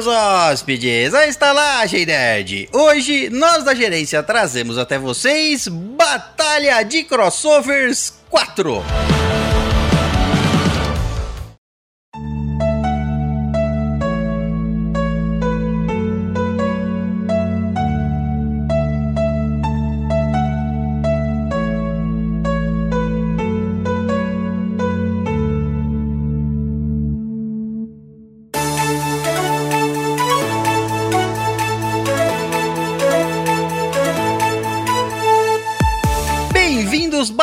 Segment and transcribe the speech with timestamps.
[0.00, 2.68] Bem-vindos, hóspedes, à Estalagem Nerd.
[2.72, 8.82] Hoje, nós da gerência trazemos até vocês Batalha de Crossovers 4.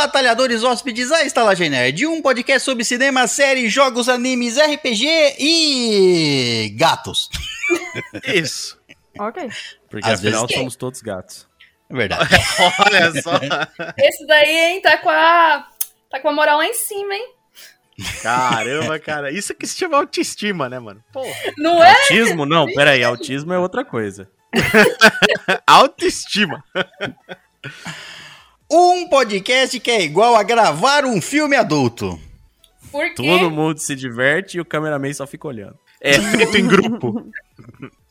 [0.07, 6.73] Batalhadores hóspedes, à Estalagem Nerd, um podcast sobre cinema, séries, jogos, animes, RPG e...
[6.77, 7.29] gatos.
[8.25, 8.79] Isso.
[9.19, 9.49] Ok.
[9.89, 11.45] Porque Às afinal somos todos gatos.
[11.89, 12.29] É verdade.
[12.85, 13.33] Olha só.
[13.97, 15.67] Esse daí, hein, tá com a.
[16.09, 17.27] Tá com a moral lá em cima, hein?
[18.23, 19.29] Caramba, cara.
[19.29, 21.03] Isso que se chama autoestima, né, mano?
[21.11, 21.35] Porra.
[21.57, 21.91] Não é?
[21.91, 22.45] Autismo?
[22.45, 24.29] Não, peraí, autismo é outra coisa.
[25.67, 26.63] Autoestima.
[28.69, 32.19] Um podcast que é igual a gravar um filme adulto.
[32.91, 33.13] Por quê?
[33.15, 35.77] Todo mundo se diverte e o cameraman só fica olhando.
[36.01, 37.29] É feito em grupo.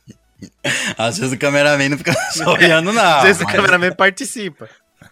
[0.97, 3.01] Às vezes o cameraman não fica só olhando, não.
[3.17, 4.69] Às vezes o mas- cameraman participa.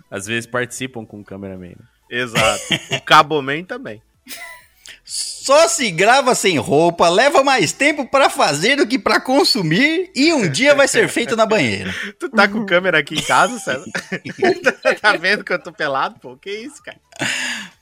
[0.09, 1.69] Às vezes participam com o cameraman.
[1.69, 1.85] né?
[2.09, 2.61] Exato.
[2.91, 4.01] O Caboman também.
[5.45, 10.33] Só se grava sem roupa, leva mais tempo pra fazer do que pra consumir e
[10.33, 11.93] um dia vai ser feito na banheira.
[12.19, 13.85] Tu tá com câmera aqui em casa, César?
[14.99, 16.19] tá vendo que eu tô pelado?
[16.19, 16.97] Pô, que isso, cara?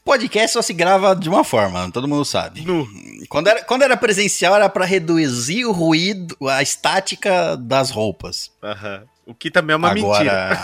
[0.03, 2.65] Podcast só se grava de uma forma, todo mundo sabe.
[2.65, 2.85] Nu.
[3.29, 8.51] Quando era, quando era presencial era pra reduzir o ruído, a estática das roupas.
[8.61, 9.03] Aham.
[9.25, 10.59] O que também é uma mentira.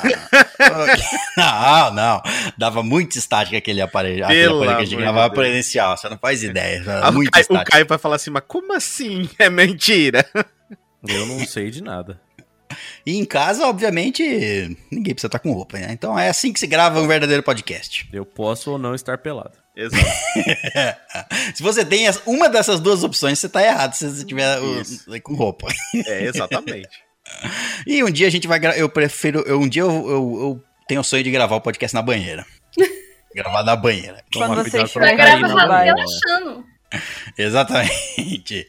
[0.60, 0.98] Agora.
[1.38, 2.22] não, não.
[2.58, 5.96] Dava muita estática aquele aparelho, aquele aparelho que a gente gravava presencial.
[5.96, 6.84] Você não faz ideia.
[6.86, 7.72] Ah, Era o, Caio, o estática.
[7.72, 10.26] Caio vai falar assim, mas como assim é mentira?
[11.08, 12.20] Eu não sei de nada.
[13.06, 14.22] E em casa, obviamente,
[14.92, 15.88] ninguém precisa estar com roupa, né?
[15.92, 18.08] Então é assim que se grava um verdadeiro podcast.
[18.12, 19.58] Eu posso ou não estar pelado.
[19.76, 20.06] Exato.
[21.56, 25.06] Se você tem uma dessas duas opções, você tá errado se você tiver o- Isso.
[25.24, 25.68] com roupa.
[26.06, 26.90] É, exatamente.
[27.88, 28.78] E um dia a gente vai gravar.
[28.78, 29.44] Eu prefiro.
[29.48, 32.46] eu- um dia eu, eu- eu tenho o sonho de gravar o podcast na banheira.
[33.36, 34.24] gravar na banheira.
[34.34, 35.96] Quando Toma você estiver gravando, na banheira.
[35.96, 36.66] relaxando.
[37.38, 38.68] Exatamente.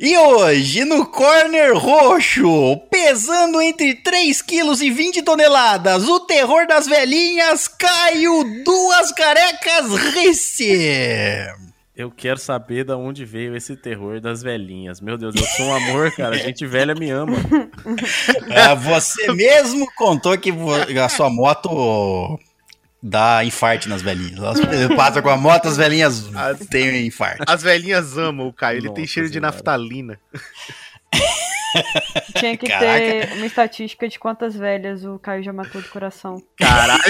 [0.00, 6.88] E hoje, no corner roxo, pesando entre 3 quilos e 20 toneladas, o terror das
[6.88, 11.46] velhinhas, Caio Duas Carecas Risse.
[11.94, 14.98] Eu quero saber da onde veio esse terror das velhinhas.
[14.98, 16.38] Meu Deus, eu sou um amor, cara.
[16.38, 17.36] Gente velha me ama.
[18.50, 20.50] Ah, você mesmo contou que
[20.98, 22.40] a sua moto
[23.02, 24.38] dá infarte nas velhinhas.
[24.38, 24.58] Elas
[24.96, 26.30] passam com a moto, as velhinhas
[26.70, 27.42] têm um infarte.
[27.46, 30.18] As velhinhas amam o Caio, ele tem Nossa cheiro de naftalina.
[32.36, 33.00] Tinha que Caraca.
[33.00, 36.42] ter uma estatística de quantas velhas o Caio já matou do coração.
[36.58, 37.02] Caralho.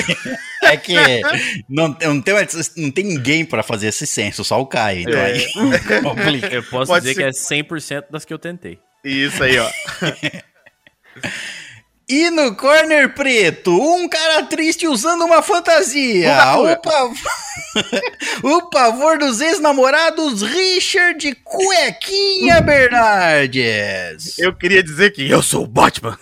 [0.72, 0.94] É que
[1.68, 2.34] não, não, tem,
[2.76, 5.02] não tem ninguém pra fazer esse censo, só o Caio.
[5.02, 5.32] Então É.
[5.32, 5.46] aí
[6.02, 6.46] complica.
[6.48, 8.78] Eu posso Pode dizer ser- que é 100% das que eu tentei.
[9.04, 9.68] Isso aí, ó.
[12.08, 16.34] E no corner preto, um cara triste usando uma fantasia.
[16.58, 17.16] O, pav-
[18.42, 24.38] o pavor dos ex-namorados Richard Cuequinha Bernardes.
[24.38, 26.18] Eu queria dizer que eu sou o Batman.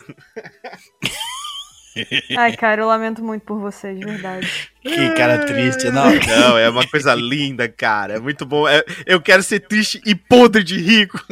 [2.37, 4.71] Ai, cara, eu lamento muito por você, de verdade.
[4.83, 6.06] Que cara triste, não.
[6.12, 8.15] Não, é uma coisa linda, cara.
[8.15, 8.69] É muito bom.
[8.69, 11.22] É- eu quero ser triste e podre de rico.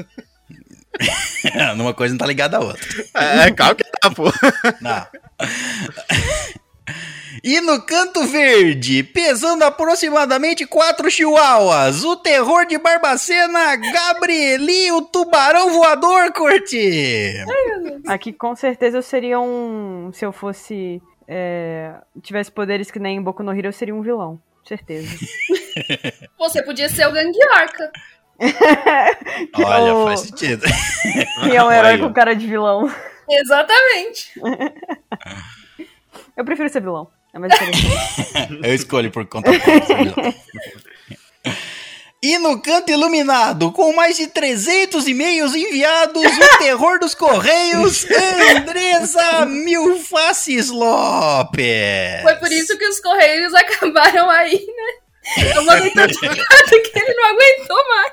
[1.76, 2.86] Numa coisa não tá ligada à outra.
[3.14, 4.24] É, calma que tá, pô.
[4.80, 5.06] Não.
[7.44, 15.70] E no canto verde, pesando aproximadamente 4 chihuahuas, o terror de Barbacena, Gabrieli, o tubarão
[15.70, 17.34] voador, Corte.
[18.06, 20.10] Aqui com certeza eu seria um.
[20.12, 21.00] Se eu fosse.
[21.28, 21.92] é,
[22.22, 24.40] tivesse poderes que nem em Boku no Hero, eu seria um vilão.
[24.66, 25.08] Certeza.
[26.38, 27.90] Você podia ser o Ganguiorca.
[29.64, 30.64] Olha, O- faz sentido.
[31.50, 32.92] E é um herói com cara de vilão.
[33.30, 34.32] Exatamente.
[36.38, 37.10] Eu prefiro ser vilão.
[37.34, 38.60] É mais interessante.
[38.62, 40.34] Eu escolho por conta própria.
[42.22, 48.06] E no canto iluminado, com mais de 300 e-mails enviados, o terror dos Correios,
[48.56, 52.22] Andresa Milfaces Lopes.
[52.22, 55.52] Foi por isso que os Correios acabaram aí, né?
[55.56, 58.12] Eu mandei tanto que ele não aguentou mais.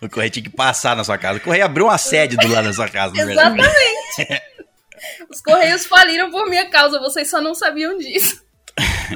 [0.00, 1.38] O Correio tinha que passar na sua casa.
[1.38, 3.60] O Correio abriu uma sede do lado da sua casa, verdade.
[3.60, 4.42] Exatamente.
[5.30, 8.42] Os Correios faliram por minha causa, vocês só não sabiam disso.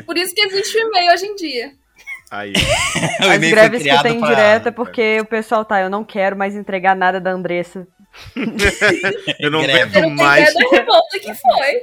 [0.07, 1.73] Por isso que existe o e-mail hoje em dia.
[2.31, 2.53] Aí.
[3.23, 6.37] O As greves que tem pra- direta é porque o pessoal tá, eu não quero
[6.37, 7.87] mais entregar nada da Andressa.
[9.39, 10.53] Eu não aguento Eu não mais.
[10.55, 11.83] da revolta que foi.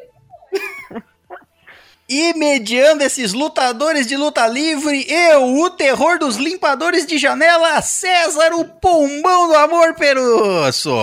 [2.11, 8.51] E mediando esses lutadores de luta livre, eu, o terror dos limpadores de janela, César,
[8.55, 10.89] o pombão do amor peruço.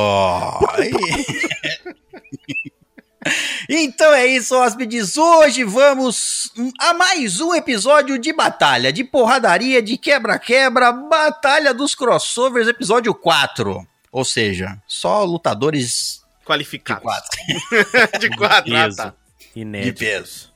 [3.69, 5.17] Então é isso, hóspedes.
[5.17, 12.69] Hoje vamos a mais um episódio de batalha, de porradaria, de quebra-quebra, Batalha dos Crossovers,
[12.69, 13.87] episódio 4.
[14.13, 17.03] Ou seja, só lutadores de Qualificado.
[17.03, 17.29] 4.
[18.21, 18.75] De quatro.
[18.77, 18.97] ah, Peso.
[18.97, 19.15] tá.
[19.55, 19.99] Inédito.
[19.99, 20.53] De peso.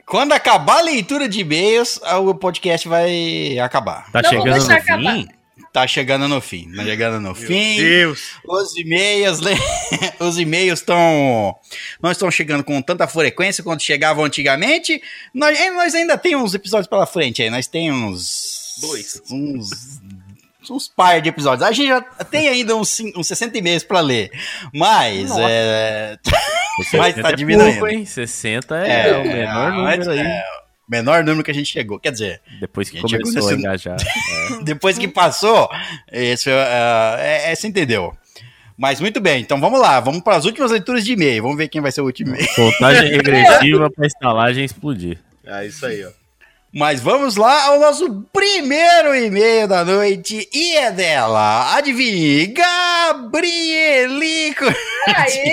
[0.07, 4.11] Quando acabar a leitura de e-mails, o podcast vai acabar.
[4.11, 5.29] Tá Não chegando no deixar fim?
[5.71, 6.73] Tá chegando no fim.
[6.75, 7.77] Tá chegando no Meu fim.
[7.77, 8.31] Deus.
[8.45, 9.53] Os e-mails, né?
[10.19, 11.55] os e-mails estão
[12.03, 15.01] não estão chegando com tanta frequência quanto chegavam antigamente.
[15.35, 17.51] Nós, nós ainda temos uns episódios pela frente aí.
[17.51, 19.23] Nós temos Dois.
[19.31, 20.01] uns
[20.71, 21.67] uns par de episódios.
[21.67, 24.31] A gente já tem ainda uns, uns 60 e-mails pra ler.
[24.75, 25.41] Mas Nossa.
[25.49, 26.19] é,
[26.77, 27.71] Mas 60 tá é diminuindo.
[27.79, 28.05] pouco, hein?
[28.05, 30.19] 60 é, o menor número aí.
[30.19, 30.43] é,
[30.87, 31.99] o menor número que a gente chegou.
[31.99, 33.97] Quer dizer, Depois que A gente chegou começou a nesse- engajar.
[34.63, 35.71] depois que passou,
[36.13, 36.53] esse, é,
[37.19, 38.15] é, é, você entendeu.
[38.77, 41.43] Mas muito bem, então vamos lá, vamos para as últimas leituras de e-mail.
[41.45, 42.47] Vamos ver quem vai ser o último e-mail.
[42.55, 45.19] Contagem regressiva pra estalagem explodir.
[45.47, 46.11] É isso aí, ó.
[46.73, 51.75] Mas vamos lá ao nosso primeiro e-mail da noite e é dela.
[51.75, 52.47] Adivinhe,
[53.39, 54.65] Gabrielico.
[55.07, 55.49] Aê!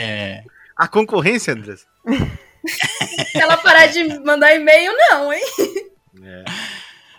[0.00, 0.42] É.
[0.76, 1.84] A concorrência, Andresa?
[2.06, 5.42] Se ela parar de mandar e-mail, não, hein?
[6.22, 6.44] É.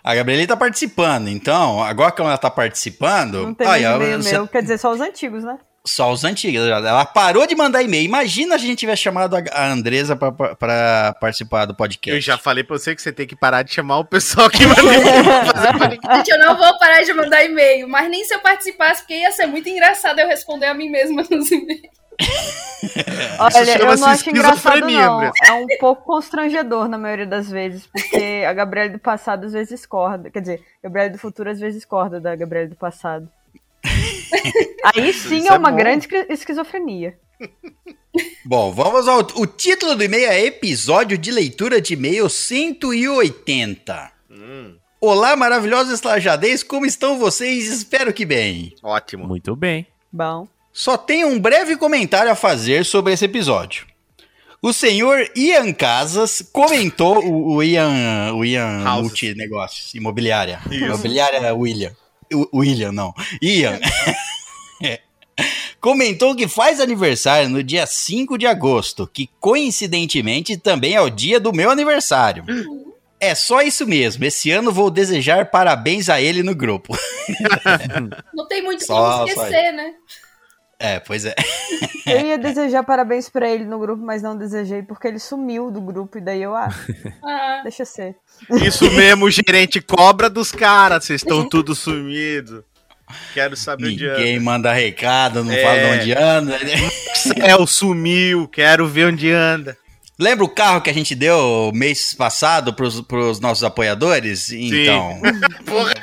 [0.02, 4.32] A Gabrieli tá participando, então, agora que ela tá participando, Não tem mais e-mail você-
[4.32, 5.58] meu, quer dizer, só os antigos, né?
[5.84, 6.66] Só os antigos.
[6.66, 8.04] Ela parou de mandar e-mail.
[8.04, 12.14] Imagina se a gente tivesse chamado a Andresa pra participar do podcast.
[12.14, 14.64] Eu já falei pra você que você tem que parar de chamar o pessoal que
[14.66, 15.10] manda e-mail
[16.28, 19.46] eu não vou parar de mandar e-mail, mas nem se eu participasse, porque ia ser
[19.46, 22.00] muito engraçado eu responder a mim mesma nos e-mails.
[23.38, 25.22] Olha, eu chama-se não acho engraçado não.
[25.22, 29.70] É um pouco constrangedor na maioria das vezes, porque a Gabriela do passado às vezes
[29.70, 30.30] discorda.
[30.30, 33.28] Quer dizer, a Gabriela do futuro às vezes discorda da Gabriela do passado.
[34.94, 35.76] Aí sim é é uma bom.
[35.76, 37.18] grande esqui- esquizofrenia.
[38.44, 39.20] Bom, vamos ao.
[39.36, 44.12] O título do e-mail é Episódio de Leitura de E-mail 180.
[44.30, 47.68] Hum, Olá, maravilhosos estalajadeiros, como estão vocês?
[47.68, 48.74] Espero que bem.
[48.82, 49.26] ótimo.
[49.26, 49.86] Muito bem.
[50.12, 50.46] Bom.
[50.72, 53.86] Só tenho um breve comentário a fazer sobre esse episódio.
[54.62, 59.02] O senhor Ian Casas comentou o, o Ian, o Ian Houses.
[59.02, 60.60] Multinegócios, imobiliária.
[60.70, 60.84] Isso.
[60.84, 61.92] Imobiliária William.
[62.32, 63.14] O- William, não.
[63.40, 63.80] Ian.
[65.80, 71.40] Comentou que faz aniversário no dia 5 de agosto, que coincidentemente também é o dia
[71.40, 72.44] do meu aniversário.
[73.18, 74.24] É só isso mesmo.
[74.24, 76.94] Esse ano vou desejar parabéns a ele no grupo.
[78.34, 79.94] Não tem muito Só- como só esquecer, né?
[80.82, 81.34] É, pois é.
[82.06, 85.78] Eu ia desejar parabéns pra ele no grupo, mas não desejei porque ele sumiu do
[85.78, 86.70] grupo e daí eu, ah,
[87.22, 88.16] Ah, deixa ser.
[88.64, 91.04] Isso mesmo, o gerente cobra dos caras.
[91.04, 92.62] Vocês estão tudo sumidos.
[93.34, 94.44] Quero saber onde Ninguém anda.
[94.44, 95.62] manda recado, não É.
[95.62, 96.58] fala de onde anda.
[97.14, 98.48] Céu sumiu.
[98.48, 99.76] Quero ver onde anda.
[100.18, 104.52] Lembra o carro que a gente deu mês passado pros, pros nossos apoiadores?
[104.52, 105.18] Então,
[105.64, 105.94] Porra,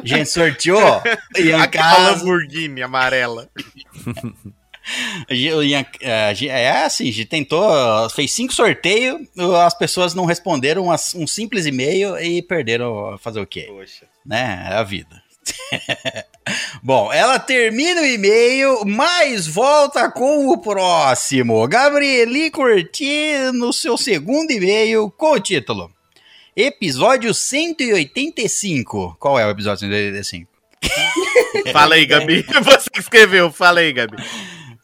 [0.00, 1.02] a gente sorteou
[1.36, 2.22] Ian aquela Casas.
[2.22, 3.48] Lamborghini amarela.
[5.28, 9.20] a a É assim, a gente tentou, fez cinco sorteios,
[9.64, 13.66] as pessoas não responderam um simples e-mail e perderam fazer o quê?
[13.68, 14.06] Poxa.
[14.26, 14.68] né?
[14.70, 15.21] É a vida.
[16.82, 21.66] Bom, ela termina o e-mail, mas volta com o próximo.
[21.68, 25.90] Gabrieli Curti no seu segundo e-mail com o título
[26.54, 29.16] Episódio 185.
[29.18, 30.52] Qual é o episódio 185?
[31.72, 32.42] Fala aí, Gabi.
[32.62, 33.50] Você que escreveu.
[33.50, 34.16] Fala aí, Gabi.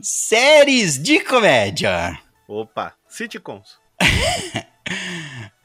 [0.00, 2.18] Séries de comédia.
[2.46, 2.94] Opa.
[3.08, 3.78] Sitcoms.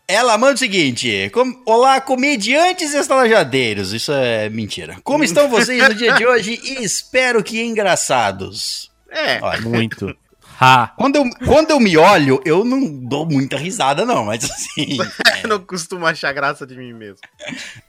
[0.07, 3.93] Ela manda o seguinte: com- Olá, comediantes e estalajadeiros.
[3.93, 4.97] Isso é mentira.
[5.03, 6.59] Como estão vocês no dia de hoje?
[6.63, 8.91] E espero que engraçados.
[9.09, 10.15] É, Olha, Muito.
[10.59, 10.93] Ha!
[10.97, 14.97] quando eu, quando eu me olho, eu não dou muita risada, não, mas assim.
[15.43, 17.17] eu não costumo achar graça de mim mesmo.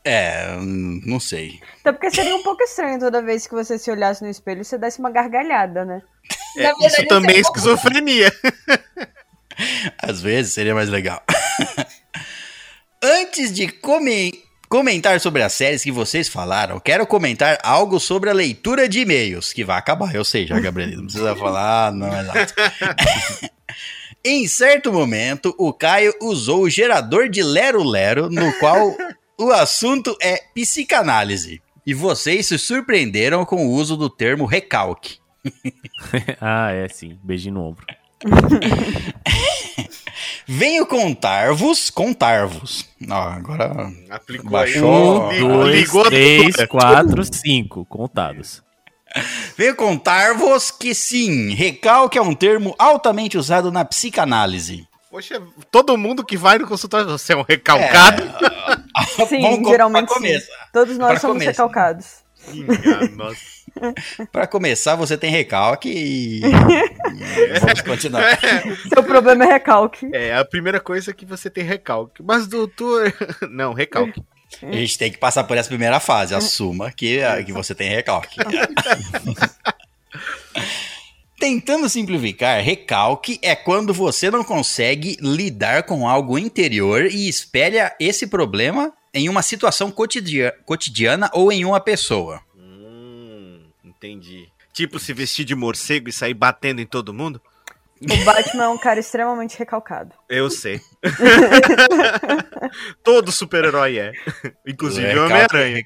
[0.05, 0.57] É,
[1.05, 1.61] não sei.
[1.81, 4.65] Até porque seria um pouco estranho toda vez que você se olhasse no espelho e
[4.65, 6.01] você desse uma gargalhada, né?
[6.57, 8.33] É, verdade, isso também é é um esquizofrenia.
[10.03, 11.23] Às vezes seria mais legal.
[13.07, 14.33] Antes de come-
[14.67, 19.53] comentar sobre as séries que vocês falaram, quero comentar algo sobre a leitura de e-mails,
[19.53, 20.97] que vai acabar, eu sei já, Gabriel.
[20.97, 22.47] Não precisa falar, não é nada.
[24.25, 28.97] em certo momento, o Caio usou o gerador de Lero Lero, no qual
[29.39, 31.61] o assunto é psicanálise.
[31.87, 35.19] E vocês se surpreenderam com o uso do termo recalque.
[36.41, 37.19] ah, é sim.
[37.23, 37.85] Beijinho no ombro.
[40.47, 42.87] Venho contar-vos, contar-vos.
[43.09, 45.31] Ó, agora Aplicou Baixou.
[45.31, 45.43] aí.
[45.43, 46.69] Um, dois, ligou três, tudo.
[46.69, 47.85] quatro, cinco.
[47.87, 48.63] Contados.
[49.57, 54.87] Venho contar-vos que sim, recalque é um termo altamente usado na psicanálise.
[55.11, 58.23] Poxa, todo mundo que vai no consultório, você é um recalcado.
[59.29, 60.39] Sim, Vamos co- geralmente sim.
[60.73, 61.51] Todos nós Pra somos começar.
[61.51, 62.07] recalcados.
[62.53, 63.37] Ih, ah, Nossa.
[64.31, 66.41] Pra começar, você tem recalque e...
[66.45, 66.51] e
[67.61, 68.39] vamos continuar.
[68.93, 70.09] Seu problema é recalque.
[70.13, 72.23] É, a primeira coisa é que você tem recalque.
[72.23, 73.13] Mas, doutor.
[73.51, 74.23] Não, recalque.
[74.63, 76.35] A gente tem que passar por essa primeira fase.
[76.35, 78.37] Assuma que, que você tem recalque.
[81.39, 88.29] Tentando simplificar, recalque é quando você não consegue lidar com algo interior e espelha esse
[88.29, 92.41] problema em uma situação cotidia- cotidiana ou em uma pessoa.
[94.07, 94.49] Entendi.
[94.73, 97.41] Tipo, se vestir de morcego e sair batendo em todo mundo?
[98.03, 100.15] O Batman é um cara extremamente recalcado.
[100.29, 100.81] Eu sei.
[103.03, 104.13] Todo super-herói é.
[104.67, 105.85] Inclusive o Recalque- Homem-Aranha.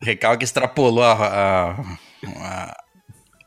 [0.00, 1.70] Recalque extrapolou a- a-
[2.36, 2.84] a-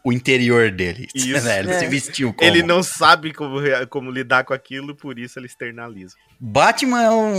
[0.03, 1.07] o interior dele.
[1.15, 1.45] Isso.
[1.45, 1.59] né?
[1.59, 1.79] Ele É.
[1.79, 2.49] se vestiu como.
[2.49, 3.57] Ele não sabe como,
[3.89, 6.15] como lidar com aquilo, por isso ele externaliza.
[6.39, 7.33] Batman é um,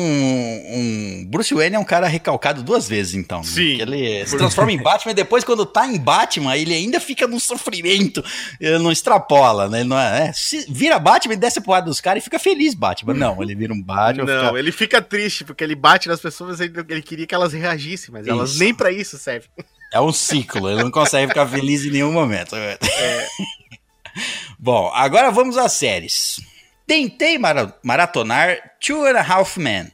[1.25, 3.38] um- Bruce Wayne é um cara recalcado duas vezes, então.
[3.40, 3.45] né?
[3.45, 3.76] Sim.
[3.78, 7.26] Porque Ele se transforma em Batman e depois, quando tá em Batman, ele ainda fica
[7.26, 8.23] num sofrimento.
[8.61, 9.81] Ele não extrapola, né?
[9.81, 12.38] Ele não é, é, se vira Batman e desce a porrada dos caras e fica
[12.38, 13.14] feliz, Batman.
[13.14, 14.25] Não, ele vira um Batman.
[14.25, 17.35] não, fica- ele fica triste porque ele bate nas pessoas e ele, ele queria que
[17.35, 18.61] elas reagissem, mas elas Isso.
[18.61, 19.49] nem pra isso servem.
[19.92, 22.54] É um ciclo, ele não consegue ficar feliz em nenhum momento.
[24.58, 26.40] Bom, agora vamos às séries.
[26.87, 29.90] Tentei mara- maratonar Two and a Half Men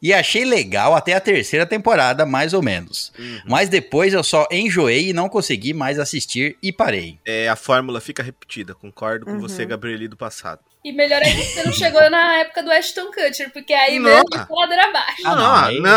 [0.00, 3.12] e achei legal até a terceira temporada, mais ou menos.
[3.46, 7.18] Mas depois eu só enjoei e não consegui mais assistir e parei.
[7.24, 9.40] É, a fórmula fica repetida, concordo com Uhum.
[9.40, 10.60] você, Gabrieli, do passado.
[10.84, 14.10] E melhor ainda que você não chegou na época do Ashton Kutcher, porque aí Não.
[14.10, 15.22] mesmo a ladeira abaixo.
[15.24, 15.50] Ah, não, não,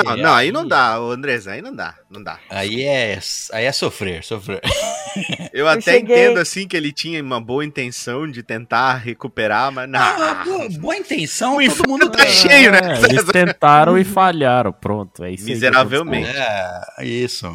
[0.03, 2.37] não, aí- não, aí, aí- não dá, ô Andrés, aí não dá, não dá.
[2.51, 3.17] Aí é,
[3.51, 4.61] aí é sofrer, sofrer.
[5.51, 9.89] Eu até cheguei- entendo assim que ele tinha uma boa intenção de tentar recuperar, mas
[9.89, 9.99] não.
[9.99, 12.79] Ah, boa, boa intenção, O todo mundo tá cheio, né?
[13.01, 14.71] É, eles tentaram e falharam.
[14.71, 16.29] Pronto, é isso aí Miseravelmente.
[16.29, 17.47] É, isso.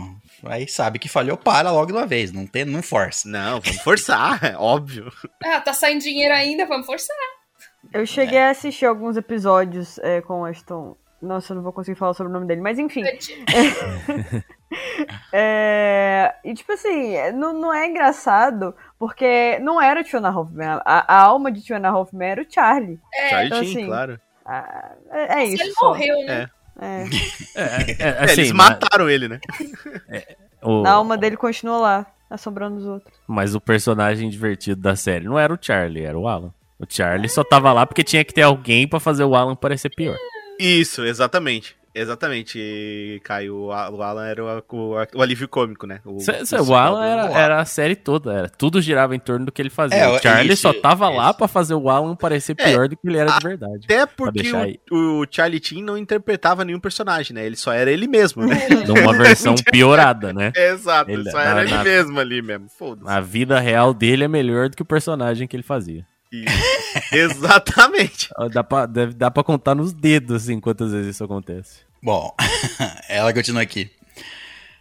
[0.45, 3.29] Aí sabe que falhou, para logo de uma vez, não, tem, não força.
[3.29, 5.13] Não, vamos forçar, é óbvio.
[5.45, 7.17] Ah, tá saindo dinheiro ainda, vamos forçar.
[7.93, 10.97] Eu cheguei a assistir alguns episódios é, com o Ashton.
[11.21, 13.03] Nossa, eu não vou conseguir falar sobre o nome dele, mas enfim.
[15.33, 20.81] É, e tipo assim, não, não é engraçado, porque não era o Tiona Hoffman.
[20.85, 23.01] A, a alma de Tiona Hoffman era o Charlie.
[23.29, 24.21] Charlie então, Sheen, assim, claro.
[24.45, 25.63] Ah, é, é isso.
[25.63, 25.89] ele só.
[25.89, 26.49] morreu, né?
[26.81, 27.05] É.
[27.55, 29.39] É, é, É, assim, eles mas- mataram ele, né?
[30.63, 33.15] o- A alma dele continua lá, assombrando os outros.
[33.27, 36.53] Mas o personagem divertido da série não era o Charlie, era o Alan.
[36.79, 39.91] O Charlie só tava lá porque tinha que ter alguém pra fazer o Alan parecer
[39.95, 40.17] pior.
[40.59, 41.77] Isso, exatamente.
[41.95, 43.67] Exatamente, Caio.
[43.67, 46.01] O Alan era o, o- o alívio cômico, né?
[46.05, 49.19] O, Cê- cê- o o Alan era, era a série toda, era, tudo girava em
[49.19, 49.99] torno do que ele fazia.
[49.99, 51.39] É, o Charlie isso, só tava lá isso.
[51.39, 53.81] pra fazer o Alan parecer pior do que ele era de verdade.
[53.85, 54.53] Até porque
[54.91, 57.45] o, o Charlie Sheen não interpretava nenhum personagem, né?
[57.45, 58.57] Ele só era ele mesmo, né?
[58.87, 60.53] Numa versão piorada, né?
[60.57, 62.69] Exato, Ele- só era na- ele na- mesmo ali mesmo.
[62.79, 63.11] Foda-se.
[63.11, 66.05] A vida real dele é melhor do que o personagem que ele fazia.
[67.13, 68.29] Exatamente.
[68.53, 71.81] Dá pra, deve, dá pra contar nos dedos, assim, quantas vezes isso acontece.
[72.03, 72.35] Bom,
[73.09, 73.91] ela continua aqui.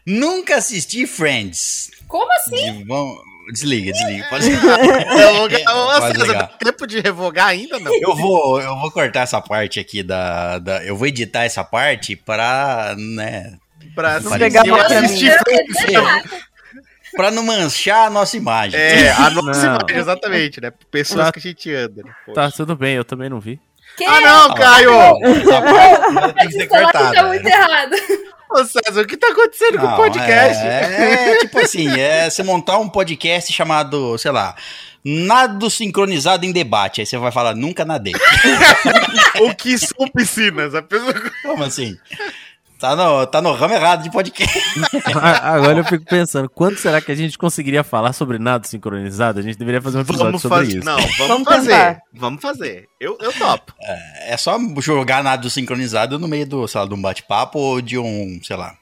[0.05, 1.91] Nunca assisti Friends.
[2.07, 2.79] Como assim?
[2.79, 3.15] De- bom,
[3.51, 4.25] desliga, desliga.
[4.29, 4.45] Pode...
[4.45, 6.57] César, ligar.
[6.57, 7.93] tempo de revogar ainda, não?
[7.93, 12.15] Eu vou, eu vou cortar essa parte aqui da, da- Eu vou editar essa parte
[12.15, 13.57] pra, né?
[13.93, 15.31] Pra Não pegar eu assistir
[15.91, 16.23] Pra,
[17.19, 18.79] pra não manchar a nossa imagem.
[18.79, 19.75] É, a nossa Não.
[19.75, 20.71] imagem, exatamente, né?
[20.89, 21.31] Pessoas Tá.
[21.33, 22.01] que a gente anda.
[22.01, 22.11] Né?
[22.33, 23.59] Tá, tudo bem, eu também não vi.
[23.97, 24.05] Que?
[24.05, 24.91] Ah, não, Caio!
[25.25, 27.27] Essa parte tem que ser tá cortada.
[27.27, 27.91] muito errado.
[28.51, 30.65] Ô, César, o que tá acontecendo com o Não, podcast?
[30.65, 34.55] É, é tipo assim, é você montar um podcast chamado, sei lá,
[35.03, 37.01] Nado sincronizado em debate.
[37.01, 38.13] Aí você vai falar, nunca nadei.
[39.41, 40.73] O que são piscinas?
[40.75, 41.13] A pessoa...
[41.43, 41.97] Como assim?
[42.79, 44.57] Tá no, tá no ramo errado de podcast.
[45.43, 49.38] Agora eu fico pensando, quando será que a gente conseguiria falar sobre nado sincronizado?
[49.38, 50.77] A gente deveria fazer um episódio Vamos sobre fazer.
[50.77, 50.86] isso.
[50.86, 51.69] Não, vamos, Vamos fazer.
[51.69, 52.01] tentar.
[52.13, 52.88] Vamos fazer.
[52.98, 53.74] Eu, eu topo.
[54.27, 57.98] É só jogar nado sincronizado no meio do, sei lá, de um bate-papo ou de
[57.98, 58.74] um, sei lá,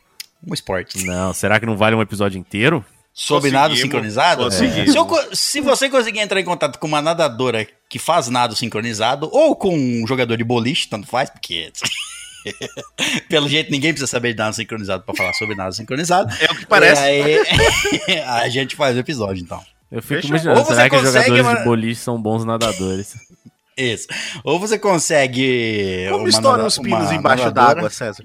[0.48, 1.04] um esporte.
[1.04, 2.86] Não, será que não vale um episódio inteiro?
[3.12, 4.44] Sobre nado sincronizado?
[4.44, 4.92] conseguimos.
[4.92, 9.28] Se, eu se você conseguir entrar em contato com uma nadadora que faz nado sincronizado,
[9.34, 11.72] ou com um jogador de boliche, tanto faz, porque.
[13.30, 16.34] Pelo jeito, ninguém precisa saber de nado sincronizado pra falar sobre nado sincronizado.
[16.42, 17.02] É o que parece.
[17.02, 17.06] E
[18.12, 19.62] aí, a gente faz o episódio, então.
[19.92, 20.30] Eu fico Fechou.
[20.30, 23.16] imaginando, Ou você será que os consegue, jogadores mas- de boliche são bons nadadores?
[23.78, 24.08] Isso.
[24.44, 26.08] Ou você consegue.
[26.10, 28.24] Como nada- os pinos embaixo d'água, César?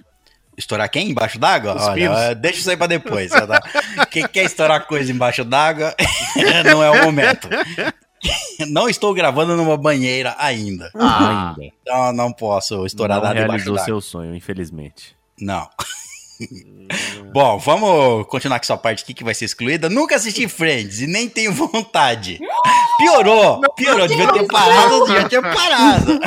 [0.56, 1.76] Estourar quem embaixo d'água?
[1.76, 2.18] Os Olha, pinos.
[2.18, 3.30] eh, deixa isso aí pra depois.
[4.10, 5.94] Quem quer estourar coisa embaixo d'água,
[6.70, 7.48] não é o momento.
[8.68, 10.90] Não estou gravando numa banheira ainda.
[10.94, 11.74] Ah, Ainda.
[11.82, 15.16] Então não posso estourar não nada realizou seu sonho, infelizmente.
[15.40, 15.68] Não.
[17.32, 19.88] Bom, vamos continuar com essa parte aqui que vai ser excluída.
[19.88, 22.38] Nunca assisti Friends e nem tenho vontade.
[22.98, 24.06] Piorou, piorou.
[24.08, 26.20] Devia ter parado, devia ter parado.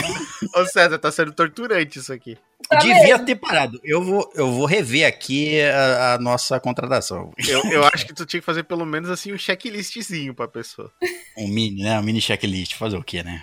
[0.55, 2.37] Ô, César, tá sendo torturante isso aqui.
[2.69, 3.25] Tá Devia mesmo.
[3.25, 3.79] ter parado.
[3.83, 7.31] Eu vou, eu vou rever aqui a, a nossa contratação.
[7.47, 10.91] Eu, eu acho que tu tinha que fazer pelo menos assim um checklistzinho pra pessoa.
[11.37, 11.99] Um mini, né?
[11.99, 12.75] Um mini checklist.
[12.75, 13.41] Fazer o quê, né?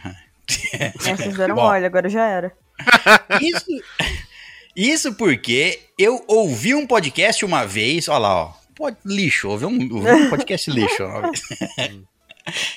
[0.96, 1.62] Vocês deram Bom.
[1.62, 2.52] mole, agora já era.
[3.40, 3.66] Isso,
[4.74, 8.52] isso porque eu ouvi um podcast uma vez, olha lá, ó.
[8.74, 11.04] Pod, lixo, ouvi um, ouvi um podcast lixo.
[11.04, 11.42] uma vez.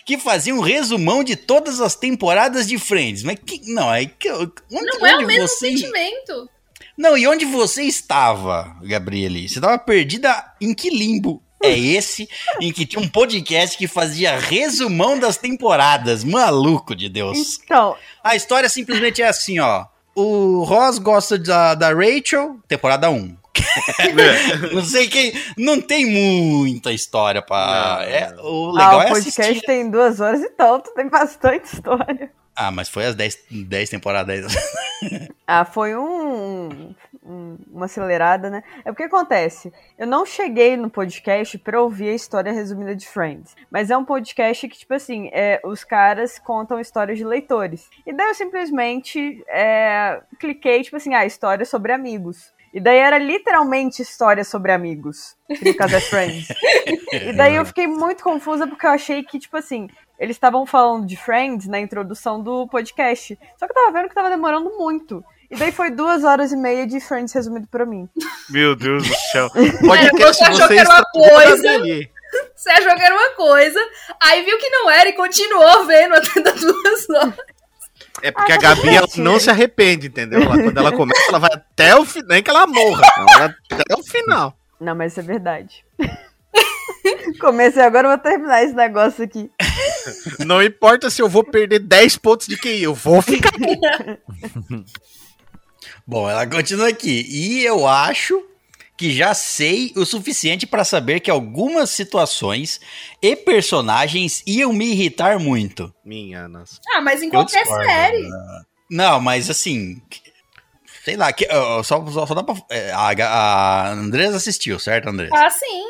[0.06, 3.24] Que fazia um resumão de todas as temporadas de Friends.
[3.24, 3.62] Mas que.
[3.72, 4.30] Não, é que.
[4.32, 6.50] Onde, Não é o mesmo você, sentimento.
[6.98, 9.48] Não, e onde você estava, Gabriele?
[9.50, 11.42] Você estava perdida em que limbo?
[11.64, 12.30] É esse
[12.62, 16.24] em que tinha um podcast que fazia resumão das temporadas.
[16.24, 17.60] Maluco de Deus.
[17.64, 19.86] Então, A história simplesmente é assim, ó.
[20.14, 23.36] O Ross gosta da, da Rachel, temporada 1.
[24.74, 25.34] Não sei quem.
[25.58, 27.66] Não tem muita história pra.
[27.66, 29.66] Não, é, o legal ah, é o podcast assistir.
[29.66, 32.32] tem duas horas e tanto, tem bastante história.
[32.56, 34.54] Ah, mas foi as 10, 10 temporadas.
[35.48, 38.64] Ah, foi um, um- uma acelerada, né?
[38.84, 43.56] É porque acontece, eu não cheguei no podcast pra ouvir a história resumida de Friends,
[43.70, 47.88] mas é um podcast que, tipo assim, é, os caras contam histórias de leitores.
[48.08, 52.52] E daí eu simplesmente é, cliquei, tipo assim, ah, história sobre amigos.
[52.76, 55.38] E daí era literalmente história sobre amigos,
[55.78, 56.50] caso é Friends.
[57.14, 59.88] E daí eu fiquei muito confusa porque eu achei que, tipo assim,
[60.20, 63.40] eles estavam falando de Friends na introdução do podcast.
[63.58, 65.24] Só que eu tava vendo que tava demorando muito.
[65.50, 68.10] E daí foi duas horas e meia de Friends resumido pra mim.
[68.50, 69.50] Meu Deus do céu.
[69.56, 71.72] você achou que era uma coisa.
[71.72, 72.12] ali.
[72.54, 73.80] Você achou que era uma coisa,
[74.22, 77.55] aí viu que não era e continuou vendo até das duas horas.
[78.22, 80.42] É porque Ah, a Gabi ela não se arrepende, entendeu?
[80.42, 82.28] Ela, quando ela começa, ela vai até o final.
[82.30, 83.04] Nem que ela morra.
[83.18, 84.58] Ela vai até o final.
[84.80, 85.86] Não, mas isso é verdade.
[87.40, 89.52] Comecei agora, eu vou terminar esse negócio aqui.
[90.46, 93.52] Não importa se eu vou perder 10 pontos de QI, eu vou ficar.
[96.08, 97.26] Bom, ela continua aqui.
[97.30, 98.44] E eu acho
[98.98, 102.80] que já sei o suficiente pra saber que algumas situações
[103.22, 105.94] e personagens iam me irritar muito.
[106.04, 106.80] Minha nossa.
[106.94, 108.22] Ah, mas em qualquer discordo, série.
[108.22, 108.62] né?
[108.90, 110.02] Não, mas assim.
[111.04, 111.48] Sei lá, que,
[111.84, 112.56] só, só, só dá pra.
[112.70, 115.36] é, A, a Andresa assistiu, certo, Andresa?
[115.36, 115.84] Ah, sim.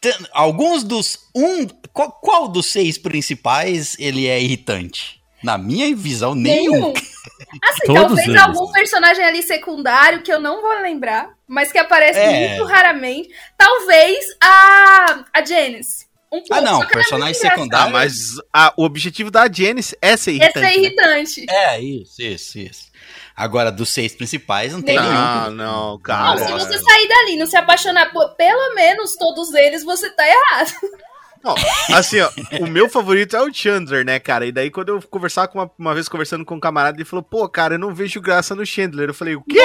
[0.00, 1.18] Tem- Alguns dos.
[1.34, 5.20] Um, qual, qual dos seis principais ele é irritante?
[5.44, 6.72] Na minha visão, nenhum.
[6.72, 6.92] Nenhum.
[7.62, 8.40] Assim, Todos talvez eles.
[8.42, 12.48] algum personagem ali secundário que eu não vou lembrar, mas que aparece É.
[12.48, 13.28] muito raramente.
[13.56, 16.06] Talvez a, a Janice.
[16.32, 17.60] Um pouco, Ah, não, só que ela é personagem muito engraçada.
[17.60, 17.86] secundário.
[17.86, 18.14] Ah, mas
[18.52, 20.58] a- o objetivo da Janice é ser irritante.
[20.58, 20.76] É né?
[20.76, 21.46] irritante.
[21.48, 22.84] É, isso, isso, isso.
[23.36, 25.08] Agora, dos seis principais, não tem Nenhum.
[25.12, 25.24] nenhum.
[25.24, 26.38] Não, não, Não, cara.
[26.44, 30.24] se você sair dali e não se apaixonar por pelo menos todos eles, você tá
[30.26, 30.72] errado.
[31.44, 31.54] Não,
[31.96, 32.30] assim, ó,
[32.60, 34.46] o meu favorito é o Chandler, né, cara?
[34.46, 37.22] E daí, quando eu conversava com uma, uma vez conversando com um camarada, ele falou,
[37.22, 39.10] pô, cara, eu não vejo graça no Chandler.
[39.10, 39.60] Eu falei, o quê?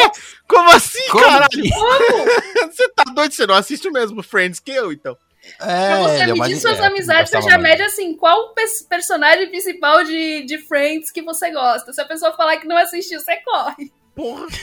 [0.47, 1.47] Como assim, Como caralho?
[1.49, 1.69] que-
[2.69, 3.31] Você tá doido?
[3.33, 5.17] Você não assiste o mesmo Friends que eu, então.
[5.61, 7.61] É, pra você é medir suas é, amizades, você já muito.
[7.61, 11.93] mede assim, qual pers- personagem principal de, de Friends que você gosta.
[11.93, 13.89] Se a pessoa falar que não assistiu, você corre.
[14.13, 14.45] Porra.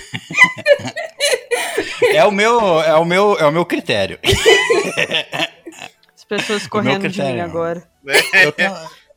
[2.13, 4.19] É o meu, é o meu, é o meu critério.
[6.31, 7.89] As pessoas correndo de mim agora.
[8.57, 8.75] Tenho-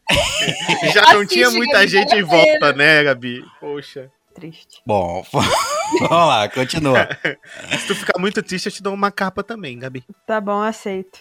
[0.94, 3.44] Já não Assiste, tinha muita Gabi, gente em volta, né, Gabi?
[3.60, 4.10] Poxa.
[4.34, 4.82] Triste.
[4.86, 5.24] Bom,
[6.00, 7.08] vamos lá, continua.
[7.80, 10.04] Se tu ficar muito triste, eu te dou uma capa também, Gabi.
[10.26, 11.20] Tá bom, aceito.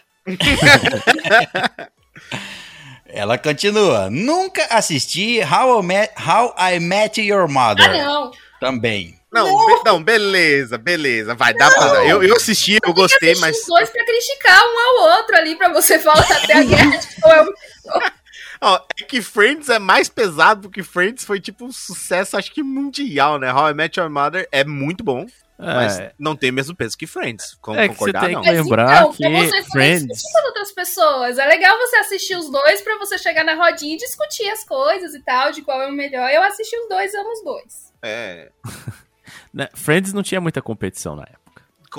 [3.06, 4.10] Ela continua.
[4.10, 7.90] Nunca assisti How I Met, How I Met Your Mother.
[7.90, 8.30] Ah, não.
[8.60, 9.17] Também.
[9.30, 11.34] Não, be- não, beleza, beleza.
[11.34, 12.04] Vai, dá pra.
[12.06, 13.58] Eu, eu assisti, eu gostei, mas.
[13.58, 17.20] os dois pra criticar um ao outro ali, pra você falar até a guerra de
[17.20, 17.46] Troia.
[18.60, 22.62] Ó, é que Friends é mais pesado, porque Friends foi tipo um sucesso, acho que
[22.62, 23.52] mundial, né?
[23.52, 26.96] How I Met Your Mother é muito bom, mas É, não tem o mesmo peso
[26.98, 27.56] que Friends.
[27.60, 28.42] Como É que você concordar, tem não.
[28.42, 31.38] que- Lembrar então, que você Friends- com outras pessoas.
[31.38, 35.14] É legal você assistir os dois pra você chegar na rodinha e discutir as coisas
[35.14, 36.28] e tal, de qual é o melhor.
[36.30, 37.92] Eu assisti os dois, amo os dois.
[38.02, 38.50] É,
[39.74, 41.38] Friends não tinha muita competição na época.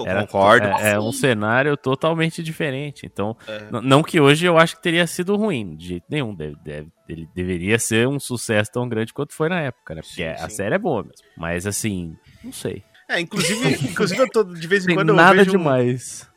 [0.05, 0.67] Era, concordo.
[0.67, 3.07] É, é um cenário totalmente diferente.
[3.07, 3.35] Então,
[3.71, 6.33] n- não que hoje eu acho que teria sido ruim, de jeito nenhum.
[6.35, 10.01] Deve, deve- ele deveria ser um sucesso tão grande quanto foi na época, né?
[10.01, 10.55] Porque Sim, a sim.
[10.57, 11.25] série é boa mesmo.
[11.35, 12.83] Mas assim, não sei.
[13.09, 16.29] É, inclusive, inclusive eu tô, de vez em Tem quando eu nada vejo um- demais.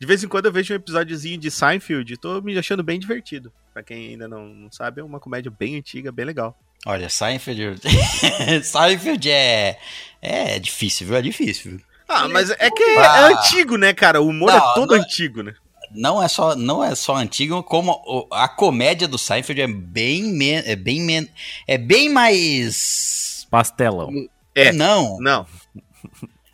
[0.00, 2.98] de vez em quando eu vejo um episódiozinho de Seinfeld e tô me achando bem
[2.98, 3.52] divertido.
[3.74, 6.58] Pra quem ainda não, não sabe, é uma comédia bem antiga, bem legal.
[6.86, 7.80] Olha, Seinfeld.
[8.64, 9.78] Seinfeld é.
[10.20, 11.16] É difícil, viu?
[11.16, 11.72] É difícil.
[11.72, 11.80] viu?
[12.08, 13.26] Ah, mas é que é, Ah.
[13.26, 14.20] antigo, né, cara?
[14.20, 15.54] O humor Não, é todo não- antigo, né?
[15.90, 20.62] Não é só, não é só antigo, como a comédia do Seinfeld é bem, men-
[20.66, 21.28] é bem, men-
[21.66, 23.46] é bem mais.
[23.50, 24.10] Pastelão.
[24.54, 24.70] É.
[24.72, 25.18] Não.
[25.20, 25.46] Não.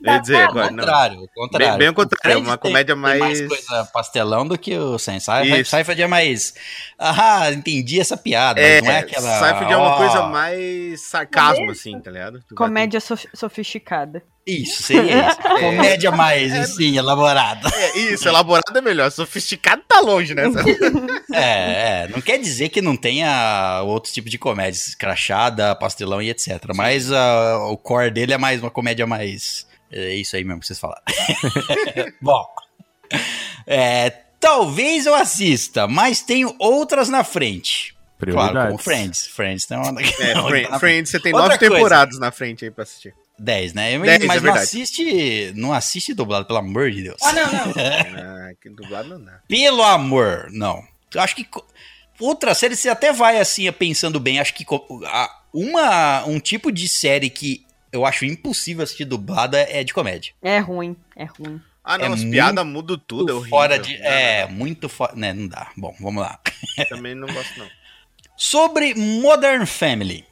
[0.04, 0.78] Eu ia dizer Ao agora, não.
[0.78, 1.68] contrário, ao contrário.
[1.70, 4.76] Bem- bem ao contrário, é O uma tem- comédia tem mais- coisa pastelão do que
[4.76, 5.60] o Seinfeld.
[5.60, 5.70] Isso.
[5.70, 6.54] Seinfeld é mais.
[6.98, 8.60] Ah, entendi essa piada.
[8.60, 9.38] É, mas não é aquela.
[9.38, 12.40] Seinfeld é uma ó, coisa mais sarcasmo, assim, tá ligado?
[12.48, 14.22] Tu Comédia sof- sofisticada.
[14.46, 15.38] Isso, seria isso.
[15.58, 17.66] Comédia mais, assim, elaborada.
[17.74, 19.10] É, isso, elaborado é melhor.
[19.10, 20.42] Sofisticado tá longe, né?
[21.32, 26.30] É, é, não quer dizer que não tenha outros tipos de comédias, crachada, pastelão e
[26.30, 26.62] etc.
[26.76, 29.66] Mas ah, o core dele é mais uma comédia mais.
[29.96, 31.02] É isso aí mesmo que vocês falaram.
[32.20, 32.44] Bom.
[33.64, 37.94] é, talvez eu assista, mas tenho outras na frente.
[38.18, 38.78] Claro, como.
[38.78, 39.26] Friends.
[39.26, 40.00] Friends tem uma.
[40.00, 40.04] É,
[40.48, 41.74] Friends, Friends, você tem Outra nove coisa.
[41.74, 43.14] temporadas na frente aí pra assistir.
[43.38, 43.98] 10, né?
[43.98, 44.64] Dez, é mas não verdade.
[44.64, 45.52] assiste.
[45.54, 47.20] Não assiste dublado, pelo amor de Deus.
[47.22, 47.74] Ah, não, não.
[48.44, 49.40] Ah, que dublado não dá.
[49.48, 50.82] Pelo amor, não.
[51.14, 51.46] Eu acho que
[52.18, 54.38] outra série você até vai assim pensando bem.
[54.40, 54.64] Acho que
[55.52, 60.32] uma um tipo de série que eu acho impossível assistir dublada é de comédia.
[60.42, 61.60] É ruim, é ruim.
[61.84, 63.50] Ah, não, É as piadas mudam tudo, é horrível.
[63.50, 65.32] fora de é não, muito fora, né?
[65.32, 65.70] Não dá.
[65.76, 66.40] Bom, vamos lá.
[66.88, 67.66] Também não gosto, não.
[68.36, 70.24] Sobre Modern Family.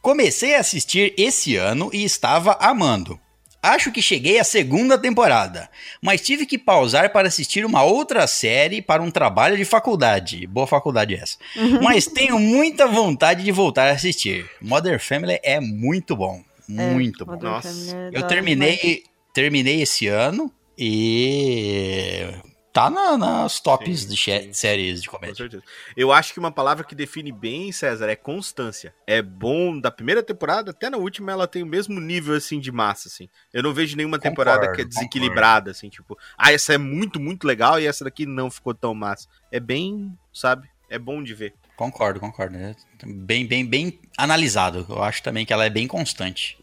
[0.00, 3.20] Comecei a assistir esse ano e estava amando.
[3.62, 5.70] Acho que cheguei à segunda temporada,
[6.00, 10.48] mas tive que pausar para assistir uma outra série para um trabalho de faculdade.
[10.48, 11.36] Boa faculdade essa.
[11.80, 14.50] Mas tenho muita vontade de voltar a assistir.
[14.60, 16.42] Modern Family é muito bom.
[16.68, 17.32] Muito bom.
[17.32, 17.96] Modern Nossa.
[17.96, 22.28] É Eu terminei, terminei esse ano e
[22.72, 25.36] tá na- nas tops Sim, de sim, séries de Com comédia.
[25.36, 25.62] certeza.
[25.94, 28.94] Eu acho que uma palavra que define bem, César, é constância.
[29.06, 32.72] É bom da primeira temporada até na última ela tem o mesmo nível assim de
[32.72, 33.28] massa assim.
[33.52, 37.20] Eu não vejo nenhuma temporada Concordo, que é desequilibrada assim, tipo, ah, essa é muito
[37.20, 39.28] muito legal e essa daqui não ficou tão massa.
[39.50, 40.66] É bem, sabe?
[40.88, 41.54] É bom de ver.
[41.76, 42.56] Concordo, concordo.
[42.56, 44.86] É bem, bem, bem analisado.
[44.88, 46.58] Eu acho também que ela é bem constante.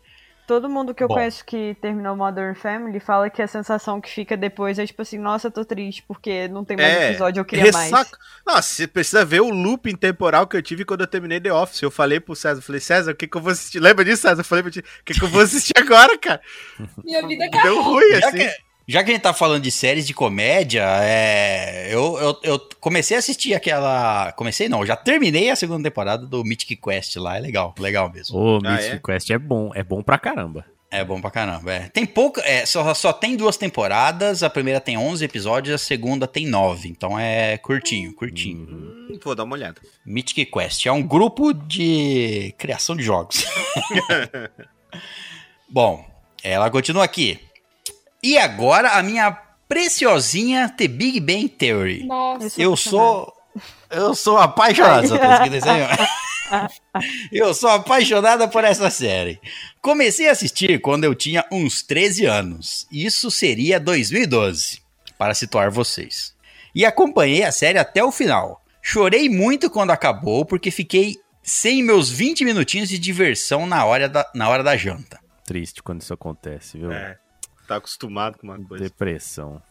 [0.48, 1.14] Todo mundo que eu Bom.
[1.14, 5.20] conheço que terminou Modern Family fala que a sensação que fica depois é tipo assim,
[5.20, 7.92] nossa, tô triste porque não tem mais É, episódio, eu queria mais.
[7.92, 8.18] Ressaca.
[8.48, 11.84] Nossa, você precisa ver o looping temporal que eu tive quando eu terminei The Office.
[11.84, 13.80] Eu falei pro César, eu falei, César, o que que eu vou assistir?
[13.80, 14.40] Lembra disso, César?
[14.42, 16.42] Eu falei pra ti, o que que eu vou assistir agora, cara?
[17.04, 17.84] Minha vida Deu acabou.
[17.84, 18.50] ruim, Já assim.
[18.92, 23.16] Já que a gente tá falando de séries de comédia, é, eu, eu, eu comecei
[23.16, 24.32] a assistir aquela.
[24.34, 27.38] Comecei não, já terminei a segunda temporada do Mythic Quest lá.
[27.38, 28.38] É legal, legal mesmo.
[28.38, 29.00] O Ah, Mythic é?
[29.00, 30.66] Quest é bom, é bom pra caramba.
[30.92, 31.72] É bom pra caramba.
[31.72, 31.88] é.
[31.90, 32.42] Tem pouca.
[32.42, 34.42] É, só, só tem duas temporadas.
[34.42, 36.90] A primeira tem 11 episódios, a segunda tem 9.
[36.90, 38.68] Então é curtinho, curtinho.
[38.68, 39.80] Hum, vou dar uma olhada.
[40.04, 43.46] Mythic Quest é um grupo de criação de jogos.
[45.70, 46.04] Bom,
[46.44, 47.40] ela continua aqui.
[48.22, 49.32] E agora a minha
[49.68, 52.06] preciosinha The Big Bang Theory.
[52.06, 52.62] Nossa.
[52.62, 53.34] Eu sou.
[53.90, 55.08] Eu sou apaixonado.
[57.32, 59.40] Eu sou apaixonada por essa série.
[59.82, 62.88] Comecei a assistir quando eu tinha uns 13 anos.
[62.92, 64.82] Isso seria 2012,
[65.18, 66.34] para situar vocês.
[66.74, 68.64] E acompanhei a série até o final.
[68.82, 74.30] Chorei muito quando acabou, porque fiquei sem meus 20 minutinhos de diversão na hora da,
[74.34, 75.20] na hora da janta.
[75.46, 76.92] Triste quando isso acontece, viu?
[76.92, 77.18] É,
[77.70, 78.84] tá acostumado com uma coisa.
[78.84, 79.62] Depressão.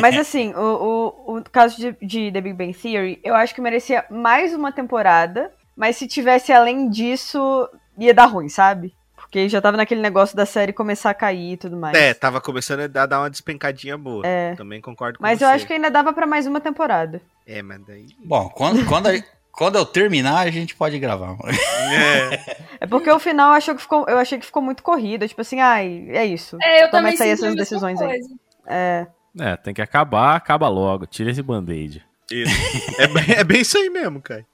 [0.00, 3.60] Mas assim, o, o, o caso de, de The Big Bang Theory, eu acho que
[3.60, 8.94] merecia mais uma temporada, mas se tivesse além disso, ia dar ruim, sabe?
[9.16, 11.96] Porque já tava naquele negócio da série começar a cair e tudo mais.
[11.96, 14.26] É, tava começando a dar uma despencadinha boa.
[14.26, 14.54] É.
[14.56, 15.44] Também concordo com Mas você.
[15.44, 17.20] eu acho que ainda dava pra mais uma temporada.
[17.46, 18.06] É, mas daí...
[18.24, 19.12] Bom, quando, quando, a-
[19.52, 21.36] quando eu terminar, a gente pode gravar.
[21.48, 25.26] É, É porque o final eu achei que ficou, eu achei que ficou muito corrida.
[25.28, 26.56] Tipo assim, ai, é isso.
[26.62, 28.20] É, eu Toma também essa aí, sinto a essas decisões aí.
[28.66, 29.06] É.
[29.38, 31.06] É, tem que acabar, acaba logo.
[31.06, 32.04] Tira esse band-aid.
[32.30, 33.00] isso.
[33.00, 34.44] É, bem, é bem isso aí mesmo, cara.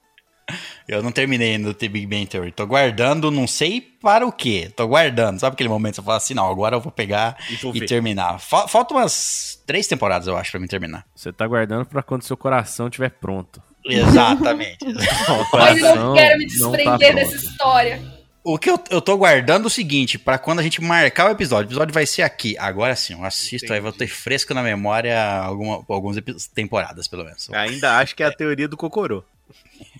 [0.87, 2.51] Eu não terminei ainda o The Big Bang Theory.
[2.53, 4.71] Tô guardando, não sei para o quê.
[4.73, 5.39] Tô guardando.
[5.39, 7.85] Sabe aquele momento que você fala assim, não, agora eu vou pegar E vou e
[7.85, 8.39] terminar.
[8.39, 11.05] Fa- Falta umas três temporadas, eu acho, pra mim terminar.
[11.13, 13.61] Você tá guardando pra quando seu coração estiver pronto.
[13.87, 14.77] Exatamente.
[15.29, 17.45] O Mas eu não quero me tá desprender dessa pronto.
[17.45, 18.01] história.
[18.43, 21.31] o que eu, eu tô guardando é o seguinte, pra quando a gente marcar o
[21.31, 21.65] episódio.
[21.65, 22.55] O episódio vai ser aqui.
[22.57, 26.17] Agora sim, eu assisto, aí vou ter fresco na memória alguma, algumas
[26.53, 27.49] temporadas, pelo menos.
[27.51, 29.23] Ainda acho que é a teoria do Cocorô.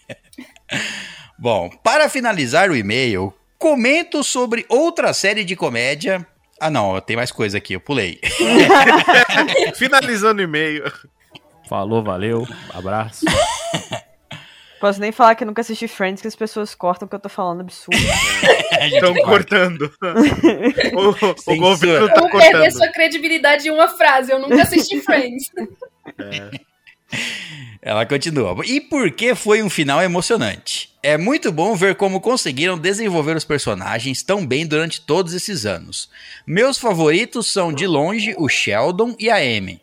[1.37, 6.25] Bom, para finalizar o e-mail, comento sobre outra série de comédia.
[6.59, 8.19] Ah, não, tem mais coisa aqui, eu pulei.
[9.77, 10.91] Finalizando o e-mail.
[11.67, 13.25] Falou, valeu, abraço.
[14.79, 17.19] Posso nem falar que eu nunca assisti Friends, que as pessoas cortam o que eu
[17.19, 17.97] tô falando absurdo.
[18.93, 19.91] Estão cortando.
[20.93, 22.71] o, o governo Eu tá perder cortando.
[22.71, 24.31] sua credibilidade em uma frase.
[24.31, 25.51] Eu nunca assisti Friends.
[27.81, 28.55] Ela continua.
[28.65, 30.95] E por que foi um final emocionante?
[31.01, 36.09] É muito bom ver como conseguiram desenvolver os personagens tão bem durante todos esses anos.
[36.45, 39.81] Meus favoritos são de longe o Sheldon e a Amy.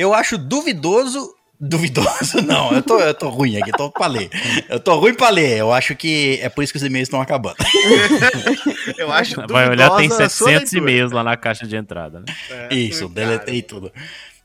[0.00, 1.34] Eu acho duvidoso.
[1.62, 4.30] Duvidoso, não, eu tô, eu tô ruim aqui, tô pra ler.
[4.66, 7.20] Eu tô ruim pra ler, eu acho que é por isso que os e-mails estão
[7.20, 7.56] acabando.
[8.96, 10.78] Eu acho Vai olhar, tem duvidosa a sua 700 leitura.
[10.92, 12.26] e-mails lá na caixa de entrada, né?
[12.70, 13.26] É, Isso, cara.
[13.26, 13.92] deletei tudo.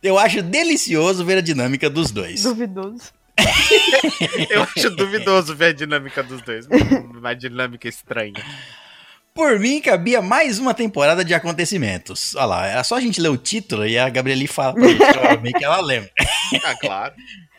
[0.04, 2.44] Eu acho delicioso ver a dinâmica dos dois.
[2.44, 3.14] Duvidoso.
[4.50, 6.68] Eu acho duvidoso ver a dinâmica dos dois.
[7.18, 8.34] Uma dinâmica estranha.
[9.36, 12.34] Por mim, cabia mais uma temporada de acontecimentos.
[12.38, 14.98] Olha lá, era só a gente ler o título e a Gabrieli fala pra gente,
[14.98, 16.10] provavelmente que ela lembra.
[16.64, 17.14] Ah, claro.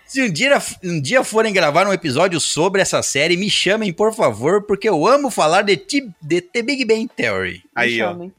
[0.07, 4.15] Se um dia, um dia forem gravar um episódio sobre essa série, me chamem, por
[4.15, 7.57] favor, porque eu amo falar de, Ti- de The Big Bang Theory.
[7.57, 8.09] Me Aí, ó.
[8.09, 8.33] chamem.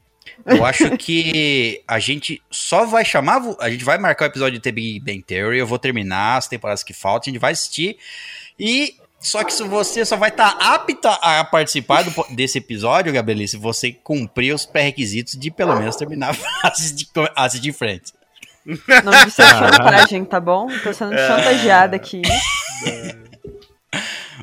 [0.44, 3.40] Eu acho que a gente só vai chamar.
[3.60, 5.58] A gente vai marcar o episódio de The Big Bang Theory.
[5.60, 7.30] Eu vou terminar as temporadas que faltam.
[7.30, 7.98] A gente vai assistir.
[8.58, 8.96] E.
[9.20, 13.56] Só que se você só vai estar apta a participar do desse episódio, Gabrieli, se
[13.56, 18.14] você cumprir os pré-requisitos de pelo menos terminar a assistir, a assistir Friends.
[18.64, 20.68] Não de ser chantagem, tá bom?
[20.82, 22.22] Tô sendo chantageada aqui.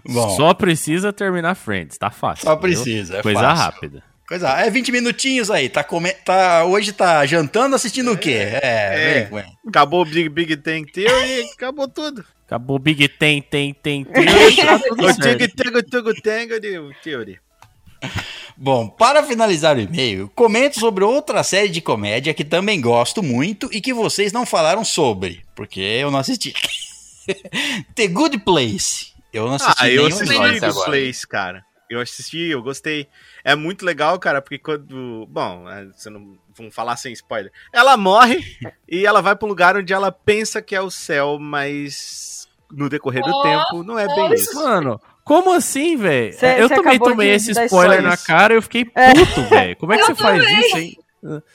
[0.07, 2.45] Bom, só, Só precisa terminar Friends, tá fácil.
[2.57, 2.75] entendeu?
[2.75, 3.17] precisa.
[3.17, 3.63] É Coisa fácil.
[3.63, 4.03] rápida.
[4.27, 5.69] Coisa, é 20 minutinhos aí.
[5.69, 8.31] Tá, come, tá Hoje tá jantando assistindo o quê?
[8.31, 9.23] É, É.
[9.29, 9.57] vem, vem.
[9.67, 12.25] Acabou o Big Big Tank Theory e acabou tudo.
[12.45, 14.23] Acabou Big Tem, tem, tem, tem.
[14.89, 15.39] tudo O certo.
[15.39, 17.39] Tig Tango Tango Tango de Theory.
[18.57, 23.69] Bom, para finalizar o e-mail, comento sobre outra série de comédia que também gosto muito
[23.71, 26.53] e que vocês não falaram sobre, porque eu não assisti.
[27.95, 29.07] The Good Place.
[29.33, 30.85] Eu não assisti Ah, eu assisti The agora.
[30.85, 31.65] Place, cara.
[31.89, 33.07] Eu assisti, eu gostei.
[33.45, 35.27] É muito legal, cara, porque quando.
[35.29, 36.35] Bom, é, você não.
[36.57, 37.51] Vamos falar sem spoiler.
[37.71, 38.43] Ela morre
[38.89, 42.89] e ela vai pra um lugar onde ela pensa que é o céu, mas no
[42.89, 44.33] decorrer do Oh, tempo não é bem nossa.
[44.35, 44.55] isso.
[44.55, 46.33] Mano, como assim, velho?
[46.57, 49.75] Eu também tomei esse spoiler na cara e eu fiquei puto, velho.
[49.75, 50.59] Como é que Eu você faz também.
[50.61, 50.97] isso, hein?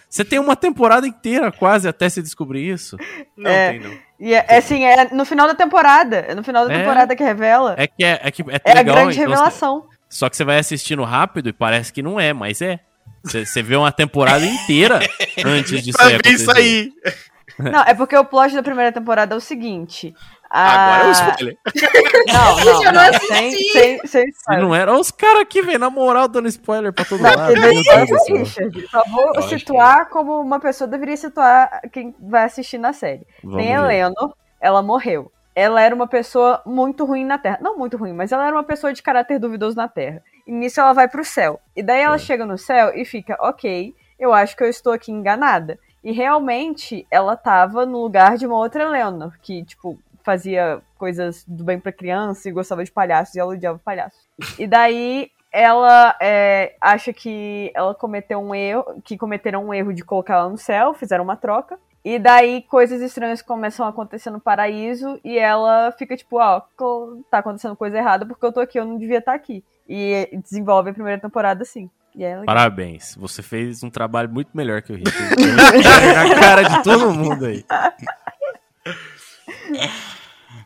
[0.08, 2.96] Você tem uma temporada inteira quase até se descobrir isso.
[3.36, 3.70] Não É.
[3.70, 3.98] tem, não.
[4.18, 6.16] E é, é assim, é no final da temporada.
[6.28, 6.78] É no final da É.
[6.78, 7.74] temporada que revela.
[7.78, 8.96] É que é, é, que é, É a legal.
[8.96, 9.88] grande então, revelação.
[10.10, 12.80] Só que você vai assistindo rápido e parece que não é, mas é.
[13.22, 14.98] Você vê uma temporada inteira
[15.46, 16.90] antes disso Pra aí ver isso aí.
[17.58, 20.14] Não, é porque o plot da primeira temporada é o seguinte.
[20.48, 21.56] Agora é um a- spoiler.
[22.32, 23.00] Não, Eu não, não não.
[23.02, 23.26] assisti.
[23.26, 24.64] Sem, sem, sem Se spoiler.
[24.64, 27.52] não era, Olha os caras aqui, velho, na moral, dando spoiler pra todo Não, lado.
[27.84, 28.04] céu.
[28.38, 28.88] Richard.
[28.88, 29.48] Só vou Lógico.
[29.58, 33.26] situar como uma pessoa deveria situar quem vai assistir na série.
[33.44, 33.80] Vamos Tem a.
[33.80, 35.30] Eleanor, ela morreu.
[35.54, 37.58] Ela era uma pessoa muito ruim na Terra.
[37.60, 40.22] Não muito ruim, mas ela era uma pessoa de caráter duvidoso na Terra.
[40.46, 41.60] E nisso ela vai pro céu.
[41.74, 45.10] E daí ela chega no céu e fica, ok, eu acho que eu estou aqui
[45.10, 45.78] enganada.
[46.02, 51.64] E realmente ela tava no lugar de uma outra Eleanor, que, tipo, fazia coisas do
[51.64, 54.28] bem pra criança e gostava de palhaços e ela odiava palhaços.
[54.58, 60.04] E daí ela é, acha que ela cometeu um erro, que cometeram um erro de
[60.04, 61.78] colocar ela no céu, fizeram uma troca.
[62.04, 67.22] E daí coisas estranhas começam a acontecer no paraíso e ela fica tipo, ó, co-
[67.30, 69.62] tá acontecendo coisa errada porque eu tô aqui, eu não devia estar aqui.
[69.88, 71.90] E desenvolve a primeira temporada assim.
[72.14, 72.42] E é.
[72.44, 73.14] Parabéns.
[73.16, 74.96] Você fez um trabalho muito melhor que o.
[74.96, 75.04] Deu
[75.80, 77.64] spoiler na cara de todo mundo aí.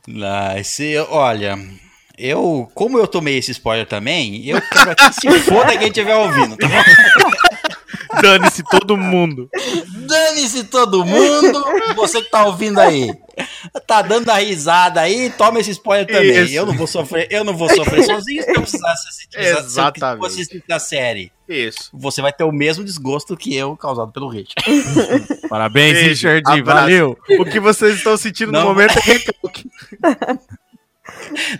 [0.06, 0.98] Nice.
[1.10, 1.56] Olha,
[2.16, 6.56] eu, como eu tomei esse spoiler também, eu quero que se foda quem estiver ouvindo,
[6.56, 6.74] tá bom?
[8.22, 9.50] Dane-se todo mundo.
[10.06, 11.64] Dane-se todo mundo,
[11.96, 13.12] você que tá ouvindo aí.
[13.86, 16.44] Tá dando a risada aí, toma esse spoiler também.
[16.44, 16.54] Isso.
[16.54, 19.58] Eu não vou sofrer, eu não vou sofrer sozinho se eu precisasse assistir, se eu
[19.58, 20.20] Exatamente.
[20.20, 21.32] fosse assistir a série.
[21.48, 21.90] Isso.
[21.92, 24.54] Você vai ter o mesmo desgosto que eu causado pelo Rich.
[25.50, 26.42] Parabéns, Richard.
[26.46, 26.64] abraço.
[26.64, 27.18] Valeu.
[27.40, 28.60] O que vocês estão sentindo Não.
[28.60, 29.68] no momento é recalque.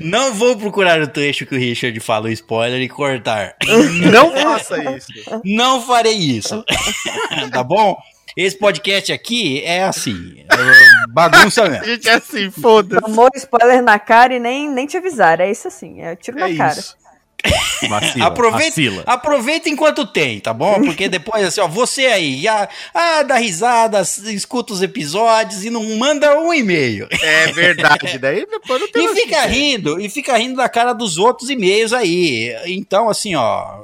[0.01, 3.55] Não vou procurar o trecho que o Richard fala o spoiler e cortar.
[4.13, 5.09] Não faça isso.
[5.45, 6.65] Não farei isso.
[7.53, 7.97] tá bom?
[8.37, 11.85] Esse podcast aqui é assim, é bagunça A mesmo.
[11.85, 13.01] gente é assim, foda-se.
[13.01, 15.39] Tomou spoiler na cara e nem, nem te avisar.
[15.41, 16.73] É isso assim, é tiro na É cara.
[16.73, 16.97] isso.
[17.89, 19.03] Vacila, Aproveita, vacila.
[19.07, 20.81] aproveita enquanto tem, tá bom?
[20.83, 25.85] Porque depois, assim, ó, você aí, ah, ah, dá risada, escuta os episódios e não
[25.99, 27.07] manda um e-mail.
[27.23, 28.17] É verdade.
[28.19, 31.93] Daí depois não tem E fica rindo, e fica rindo da cara dos outros e-mails
[31.93, 32.57] aí.
[32.67, 33.83] Então, assim, ó,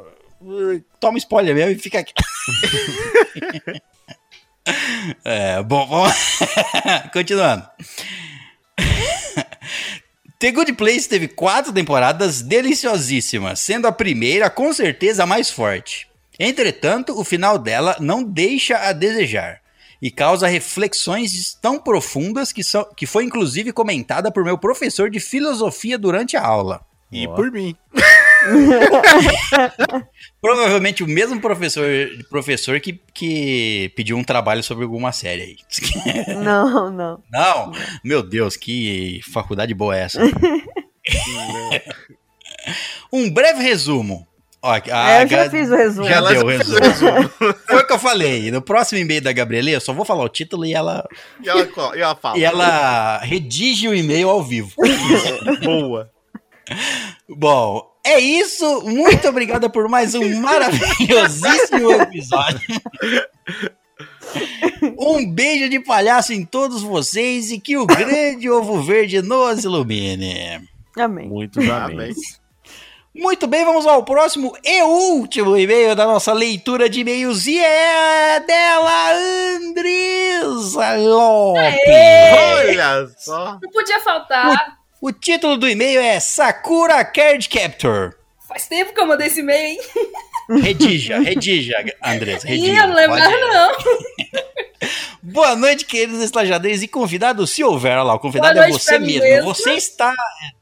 [0.99, 2.14] toma spoiler mesmo e fica aqui.
[5.25, 6.14] é, bom, vamos.
[7.12, 7.68] Continuando.
[10.40, 16.09] The Good Place teve quatro temporadas deliciosíssimas, sendo a primeira com certeza a mais forte.
[16.38, 19.61] Entretanto, o final dela não deixa a desejar
[20.00, 25.20] e causa reflexões tão profundas que, são, que foi inclusive comentada por meu professor de
[25.20, 26.81] filosofia durante a aula.
[27.12, 27.76] E por mim.
[30.40, 31.87] Provavelmente o mesmo professor,
[32.29, 35.57] professor que, que pediu um trabalho sobre alguma série aí.
[36.42, 37.22] Não, não.
[37.31, 37.72] Não,
[38.03, 40.20] meu Deus, que faculdade boa é essa?
[43.12, 44.26] um breve resumo.
[44.62, 46.07] Ó, a, É, eu já fiz o resumo.
[46.09, 47.31] Já deu o já fez o resumo.
[47.66, 48.50] Foi o que eu falei.
[48.50, 51.07] No próximo e-mail da Gabriela, eu só vou falar o título e ela,
[51.42, 52.38] E ela, e ela fala.
[52.38, 54.70] e ela redige o e-mail ao vivo.
[55.64, 56.11] Boa.
[57.29, 58.82] Bom, é isso.
[58.82, 62.60] Muito obrigada por mais um maravilhosíssimo episódio.
[64.98, 70.68] Um beijo de palhaço em todos vocês e que o grande ovo verde nos ilumine.
[70.96, 71.28] Amém.
[71.28, 72.14] Muitos Amém.
[73.12, 78.38] Muito bem, vamos ao próximo e último e-mail da nossa leitura de e-mails e é
[78.38, 79.12] dela,
[79.56, 81.74] Andresa Lopes.
[82.32, 83.58] Olha só.
[83.60, 84.79] Não podia faltar.
[85.00, 88.14] O título do e-mail é Sakura Card Captor.
[88.46, 89.80] Faz tempo que eu mandei esse e-mail, hein?
[90.62, 92.82] Redija, redija, Andressa, Ih, redija.
[92.82, 93.72] eu não mais, não.
[95.22, 99.22] Boa noite, queridos estajadeiros e convidados, se houver, olha lá, o convidado é você mesmo.
[99.22, 99.54] mesmo.
[99.54, 100.12] Você está...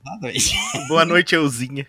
[0.05, 0.55] Exatamente.
[0.89, 1.87] Boa noite, Euzinha.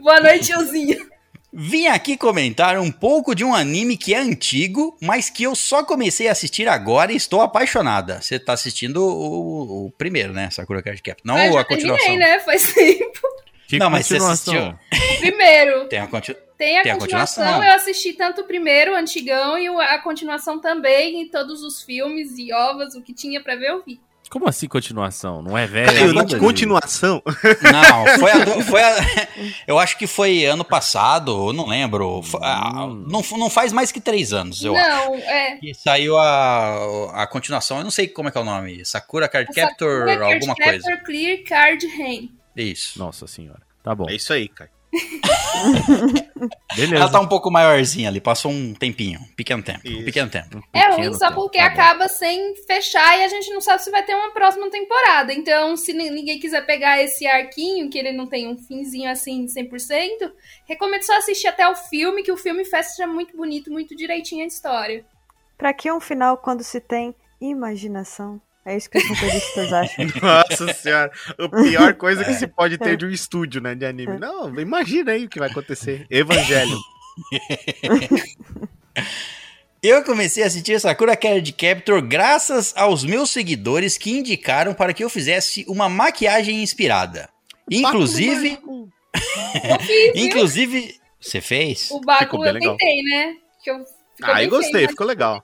[0.00, 1.09] Boa noite, tiozinho.
[1.52, 5.82] Vim aqui comentar um pouco de um anime que é antigo, mas que eu só
[5.82, 8.20] comecei a assistir agora e estou apaixonada.
[8.22, 10.48] Você tá assistindo o, o primeiro, né?
[10.50, 11.26] Sakura Card Captor.
[11.26, 12.06] Não Ah, a continuação.
[12.06, 12.38] terminei, né?
[12.40, 13.20] Faz tempo.
[13.66, 14.18] Que Não, mas você.
[14.58, 15.86] O primeiro.
[15.88, 16.50] Tem a continuação.
[16.58, 17.70] Tem a Tem a continuação, continuação.
[17.70, 22.36] eu assisti tanto o primeiro, o antigão, e a continuação também, em todos os filmes
[22.36, 23.98] e ovas, o que tinha pra ver, eu vi.
[24.30, 25.42] Como assim continuação?
[25.42, 26.14] Não é velho?
[26.38, 27.20] Continuação.
[27.26, 29.28] Não, foi a, foi a-
[29.66, 32.20] Eu acho que foi ano passado, eu não lembro.
[32.20, 33.04] Hum.
[33.08, 34.88] Não, não faz mais que três anos, eu acho.
[34.88, 35.58] não, é.
[35.60, 38.84] E saiu a, a continuação, eu não sei como é que é o nome.
[38.84, 40.96] Sakura Card Captor, Sakura Card alguma Captor coisa.
[41.04, 42.30] Clear Card Rain.
[42.56, 42.98] Isso.
[43.00, 43.60] Nossa senhora.
[43.82, 44.08] Tá bom.
[44.08, 44.70] É isso aí, cara.
[46.74, 46.96] Beleza.
[46.96, 50.58] Ela tá um pouco maiorzinha ali, passou um tempinho, um pequeno tempo, um pequeno tempo.
[50.72, 51.72] É Pequeno ruim só tempo, porque tá bom.
[51.74, 55.32] acaba sem fechar e a gente não sabe se vai ter uma próxima temporada.
[55.32, 59.44] Então, se ni- ninguém quiser pegar esse arquinho, que ele não tem um finzinho assim
[59.44, 60.32] de 100%,
[60.66, 64.46] recomendo só assistir até o filme, que o filme fecha muito bonito, muito direitinho a
[64.48, 65.04] história.
[65.58, 68.40] Pra que um final quando se tem imaginação?
[68.70, 70.06] É isso que os roteiristas acham.
[70.22, 71.10] Nossa senhora.
[71.38, 74.16] A pior coisa que se pode ter de um estúdio, né, de anime.
[74.18, 76.06] Não, imagina aí o que vai acontecer.
[76.08, 76.78] Evangelho.
[79.82, 85.02] Eu comecei a assistir Sakura Card Captor graças aos meus seguidores que indicaram para que
[85.02, 87.30] eu fizesse uma maquiagem inspirada.
[87.70, 88.58] Inclusive,
[89.80, 91.90] fiz, inclusive, você fez?
[91.90, 92.76] O Baku Ficou bem eu legal.
[92.76, 93.36] tentei, né?
[93.64, 93.78] Que eu,
[94.16, 95.42] ficou Ah, eu gostei, feio, ficou legal.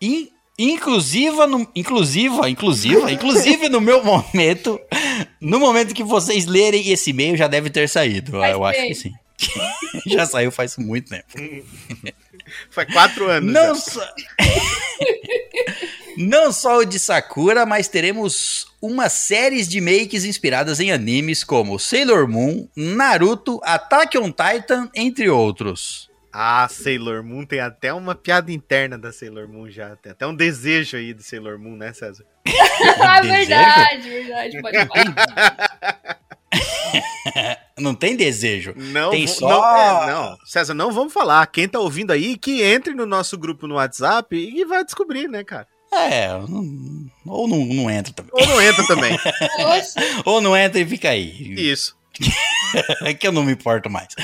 [0.00, 0.30] In-
[0.62, 4.78] inclusiva, no, inclusiva, inclusiva, inclusive no meu momento,
[5.40, 8.32] no momento que vocês lerem esse e-mail já deve ter saído.
[8.32, 9.12] Faz eu acho que sim.
[10.06, 11.26] já saiu faz muito tempo.
[12.70, 13.50] Faz quatro anos.
[13.50, 13.80] Não já.
[13.80, 14.08] só...
[16.16, 21.78] Não só o de Sakura, mas teremos uma série de makes inspiradas em animes como
[21.78, 26.09] Sailor Moon, Naruto, Attack on Titan, entre outros.
[26.32, 29.96] Ah, Sailor Moon tem até uma piada interna da Sailor Moon já.
[29.96, 32.24] Tem até um desejo aí de Sailor Moon, né, César?
[33.00, 34.60] ah, verdade, verdade.
[34.62, 36.18] Pode falar.
[37.78, 38.74] Não tem desejo.
[38.76, 41.46] Não, Tem só- não, é, não, César, não vamos falar.
[41.46, 45.42] Quem tá ouvindo aí, que entre no nosso grupo no WhatsApp e vai descobrir, né,
[45.42, 45.66] cara?
[45.92, 48.30] É, não- ou não, não entra também.
[48.34, 49.18] Ou não entra também.
[50.24, 51.54] Ou não entra e fica aí.
[51.54, 51.96] Isso.
[53.02, 54.08] É que eu não me importo mais.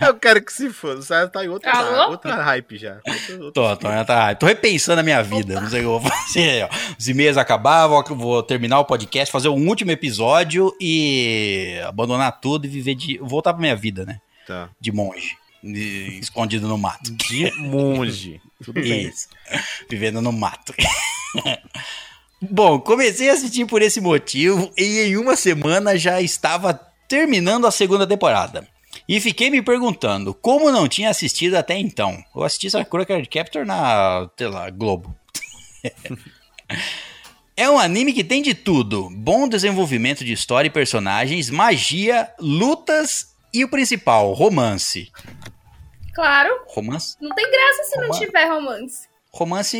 [0.00, 0.96] Eu quero que se for.
[1.02, 2.10] César tá em outra, Alô?
[2.12, 2.98] outra hype já.
[3.06, 5.60] Outra- outra- Tô, tô, tá, tô repensando a minha vida.
[5.60, 6.68] Não sei o que eu vou fazer.
[6.98, 12.66] Os e-mails acabar, vou, vou terminar o podcast, fazer um último episódio e abandonar tudo
[12.66, 13.18] e viver de.
[13.18, 14.20] voltar pra minha vida, né?
[14.46, 14.68] Tá.
[14.80, 15.36] De monge.
[15.64, 17.10] de- escondido no mato.
[17.10, 18.40] De monge.
[18.62, 19.08] Tudo bem.
[19.08, 19.28] Isso.
[19.90, 20.72] Vivendo no mato.
[22.40, 26.72] Bom, comecei a assistir por esse motivo e em uma semana já estava
[27.08, 28.66] terminando a segunda temporada.
[29.08, 32.22] E fiquei me perguntando como não tinha assistido até então.
[32.34, 35.14] Eu assisti Sakura Card Captor na, sei lá, Globo.
[37.56, 43.34] é um anime que tem de tudo: bom desenvolvimento de história e personagens, magia, lutas
[43.52, 45.10] e o principal, romance.
[46.14, 47.16] claro, Romance?
[47.20, 48.26] não tem graça se não Romance.
[48.26, 49.07] tiver romance.
[49.38, 49.76] Romance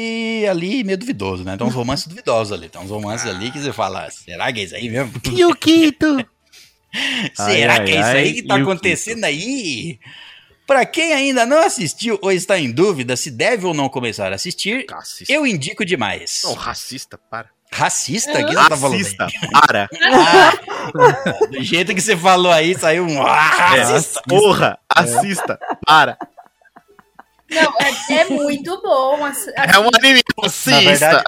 [0.48, 1.56] ali meio duvidoso, né?
[1.56, 2.68] Tem uns romances duvidosos ali.
[2.68, 5.12] Tem uns romances ali que você fala, será que é isso aí mesmo?
[5.28, 6.24] Yukito!
[7.34, 9.98] será Ai, que é isso ai, aí que tá acontecendo aí?
[10.66, 14.34] Pra quem ainda não assistiu ou está em dúvida se deve ou não começar a
[14.36, 15.32] assistir, Racista.
[15.32, 16.42] eu indico demais.
[16.44, 17.48] Não, racista, para.
[17.72, 18.32] Racista?
[18.32, 19.26] O que você tá?
[19.26, 19.88] Racista, para.
[20.12, 20.52] Ah,
[21.50, 24.22] do jeito que você falou aí, saiu um ah, É, racista.
[24.28, 26.18] porra, assista, para.
[27.50, 29.24] Não, é, é muito bom.
[29.24, 31.24] assim, É um anime racista.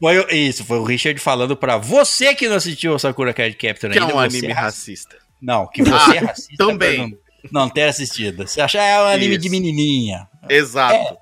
[0.00, 3.90] foi, isso, foi o Richard falando pra você que não assistiu o Sakura Card Captor
[3.90, 4.14] Que é ainda.
[4.14, 5.16] um anime é racista.
[5.42, 6.54] Não, que você é racista.
[6.56, 7.10] também.
[7.10, 8.46] não- Não ter assistido.
[8.46, 9.42] Você achar é um anime Isso.
[9.42, 10.28] de menininha.
[10.48, 11.16] Exato.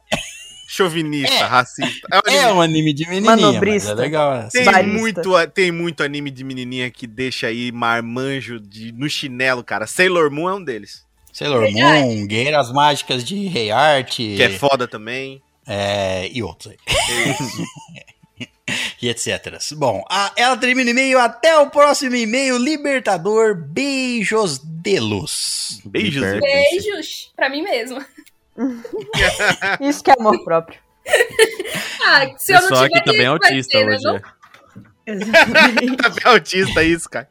[0.69, 2.09] Chauvinista, racista.
[2.11, 3.91] É um anime- É um anime de menininha, Manobrista.
[3.91, 4.49] mas é legal.
[4.51, 4.99] Tem Barista.
[4.99, 9.87] muito, tem muito anime de menininha que deixa aí marmanjo de, no chinelo, cara.
[9.87, 11.04] Sailor Moon é um deles.
[11.35, 15.43] Sailor Moon, Guerreiras Mágicas de Rei Art Que é foda também.
[15.67, 16.79] é, e outros aí.
[19.03, 19.59] e etc.
[19.77, 21.19] Bom, a- ela termina o e-mail.
[21.19, 22.57] Até o próximo e-mail.
[22.57, 23.57] Libertador.
[23.57, 25.81] Beijos de luz.
[25.85, 26.23] Beijos.
[26.41, 28.07] Beijos pra mim mesma.
[29.81, 30.79] Isso que é amor próprio.
[32.07, 34.07] Ah, se eu não Pessoal tiver aqui também é autista ser, né, hoje.
[34.09, 34.45] é.
[35.13, 35.97] Exatamente.
[36.25, 37.29] É autista isso, cara.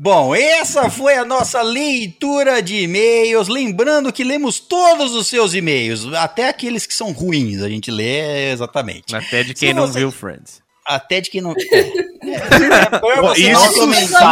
[0.00, 3.48] Bom, essa foi a nossa leitura de e-mails.
[3.48, 8.52] Lembrando que lemos todos os seus e-mails, até aqueles que são ruins, a gente lê
[8.52, 9.16] exatamente.
[9.16, 10.62] Até de quem Se não você- viu Friends.
[10.86, 11.50] Até de que não.
[11.52, 13.72] É, é isso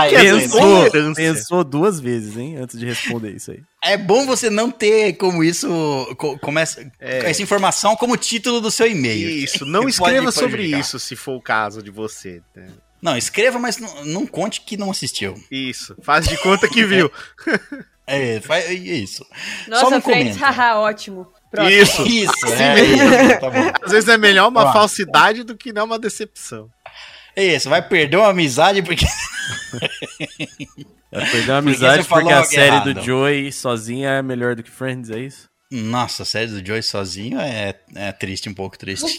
[0.09, 0.83] que é isso, Pensou.
[0.85, 1.13] né?
[1.15, 2.57] pensou duas vezes, hein?
[2.57, 3.61] Antes de responder isso aí.
[3.85, 5.69] É bom você não ter como isso.
[6.17, 7.29] co- Como essa, É.
[7.31, 9.29] essa informação como título do seu e-mail.
[9.29, 12.41] Isso, não escreva pode sobre isso se for o caso de você.
[12.55, 12.69] né?
[13.01, 15.35] Não, escreva, mas não, não conte que não assistiu.
[15.51, 17.11] Isso, faz de conta que viu.
[18.07, 19.25] É, faz isso.
[19.65, 20.47] Só Nossa, não Friends, comenta.
[20.51, 21.27] haha, ótimo.
[21.51, 21.71] Pronto.
[21.71, 22.03] Isso.
[22.07, 23.73] Isso, é, isso, tá bom.
[23.83, 26.71] Às vezes é melhor uma falsidade do que não uma decepção.
[27.35, 29.05] É Isso, vai perder uma amizade porque.
[31.13, 32.95] Ela perdeu a Porque amizade falou porque a série errado.
[32.95, 35.49] do Joey sozinha é melhor do que Friends, é isso?
[35.71, 39.19] Nossa, a série do Joey sozinho é, é triste, um pouco triste.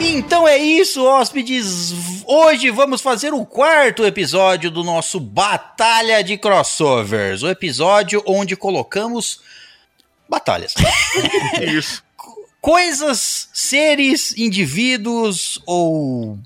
[0.00, 1.92] Então é isso, hóspedes.
[2.26, 7.42] Hoje vamos fazer o quarto episódio do nosso Batalha de Crossovers.
[7.42, 9.40] O episódio onde colocamos
[10.28, 10.74] batalhas.
[11.60, 12.02] Isso.
[12.60, 16.38] coisas, seres, indivíduos ou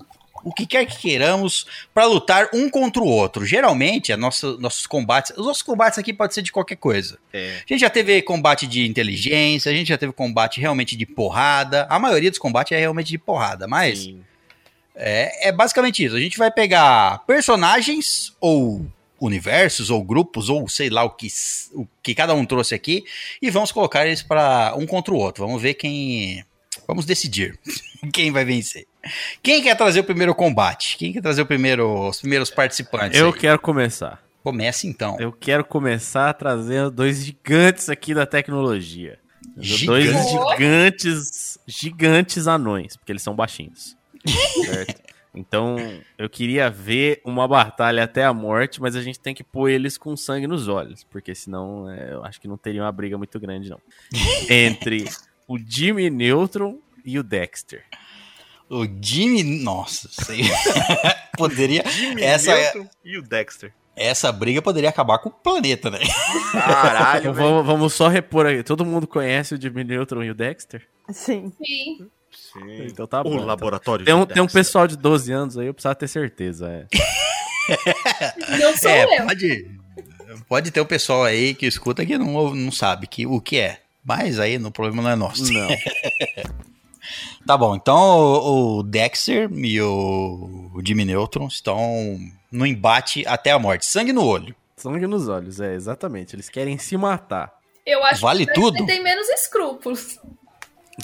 [0.43, 3.45] o que quer que queiramos para lutar um contra o outro.
[3.45, 7.19] Geralmente, a nossa, nossos combates, os nossos combates aqui pode ser de qualquer coisa.
[7.33, 7.57] É.
[7.57, 11.85] A gente já teve combate de inteligência, a gente já teve combate realmente de porrada.
[11.89, 14.23] A maioria dos combates é realmente de porrada, mas Sim.
[14.97, 16.15] É, é basicamente isso.
[16.15, 18.85] A gente vai pegar personagens ou
[19.19, 21.27] universos ou grupos ou sei lá o que,
[21.73, 23.03] o que cada um trouxe aqui
[23.41, 25.45] e vamos colocar eles para um contra o outro.
[25.45, 26.43] Vamos ver quem.
[26.87, 27.59] Vamos decidir
[28.11, 28.85] quem vai vencer.
[29.41, 30.97] Quem quer trazer o primeiro combate?
[30.97, 33.19] Quem quer trazer o primeiro, os primeiros participantes?
[33.19, 33.33] Eu aí?
[33.33, 34.21] quero começar.
[34.43, 35.17] Comece então.
[35.19, 39.19] Eu quero começar trazendo dois gigantes aqui da tecnologia.
[39.55, 40.29] Dois Gigante.
[40.29, 43.97] gigantes, gigantes anões, porque eles são baixinhos.
[44.27, 45.07] Certo?
[45.37, 45.77] Então,
[46.17, 49.95] eu queria ver uma batalha até a morte, mas a gente tem que pôr eles
[49.95, 53.39] com sangue nos olhos, porque senão é, eu acho que não teria uma briga muito
[53.39, 53.79] grande, não.
[54.49, 55.05] Entre
[55.47, 57.83] o Jimmy Neutron e o Dexter.
[58.69, 59.43] O Jimmy.
[59.63, 60.41] Nossa, sei.
[61.37, 61.83] poderia.
[61.87, 63.71] Jimmy essa, Neutron e o Dexter.
[63.95, 65.99] essa briga poderia acabar com o planeta, né?
[66.51, 68.63] Caralho, vamos, vamos só repor aí.
[68.63, 70.85] Todo mundo conhece o Jimmy Neutron e o Dexter?
[71.11, 71.53] Sim.
[71.63, 72.09] Sim.
[72.31, 72.85] Sim.
[72.85, 73.33] Então tá O bom.
[73.35, 73.45] então.
[73.45, 76.69] laboratório Tem um, tem um pessoal de 12 anos aí, eu precisava ter certeza.
[76.69, 76.85] É.
[78.59, 79.25] Não sou é, eu.
[79.25, 79.77] pode.
[80.47, 83.81] Pode ter o pessoal aí que escuta que não, não sabe que, o que é.
[84.03, 85.51] Mas aí o problema não é nosso.
[85.51, 85.67] Não.
[87.45, 92.19] Tá bom, então o, o Dexter e o, o Jimmy Neutron estão
[92.51, 93.85] no embate até a morte.
[93.85, 94.53] Sangue no olho.
[94.75, 96.35] Sangue nos olhos, é, exatamente.
[96.35, 97.53] Eles querem se matar.
[97.85, 98.85] Eu acho Vale que o tudo?
[98.85, 100.19] tem menos escrúpulos.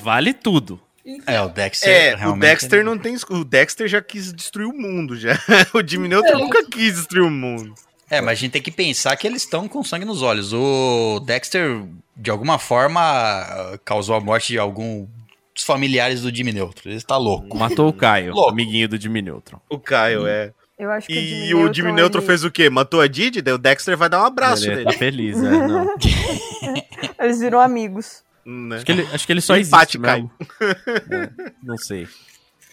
[0.02, 0.82] Vale tudo.
[1.28, 1.90] É, o Dexter.
[1.90, 3.16] É, o realmente- Dexter não tem.
[3.30, 5.38] O Dexter já quis destruir o mundo, já.
[5.74, 6.40] O Jimmy Neutron Não.
[6.46, 7.74] nunca quis destruir o mundo.
[8.10, 10.54] É, mas a gente tem que pensar que eles estão com sangue nos olhos.
[10.54, 11.84] O Dexter,
[12.16, 15.08] de alguma forma, causou a morte de algum
[15.56, 16.90] dos familiares do Jimmy Neutron.
[16.92, 17.56] Ele está louco.
[17.58, 18.52] Matou o Caio, Louco.
[18.52, 19.60] amiguinho do Jimmy Neutron.
[19.70, 20.52] O Caio, é.
[20.78, 22.70] Eu acho que E o Jimmy Neutron ele- fez o quê?
[22.70, 23.42] Matou a Didi?
[23.42, 24.86] Daí o Dexter vai dar um abraço Ele nele.
[24.86, 25.96] tá feliz, é, não.
[27.20, 28.24] Eles viram amigos.
[28.46, 28.76] Né?
[28.78, 30.32] Acho que ele, acho que ele só Empate, existe mesmo.
[30.60, 32.08] É, não sei.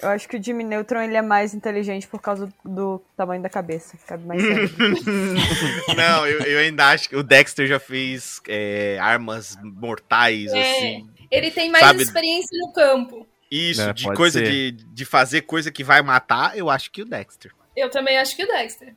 [0.02, 3.50] Eu acho que o Jimmy Neutron ele é mais inteligente por causa do tamanho da
[3.50, 3.98] cabeça.
[4.06, 4.42] Cabe mais.
[5.96, 10.60] Não, eu, eu ainda acho que o Dexter já fez é, armas mortais, É.
[10.60, 11.08] assim.
[11.30, 13.26] Ele tem mais Sabe- experiência no campo.
[13.50, 17.04] Isso, É, de coisa de, de fazer coisa que vai matar, eu acho que o
[17.04, 17.52] Dexter.
[17.76, 18.94] Eu também acho que o Dexter.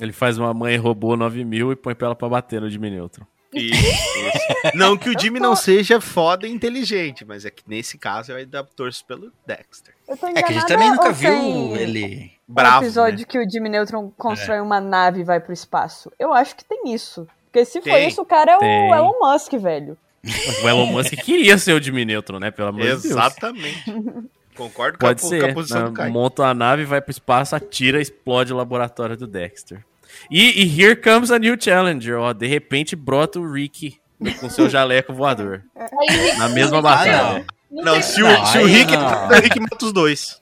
[0.00, 3.26] Ele faz uma mãe robô 9000 e põe pra ela pra bater no Jimmy Neutron.
[3.52, 4.76] Isso, isso.
[4.76, 8.36] Não que o Jimmy não seja foda e inteligente, mas é que nesse caso eu
[8.36, 9.94] ainda torço pelo Dexter.
[10.08, 12.32] É que a gente também nunca viu tem ele.
[12.48, 12.84] Um Bravo.
[12.84, 13.24] episódio né?
[13.28, 16.12] que o Jimmy Neutron constrói uma nave e vai pro espaço.
[16.18, 17.26] Eu acho que tem isso.
[17.50, 18.90] Porque se for isso, o cara é Tem.
[18.90, 19.98] o Elon Musk, velho.
[20.62, 22.50] O Elon Musk queria ser o Jimmy Neutron, né?
[22.50, 23.04] Pelo amor de Deus.
[23.04, 23.84] Exatamente.
[24.56, 25.40] Concordo com, Pode a, ser.
[25.40, 26.04] com a posição né?
[26.04, 26.12] do.
[26.12, 29.84] Monta a nave, vai pro espaço, atira, explode o laboratório do Dexter.
[30.30, 32.32] E, e here comes a new challenger, ó.
[32.32, 33.96] De repente brota o Rick
[34.40, 35.62] com seu jaleco voador.
[36.38, 37.46] Na mesma Ah, batalha.
[37.70, 39.28] não Não, tem- se o, Não, se o Rick, não.
[39.28, 40.40] o Rick mata os dois.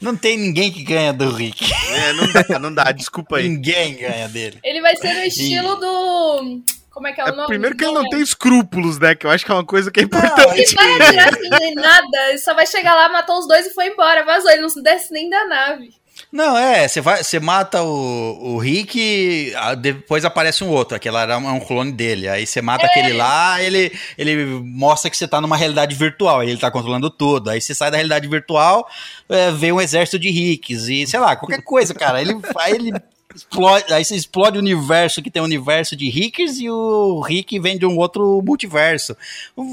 [0.00, 1.64] Não tem ninguém que ganha do Rick.
[1.90, 3.48] É, não dá, não dá, desculpa aí.
[3.48, 4.58] Ninguém ganha dele.
[4.62, 6.60] Ele vai ser no estilo do.
[6.90, 7.46] Como é que é o É, nome?
[7.48, 9.14] primeiro que ele não tem escrúpulos, né?
[9.14, 10.74] Que eu acho que é uma coisa que é Ele importante.
[10.74, 12.28] vai atirar assim, nem nada.
[12.28, 14.24] Ele só vai chegar lá, matou os dois e foi embora.
[14.24, 14.50] Vazou.
[14.50, 15.90] Ele não desce nem da nave.
[16.30, 21.38] Não, é, você vai, você mata o, o Rick, depois aparece um outro, aquele era
[21.38, 22.28] um, é um clone dele.
[22.28, 26.50] Aí você mata aquele lá, ele, ele mostra que você tá numa realidade virtual, aí
[26.50, 27.50] ele tá controlando tudo.
[27.50, 28.88] Aí você sai da realidade virtual,
[29.28, 32.20] é, vem um exército de Ricks e sei lá, qualquer coisa, cara.
[32.20, 32.92] Ele, aí ele
[33.34, 37.58] explode, aí você explode o universo que tem um universo de Rickers e o Rick
[37.58, 39.16] vem de um outro multiverso.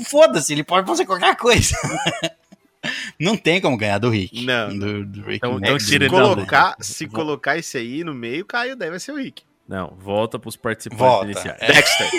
[0.06, 1.76] Foda-se, ele pode fazer qualquer coisa.
[3.20, 4.44] Não tem como ganhar do Rick.
[4.46, 4.70] Não.
[4.78, 8.90] Do, do Rick Então- então Se colocar, se colocar esse aí no meio, Caio daí
[8.90, 9.44] vai ser o Rick.
[9.68, 11.26] Não, volta pros participantes Volta.
[11.32, 11.58] iniciais.
[11.62, 11.68] É.
[11.74, 12.10] Dexter.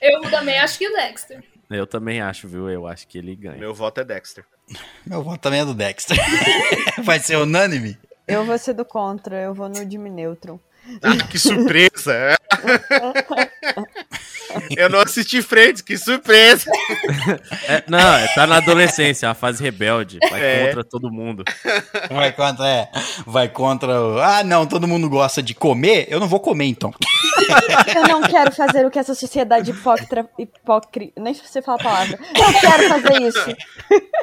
[0.00, 1.42] Eu também acho que o Dexter.
[1.70, 2.68] Eu também acho, viu?
[2.68, 3.58] Eu acho que ele ganha.
[3.58, 4.44] Meu voto é Dexter.
[5.06, 6.16] Meu voto também é do Dexter.
[7.02, 7.96] Vai ser unânime?
[8.26, 10.60] Eu vou ser do contra, eu vou no Jimmy Neutron.
[11.02, 12.36] Ah, que surpresa!
[14.76, 16.70] Eu não assisti Friends, que surpresa!
[17.68, 20.18] É, não, é, tá na adolescência, a fase rebelde.
[20.30, 20.66] Vai É.
[20.66, 21.44] contra todo mundo.
[22.10, 22.88] Vai contra, é.
[23.26, 24.18] Vai contra o.
[24.18, 26.06] Ah, não, todo mundo gosta de comer.
[26.08, 26.92] Eu não vou comer então.
[27.94, 30.28] Eu não quero fazer o que essa sociedade hipócrita.
[30.38, 31.12] hipócri...
[31.16, 32.18] Nem sei falar a palavra.
[32.34, 33.56] Eu não quero fazer isso.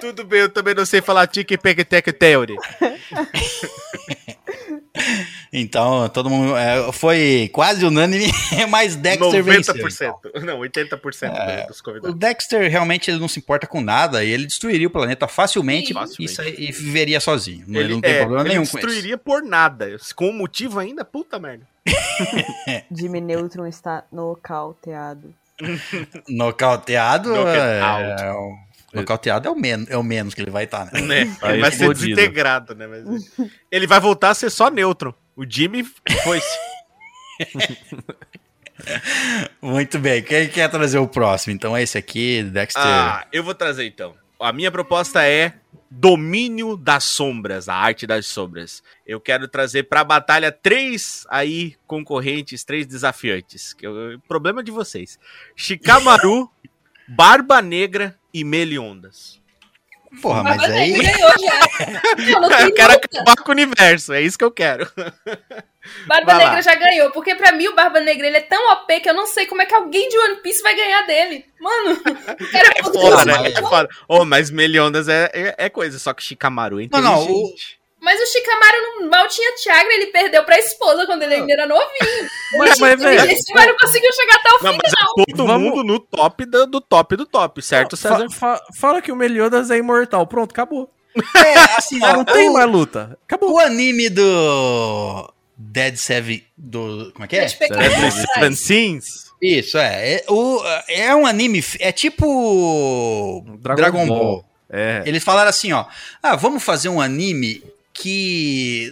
[0.01, 2.55] Tudo bem, eu também não sei falar Tic Pec Tec Theory.
[5.54, 6.56] Então, todo mundo.
[6.58, 8.26] é, foi quase unânime,
[8.70, 9.74] mas Dexter venceu.
[9.76, 10.41] 90%.
[10.43, 12.20] Não, 80% É, dos O convidados.
[12.20, 15.93] Dexter realmente ele não se importa com nada e ele destruiria o planeta facilmente, Sim.
[15.93, 16.62] Facilmente.
[16.62, 17.66] E, e viveria sozinho.
[17.70, 18.88] Ele, Ele, não tem é, problema ele nenhum com isso.
[18.88, 19.96] destruiria por nada.
[20.16, 21.66] Com um motivo ainda, puta merda.
[22.91, 25.34] Jimmy Neutron está nocauteado.
[26.28, 27.30] Nocauteado.
[27.30, 28.22] Knockout.
[28.24, 28.66] É, o-
[28.96, 31.02] nocauteado é o, men é o menos que ele vai estar, né?
[31.02, 31.38] Né?
[31.43, 32.88] Ele vai ser desintegrado, né?
[32.88, 33.32] Mas...
[33.72, 35.16] Ele vai voltar a ser só neutro.
[35.36, 35.86] O Jimmy
[36.24, 36.58] foi-se.
[39.62, 40.22] Muito bem.
[40.22, 41.54] Quem quer trazer o próximo?
[41.54, 42.84] Então é esse aqui, Dexter.
[42.84, 44.14] Ah, eu vou trazer então.
[44.39, 45.54] A minha proposta é
[45.89, 48.84] Domínio das Sombras, a arte das sombras.
[49.08, 53.74] Eu quero trazer pra batalha três aí concorrentes, três desafiantes.
[53.74, 55.18] Que eu, problema de vocês.
[55.56, 56.52] Shikamaru,
[57.08, 59.39] Barba Negra e Meliondas.
[60.22, 60.91] Porra, mas Barba aí.
[60.93, 61.66] Negra ganhou já.
[62.32, 63.06] Não, não tem Eu quero luta.
[63.06, 64.89] acabar com o universo, é isso que eu quero.
[66.08, 66.45] Barba Vai lá.
[66.45, 69.14] Negra já ganhou, porque pra mim o Barba Negra ele é tão OP que eu
[69.14, 71.45] não sei como é que alguém de One Piece vai ganhar dele.
[71.60, 73.49] Mano, o cara é Foda, né?
[73.51, 73.89] É foda.
[74.08, 77.80] Ô, mas Meliondas é, é, é coisa, só que Shikamaru é Não, não, inteligente.
[78.06, 81.66] Mas o Shikamaru não- mal tinha Tiagra, ele perdeu pra esposa quando ele ainda era
[81.66, 82.30] novinho.
[82.60, 84.80] Mas, mas, velho, Esse cara não conseguiu chegar até o Não, fim.
[84.84, 88.30] mas é todo Vamos- mundo no top do, do top do top, certo, César?
[88.30, 90.28] fa- fa- fala que o Meliodas é imortal.
[90.28, 90.88] Pronto, acabou.
[91.36, 93.18] É, assim, Não tem mais luta.
[93.26, 93.53] Acabou.
[93.53, 97.39] O anime do Dead Seven do como é que é?
[97.45, 99.26] Dead Seven Seven Sins.
[99.41, 104.18] Isso é, é, o, é um anime, é tipo Dragon Dragon, Ball.
[104.20, 104.45] Ball.
[104.70, 105.03] É.
[105.06, 105.86] Eles falaram assim, ó,
[106.22, 107.64] ah, vamos fazer um anime
[107.96, 108.91] que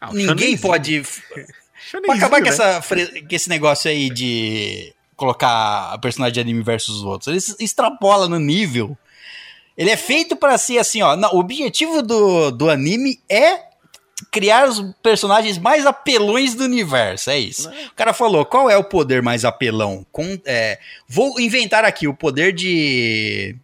[0.00, 0.26] Ah, ninguém
[0.56, 0.60] shonenzinho.
[0.60, 1.02] pode
[2.04, 2.48] pra acabar com, né?
[2.50, 7.28] essa, fre- com esse negócio aí de colocar a personagem de anime versus os outros.
[7.28, 8.96] Eles extrapolam no nível.
[9.76, 11.16] Ele é feito pra ser assim, ó.
[11.16, 13.60] não, o objetivo do, do anime é
[14.30, 17.30] criar os personagens mais apelões do universo.
[17.30, 17.68] É isso.
[17.68, 20.04] O cara falou: qual é o poder mais apelão?
[20.12, 20.78] Com, é,
[21.08, 23.56] vou inventar aqui o poder de.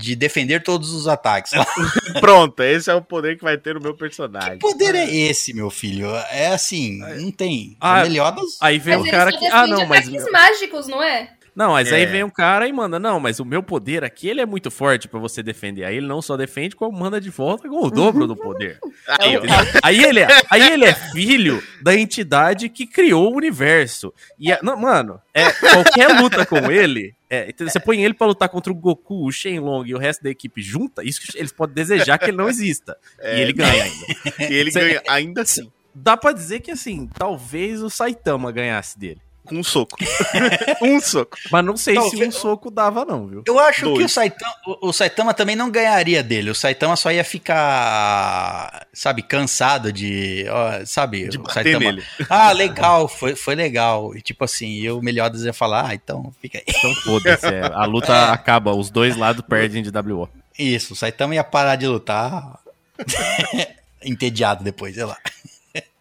[0.00, 1.52] De defender todos os ataques.
[2.20, 4.58] Pronto, esse é o poder que vai ter o meu Que personagem.
[4.58, 6.08] poder é esse, meu filho?
[6.30, 7.76] É assim, não tem.
[7.80, 8.56] Ah, é Meliodas.
[8.60, 9.46] Aí vem Mas o cara que.
[9.46, 10.06] Ah, não, mas.
[10.08, 11.30] ataques mágicos, não é?
[11.56, 12.06] Não, mas aí É.
[12.06, 15.08] vem um cara e manda, não, mas o meu poder aqui, ele é muito forte
[15.08, 15.82] pra você defender.
[15.84, 18.78] Aí ele não só defende, como manda de volta com o dobro do poder.
[19.18, 19.34] Aí.
[19.82, 24.14] Aí ele, é, aí ele é filho da entidade que criou o universo.
[24.38, 27.70] E, é- não, mano, é, qualquer luta com ele, é, entendeu?
[27.72, 30.62] você põe ele pra lutar contra o Goku, o Shenlong e o resto da equipe
[30.62, 32.96] junta, isso eles podem desejar que ele não exista.
[33.22, 34.06] e ele ganha ainda.
[34.50, 38.96] E ele Cê- ganha ainda assim, Dá pra dizer que, assim, talvez o Saitama ganhasse
[38.98, 39.20] dele.
[39.48, 39.96] Com um soco.
[40.82, 41.36] um soco.
[41.50, 43.42] Mas não sei se um soco dava, não, viu?
[43.46, 44.12] Eu acho que o Dois.
[44.12, 46.50] Saitama, o, o Saitama também não ganharia dele.
[46.50, 51.84] O Saitama só ia ficar, sabe, cansado de, ó, sabe, De o bater Saitama.
[51.84, 52.04] nele.
[52.28, 54.14] Ah, legal, foi, foi legal.
[54.14, 56.64] E tipo assim, e o Meliodas ia falar, ah, então fica aí.
[56.68, 57.46] Então foda-se.
[57.46, 60.28] é, a luta acaba, os dois lados perdem de WO.
[60.58, 62.58] Isso, o Saitama ia parar de lutar
[64.04, 65.16] entediado depois, sei lá.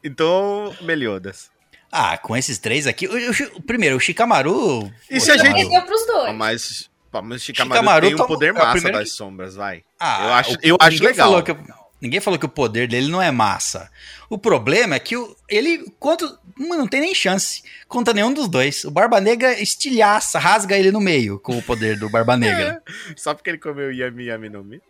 [0.04, 1.50] Então, Meliodas.
[1.92, 4.92] Ah, com esses três aqui, o, o- primeiro, o Shikamaru...
[5.10, 6.36] E se a gente- Perdeu pros dois.
[6.36, 9.56] Mas, pá, mas Shikamaru, Shikamaru tem um poder é o massa primeiro das que- sombras,
[9.56, 9.84] vai.
[10.00, 11.28] Ah, eu acho, o- eu acho ninguém legal.
[11.30, 11.56] Falou que,
[12.02, 13.90] ninguém falou que o poder dele não é massa.
[14.30, 16.28] O problema é que o, ele contra,
[16.58, 18.84] mano, não tem nem chance contra nenhum dos dois.
[18.84, 22.84] O Barba Negra estilhaça, rasga ele no meio com o poder do Barba Negra.
[23.16, 24.82] Só porque ele comeu Yami Yami no Mi.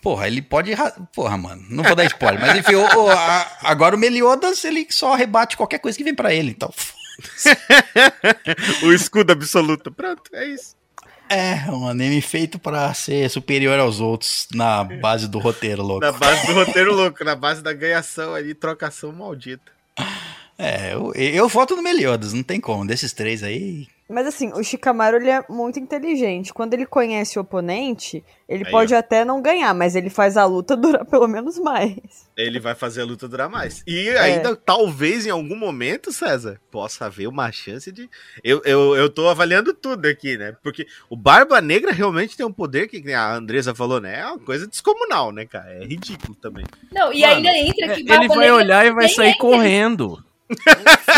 [0.00, 0.72] Porra, ele pode.
[0.72, 4.64] ra- Porra, mano, não vou dar spoiler, mas enfim, o- o- a- agora o Meliodas
[4.64, 6.72] ele só rebate qualquer coisa que vem pra ele, então.
[8.84, 9.92] o escudo absoluto.
[9.92, 10.74] Pronto, é isso.
[11.28, 16.04] É, um anime feito pra ser superior aos outros na base do roteiro, louco.
[16.04, 19.71] Na base do roteiro louco, na base da ganhação ali, trocação maldita.
[20.62, 22.86] É, eu, eu voto no Meliodas, não tem como.
[22.86, 26.52] Desses três aí, Mas assim, o Shikamaru ele é muito inteligente.
[26.54, 30.44] Quando ele conhece o oponente, ele Aí, pode até não ganhar, mas ele faz a
[30.44, 31.96] luta durar pelo menos mais.
[32.36, 33.82] Ele vai fazer a luta durar mais.
[33.88, 34.20] E É.
[34.20, 38.08] ainda, talvez, em algum momento, César, possa haver uma chance de.
[38.44, 40.54] Eu, eu, eu tô avaliando tudo aqui, né?
[40.62, 44.20] Porque o Barba Negra realmente tem um poder que a Andresa falou, né?
[44.20, 45.72] É uma coisa descomunal, né, cara?
[45.82, 46.64] É ridículo também.
[46.92, 50.22] Não, e Mano, ainda entra que Ele Barba vai Negra olhar e vai sair correndo.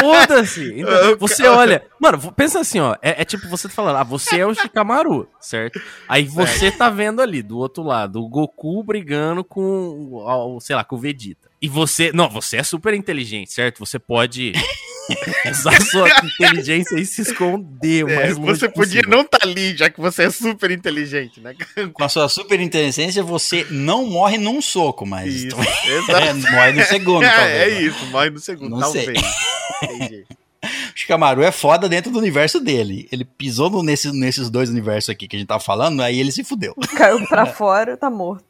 [0.00, 0.74] Foda-se.
[0.84, 1.84] Então, Você olha.
[2.00, 2.94] Mano, pensa assim, ó.
[3.00, 5.80] É, é tipo você falando, ah, você é o Shikamaru, certo?
[6.08, 10.96] Aí você tá vendo ali, do outro lado, o Goku brigando com, sei lá, com
[10.96, 11.43] o Vegeta.
[11.64, 12.10] E você.
[12.12, 13.78] Não, você é super inteligente, certo?
[13.78, 14.52] Você pode
[15.50, 19.10] usar sua inteligência e se esconder É, você podia possível.
[19.10, 21.54] não estar tá ali, já que você é super inteligente, né?
[21.92, 25.56] com a sua super inteligência, você não morre num soco, mas Isso,
[25.88, 27.54] é, morre no segundo, É, talvez.
[27.62, 27.82] é né?
[27.82, 29.04] isso, morre no segundo, Não sei.
[29.14, 29.34] talvez.
[29.82, 30.24] Entendi.
[30.64, 33.06] O Shikamaru é foda dentro do universo dele.
[33.12, 36.32] Ele pisou no- nesse- nesses dois universos aqui que a gente tá falando, aí ele
[36.32, 36.74] se fudeu.
[36.96, 38.44] Caiu pra fora, tá morto.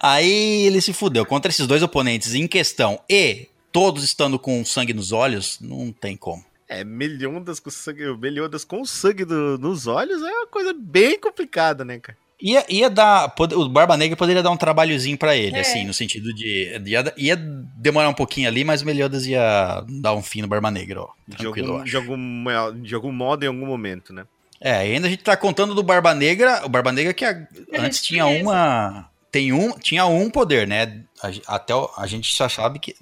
[0.00, 1.24] Aí ele se fudeu.
[1.26, 6.16] Contra esses dois oponentes em questão e todos estando com sangue nos olhos, não tem
[6.16, 6.44] como.
[6.68, 11.84] É, Meliodas com sangue, Meliodas com sangue do- nos olhos é uma coisa bem complicada,
[11.84, 12.16] né, cara?
[12.40, 13.30] Ia, ia dar.
[13.30, 15.60] pod- O Barba Negra poderia dar um trabalhozinho pra ele, É.
[15.60, 16.80] assim, no sentido de.
[16.86, 20.70] Ia, ia demorar um pouquinho ali, mas o Meliodas ia dar um fim no Barba
[20.70, 21.08] Negra, ó.
[21.26, 21.84] De algum, acho.
[21.90, 22.44] de, algum,
[22.82, 24.24] de algum modo, em algum momento, né?
[24.60, 27.44] É, ainda a gente tá contando do Barba Negra, o Barba Negra que a-
[27.76, 29.08] antes tinha uma.
[29.30, 31.04] Tem um, tinha um poder, né?
[31.46, 32.96] Até a gente já sabe que.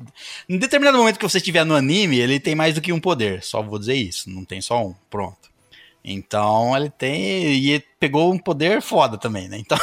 [0.49, 3.43] Em determinado momento que você estiver no anime, ele tem mais do que um poder.
[3.45, 4.29] Só vou dizer isso.
[4.29, 4.95] Não tem só um.
[5.09, 5.49] Pronto.
[6.05, 7.55] Então ele tem.
[7.55, 9.59] E ele pegou um poder foda também, né?
[9.59, 9.79] Então.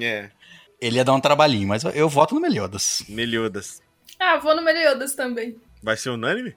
[0.00, 0.30] É.
[0.80, 3.02] Ele ia dar um trabalhinho, mas eu, eu voto no Meliodas.
[3.08, 3.80] Meliodas.
[4.20, 5.56] Ah, vou no Meliodas também.
[5.82, 6.54] Vai ser unânime?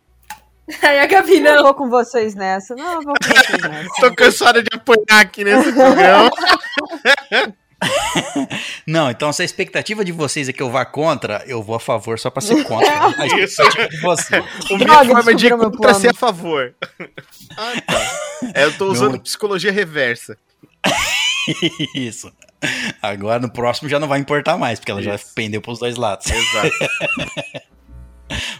[0.83, 1.63] Aí a Gabi Eu não.
[1.63, 2.75] vou com vocês nessa.
[2.75, 4.01] Não, eu vou com vocês nessa.
[4.01, 6.29] Tô cansado de apanhar aqui nesse programa.
[8.87, 11.79] Não, então se a expectativa de vocês é que eu vá contra, eu vou a
[11.79, 13.05] favor só pra ser contra.
[13.05, 14.45] A expectativa de vocês.
[14.71, 16.73] O minha Droga, forma de ir contra é ser a favor.
[17.59, 18.51] Ah, tá.
[18.53, 20.37] É, eu tô usando Meu- psicologia reversa.
[21.95, 22.31] Isso.
[23.01, 25.33] Agora no próximo já não vai importar mais, porque ela já Isso.
[25.33, 26.27] pendeu pros dois lados.
[26.29, 26.69] Exato.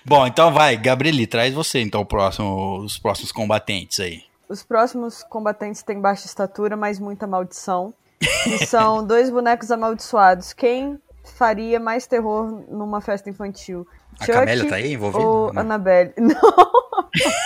[0.03, 4.23] Bom, então vai, Gabrieli, traz você então o próximo, os próximos combatentes aí.
[4.49, 7.93] Os próximos combatentes têm baixa estatura, mas muita maldição.
[8.21, 10.53] E são dois bonecos amaldiçoados.
[10.53, 10.99] Quem
[11.35, 13.87] faria mais terror numa festa infantil?
[14.19, 15.23] A Camélia tá aí envolvida?
[15.23, 15.61] ou Não.
[15.61, 16.13] Annabelle?
[16.17, 16.35] Não.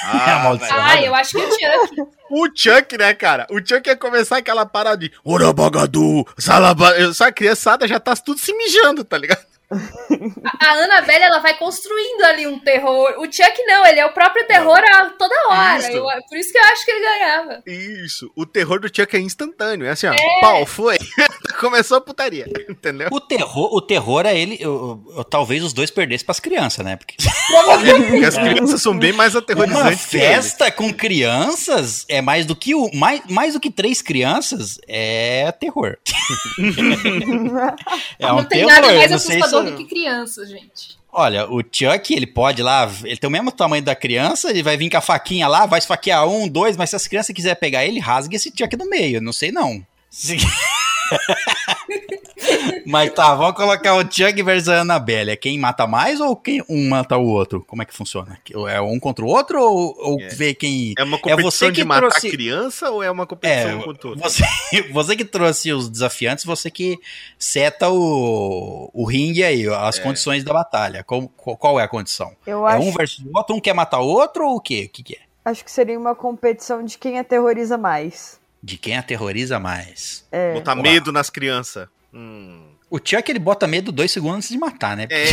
[0.06, 0.58] Ah.
[0.72, 2.02] Ah, eu acho que o Chuck.
[2.32, 3.46] o Chuck, né, cara?
[3.50, 7.14] O Chuck ia começar aquela parada de Orabagadu, Salaba.
[7.14, 9.51] Só a criançada já tá tudo se mijando, tá ligado?
[10.60, 13.16] A a Annabelle, ela vai construindo ali um terror.
[13.20, 15.78] O Chuck não, ele é o próprio terror a toda hora.
[15.80, 15.92] Isso.
[15.92, 17.64] Eu- por isso que eu acho que ele ganhava.
[17.66, 18.32] Isso.
[18.36, 19.86] O terror do Chuck é instantâneo.
[19.86, 20.14] É assim, ó.
[20.42, 20.98] Pau, foi.
[21.60, 22.46] Começou a putaria.
[22.70, 23.08] Entendeu?
[23.12, 24.58] O terror, o terror é ele.
[24.60, 26.96] eu- eu- talvez os dois perdessem pras crianças, né?
[26.96, 27.16] Porque
[28.10, 30.26] Porque as crianças são bem mais uma aterrorizantes que ele.
[30.26, 32.90] festa com crianças é mais do que o.
[32.94, 35.98] Mais, mais do que três crianças é terror.
[38.20, 38.72] é não um tem terror.
[38.82, 40.98] nada mais assustador do que criança, gente.
[41.14, 44.78] Olha, o Chuck, ele pode lá, ele tem o mesmo tamanho da criança, ele vai
[44.78, 47.86] vir com a faquinha lá, vai esfaquear um, dois, mas se as crianças quiserem pegar
[47.86, 49.86] ele, rasga esse Chuck no meio, não sei não.
[50.10, 50.38] Se-
[52.86, 55.32] mas tá, vamos colocar o Chuck versus a Annabelle.
[55.32, 57.64] É quem mata mais ou quem um mata o outro?
[57.68, 58.40] Como é que funciona?
[58.70, 60.28] É um contra o outro ou, ou É.
[60.30, 60.94] vê quem...
[60.98, 63.82] É uma competição você que de matar trouxe- criança ou é uma competição É, um
[63.84, 64.24] contra o outro?
[64.30, 64.44] você,
[64.92, 66.98] você que trouxe os desafiantes, você que
[67.38, 70.02] seta o, o ringue aí, as É.
[70.02, 71.04] condições da batalha.
[71.04, 72.32] Qual, qual qual é a condição?
[72.46, 74.86] Eu É acho, um versus o outro, um quer matar o outro ou o quê?
[74.88, 75.20] O que, que é?
[75.44, 78.40] acho que seria uma competição de quem aterroriza mais.
[78.64, 80.24] De quem aterroriza mais.
[80.32, 80.54] É.
[80.54, 80.84] Botar Uau.
[80.84, 81.88] medo nas crianças.
[82.14, 82.72] Hum.
[82.90, 85.08] O Chuck, ele bota medo dois segundos antes de matar, né?
[85.10, 85.30] É,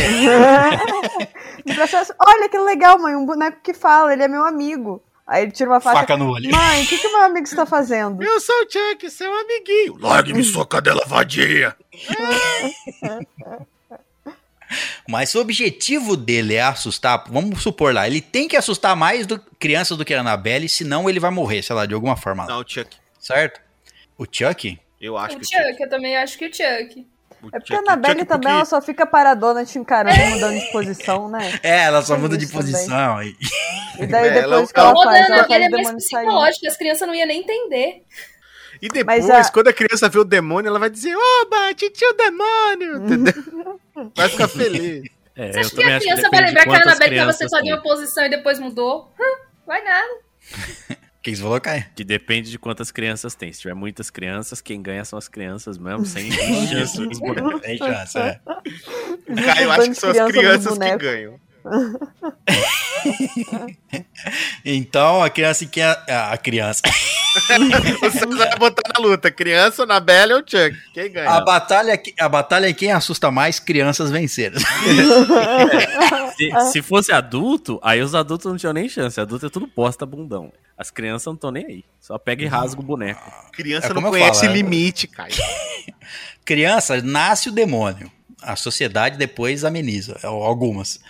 [1.75, 5.03] processo, Olha que legal, mãe, um boneco que fala, ele é meu amigo.
[5.27, 5.99] Aí ele tira uma faca.
[5.99, 6.49] Faca no olho.
[6.49, 8.23] Mãe, o que, que meu amigo está fazendo?
[8.23, 9.97] eu sou o Chuck, seu amiguinho.
[9.99, 11.75] Largue-me sua cadela vadia.
[15.07, 17.25] Mas o objetivo dele é assustar.
[17.29, 21.09] Vamos supor lá, ele tem que assustar mais do, crianças do que a Annabelle, senão
[21.09, 22.53] ele vai morrer, sei lá, de alguma forma lá.
[22.53, 22.95] Não, o Chuck.
[23.19, 23.59] Certo?
[24.17, 24.79] O Chuck?
[24.99, 27.07] Eu acho o que Chuck, eu também acho que o Chuck.
[27.41, 29.79] o É porque Chuck- a Annabelle o Chuck também porque- ela só fica paradona te
[29.79, 31.59] encarando, mudando de posição, né?
[31.63, 32.71] É, ela só Tem muda de isso também.
[32.73, 33.23] posição.
[33.23, 33.35] E-
[33.99, 35.71] E daí É, ela- depois que ela- ela O da faz, ela faz é o
[35.71, 38.03] mais psicológico, as crianças não iam nem entender.
[38.81, 42.13] E depois, Mas a- quando a criança vê o demônio, ela vai dizer: Oba, tio
[42.13, 42.95] demônio!
[43.03, 43.79] Entendeu?
[44.15, 45.03] Vai ficar feliz.
[45.35, 47.65] É, Você eu acha que a criança vai lembrar que a quantas Annabelle tava sentada
[47.65, 49.11] em uma posição e depois mudou?
[49.19, 50.07] Hum, vai nada.
[51.19, 51.83] O que você falou, Caio?
[51.93, 53.51] Que depende de quantas crianças tem.
[53.51, 57.59] Se tiver muitas crianças, quem ganha são as crianças mesmo, sem chance bonecos.
[57.61, 58.39] Tem chance, é.
[59.35, 61.39] Cara, eu acho que são as crianças que ganham.
[64.65, 65.87] Então, a criança que é.
[66.07, 66.81] A criança.
[68.01, 70.75] Você vai botar na luta: criança, Annabelle ou Chuck?
[70.93, 71.29] Quem ganha?
[71.29, 74.59] A batalha, é a batalha é quem assusta mais crianças venceram.
[76.35, 79.19] Se, se fosse adulto, aí os adultos não tinham nem chance.
[79.19, 80.51] Adulto é tudo posta bundão.
[80.77, 81.85] As crianças não estão nem aí.
[81.99, 83.21] Só pega e rasga o boneco.
[83.51, 85.29] criança é não conhece falo, é- limite, cara.
[86.45, 88.09] Criança, nasce o demônio.
[88.41, 90.17] A sociedade depois ameniza.
[90.23, 91.01] Algumas.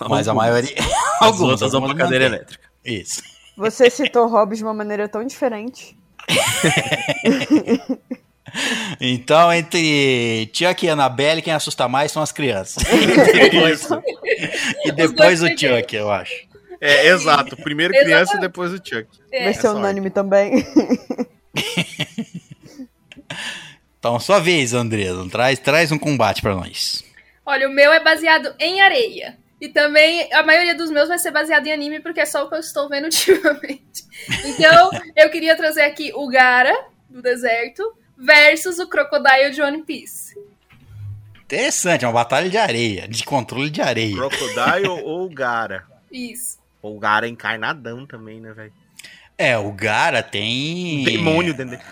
[0.00, 0.34] Mas a Algumas.
[0.34, 0.74] maioria.
[0.78, 0.86] As
[1.22, 1.50] algumas.
[1.62, 2.38] outras vão pra cadeira mantém.
[2.38, 2.64] elétrica.
[2.84, 3.22] Isso.
[3.56, 5.96] Você citou Hobbes de uma maneira tão diferente.
[9.00, 12.82] Então, entre Chuck e Annabelle, quem assusta mais são as crianças.
[14.84, 15.48] E depois o.
[15.48, 16.32] Chuck, eu acho.
[16.80, 17.56] É, exato.
[17.56, 19.06] Primeiro criança e depois o Chuck.
[19.32, 19.44] É.
[19.44, 20.64] Vai ser unânime também.
[23.98, 25.28] Então, sua vez, Andresa.
[25.28, 27.02] Traz, traz um combate pra nós.
[27.44, 29.36] Olha, o meu é baseado em areia.
[29.60, 32.48] E também a maioria dos meus vai ser baseado em anime, porque é só o
[32.48, 34.04] que eu estou vendo ultimamente.
[34.44, 36.74] Então, eu queria trazer aqui o Gara,
[37.08, 37.82] do deserto,
[38.18, 40.34] versus o Crocodile de One Piece.
[41.44, 44.16] Interessante, é uma batalha de areia, de controle de areia.
[44.16, 45.84] Crocodile ou Gara?
[46.10, 46.58] Isso.
[46.82, 48.72] O Gara é encarnadão também, né, velho?
[49.38, 51.04] É, o Gara tem.
[51.04, 51.82] Demônio dentro dele.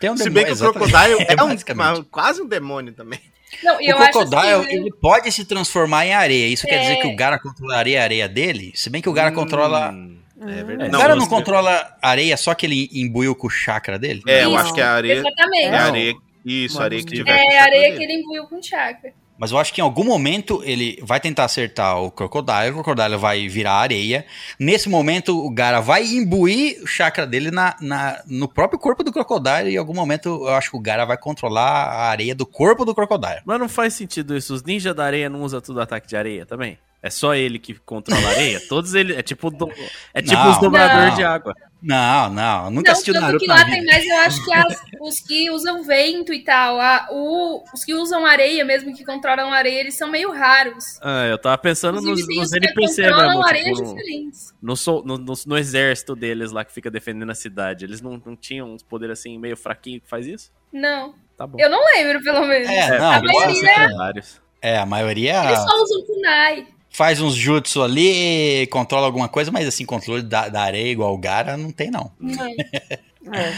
[0.00, 0.72] Tem um Se demônio, bem que o.
[0.72, 1.98] Crocodile é, um, basicamente.
[1.98, 3.20] uma- quase um demônio também.
[3.62, 6.46] Não, e O eu acho Crocodile, assim, ele pode se transformar em areia.
[6.48, 6.96] Isso quer dizer É.
[6.96, 8.72] que o Gara controla a areia, a areia dele?
[8.74, 9.90] Se bem que o Gara controla.
[9.90, 10.66] Hum, É Hum.
[10.66, 10.88] verdade.
[10.90, 14.22] O Não, Gara não você- controla areia só que ele imbuiu com o chakra dele?
[14.28, 14.58] É, eu Isso.
[14.58, 15.14] acho que a areia.
[15.14, 15.64] Exatamente.
[15.64, 15.78] É Não.
[15.78, 17.30] a areia Isso, areia que tiver.
[17.32, 19.12] É chakra areia que ele imbuiu com chakra.
[19.38, 23.16] Mas eu acho que em algum momento ele vai tentar acertar o Crocodile, o Crocodile
[23.16, 24.26] vai virar areia.
[24.58, 29.12] Nesse momento, o Gara vai imbuir o chakra dele na, na- no próprio corpo do
[29.12, 29.70] Crocodile.
[29.70, 32.84] E em algum momento, eu acho que o Gara vai controlar a areia do corpo
[32.84, 33.40] do Crocodile.
[33.44, 34.52] Mas não faz sentido isso.
[34.52, 36.76] Os ninjas da areia não usam tudo ataque de areia também?
[37.00, 38.60] É só ele que controla a areia?
[38.68, 39.16] Todos eles.
[39.16, 39.70] É tipo, do-
[40.12, 40.50] é tipo Não.
[40.50, 41.14] os dobradores Não.
[41.14, 41.54] de água.
[41.80, 43.76] Não, não, nunca Não, assistiu tanto Naruto que na lá vida.
[43.76, 47.84] tem mais, eu acho que as- os que usam vento e tal, a- o- os
[47.84, 50.84] que usam areia mesmo, que controlam areia, eles são meio raros.
[51.00, 53.46] Ah, eu tava pensando nos, nos NPC controlam mesmo.
[53.46, 54.54] areias Tipo, no, diferentes.
[54.60, 57.84] no, sol- no- no- no exército deles lá que fica defendendo a cidade.
[57.84, 60.50] Eles não, não tinham uns poderes assim meio fraquinho que faz isso?
[60.72, 61.58] Não, Tá bom.
[61.60, 62.68] eu não lembro, pelo menos.
[62.68, 64.22] É, não, a maioria-.
[64.60, 66.66] É, a maioria Eles só usam kunai.
[66.98, 71.18] Faz uns jutsu ali, controla alguma coisa, mas assim, controle da, da areia igual o
[71.18, 72.10] Gara não tem, não.
[72.20, 72.46] Não,
[73.32, 73.52] É.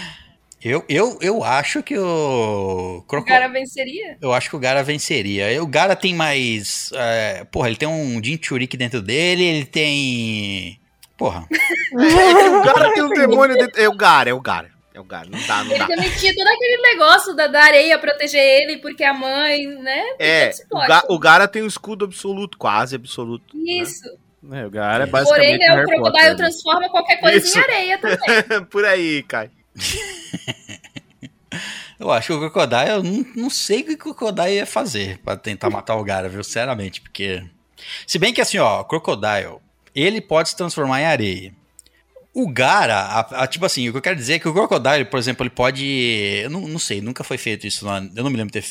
[0.62, 4.18] Eu, eu, eu acho que o o Croco- cara venceria?
[4.20, 5.62] Eu acho que o Gara venceria.
[5.62, 6.90] O Gara tem mais.
[6.94, 10.78] é, porra, ele tem um Jinchuriki dentro dele, ele tem.
[11.16, 11.46] Porra.
[11.98, 13.80] É, o Gara tem um demônio dentro.
[13.80, 14.70] É o Gara, é o Gara.
[15.08, 15.30] É o.
[15.30, 15.86] Não dá, não Ele dá.
[15.86, 20.02] também tinha todo aquele negócio da, da areia proteger ele, porque a mãe, né?
[20.18, 20.78] É, o.
[20.86, 23.56] Ga- o Gara tem um escudo absoluto, quase absoluto.
[23.56, 24.04] Isso.
[24.52, 26.34] É, o Gara é Porém, basicamente né, o o Harry Crocodile né?
[26.34, 27.58] transforma qualquer coisa Isso.
[27.58, 28.64] em areia também.
[28.70, 29.50] Por aí, Kai.
[31.98, 35.18] Eu acho que o Crocodile, eu não, não sei o que o Crocodile ia fazer
[35.18, 36.42] pra tentar matar o Gara, viu?
[36.42, 37.44] Sinceramente, porque.
[38.06, 39.58] Se bem que assim, ó, o Crocodile,
[39.94, 41.52] ele pode se transformar em areia.
[42.32, 45.04] O Gara, a- a- tipo assim, o que eu quero dizer é que o Crocodile,
[45.04, 45.84] por exemplo, ele pode.
[46.44, 47.88] Eu não, não sei, nunca foi feito isso.
[47.88, 48.66] an- eu não me lembro de ter.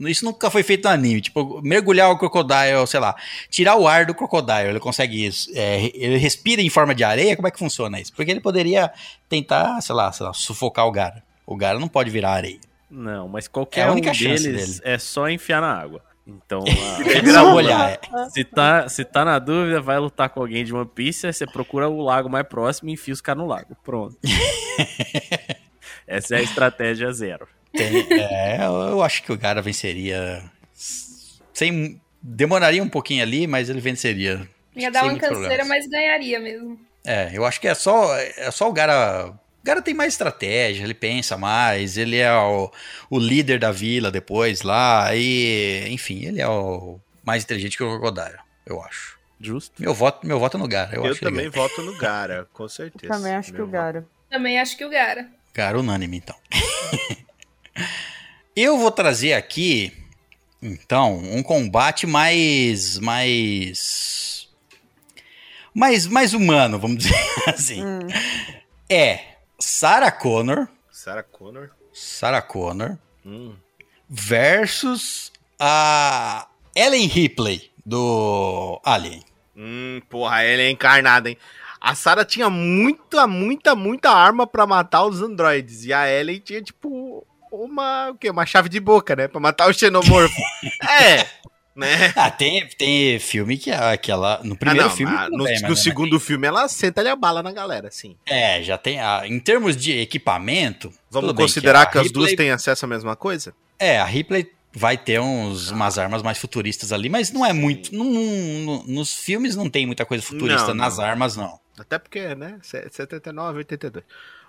[0.00, 1.20] Isso nunca foi feito no anime.
[1.20, 3.16] Tipo, mergulhar o Crocodile, sei lá,
[3.50, 4.68] tirar o ar do Crocodile.
[4.68, 5.50] Ele consegue isso.
[5.54, 7.34] É, ele respira em forma de areia?
[7.34, 8.12] Como é que funciona isso?
[8.14, 8.92] Porque ele poderia
[9.28, 11.22] tentar, sei lá, sei lá, sufocar o Gara.
[11.46, 12.60] O Gara não pode virar areia.
[12.90, 16.00] Não, mas É qualquer a um deles é só enfiar na água.
[16.28, 18.30] Então, É a- só é.
[18.30, 21.46] se, tá, se tá na dúvida, vai lutar com alguém de One Piece, aí você
[21.46, 23.74] procura o lago mais próximo e enfia os caras no lago.
[23.82, 24.16] Pronto.
[26.06, 27.48] Essa é a estratégia zero.
[27.72, 30.42] Tem- é, eu acho que o Gara venceria.
[31.52, 34.46] Sem, demoraria um pouquinho ali, mas ele venceria.
[34.76, 35.68] Ia dar uma canseira, problemas.
[35.68, 36.78] mas ganharia mesmo.
[37.04, 39.32] É, eu acho que é só, é só o Gara.
[39.68, 42.72] O Gara tem mais estratégia, ele pensa mais, ele é o,
[43.10, 48.00] o líder da vila depois lá, e enfim, ele é o mais inteligente que o
[48.00, 49.18] Crocodile, eu acho.
[49.38, 49.74] Justo.
[49.78, 52.66] Meu voto, meu voto é no Gara, eu, Eu, que também voto no Gara, com
[52.66, 53.12] certeza.
[53.12, 54.06] Também acho que Meu o Gara.
[54.30, 55.28] Também acho que o Gara.
[55.52, 56.36] Gara unânime, então.
[58.56, 59.92] eu vou trazer aqui,
[60.62, 62.98] então, um combate mais.
[63.00, 64.48] mais.
[65.74, 67.14] mais, mais humano, vamos dizer
[67.46, 67.84] assim.
[67.84, 67.98] Hum.
[68.88, 70.68] É Sarah Connor.
[70.90, 71.70] Sarah Connor.
[71.92, 73.54] Sarah Connor Hum.
[74.08, 79.22] versus a Ellen Ripley do Alien.
[79.56, 81.36] Hum, porra, ele é encarnada, hein?
[81.80, 85.84] A Sarah tinha muita, muita, muita arma pra matar os androides.
[85.84, 88.10] E a Ellen tinha, tipo, uma.
[88.10, 88.30] O quê?
[88.30, 89.28] Uma chave de boca, né?
[89.28, 90.34] Pra matar o xenomorfo.
[91.02, 91.26] é,
[91.78, 92.12] né?
[92.16, 93.70] Ah, tem, tem filme que,
[94.02, 94.40] que ela.
[94.42, 95.16] No primeiro Ah, não, filme.
[95.16, 98.16] tudo no, bem, no mas- segundo filme ela senta ali a bala na galera, sim.
[98.26, 99.00] É, já tem.
[99.00, 100.92] A, em termos de equipamento.
[101.10, 103.54] Vamos considerar a que, as duas Ripley- têm acesso à mesma coisa?
[103.78, 107.94] É, a Ripley vai ter uns, umas armas mais futuristas ali, mas não é muito.
[107.94, 111.58] não- não- nos filmes não tem muita coisa futurista Não, nas armas, não.
[111.78, 112.58] Até porque, né?
[112.62, 114.04] se- 79, 82.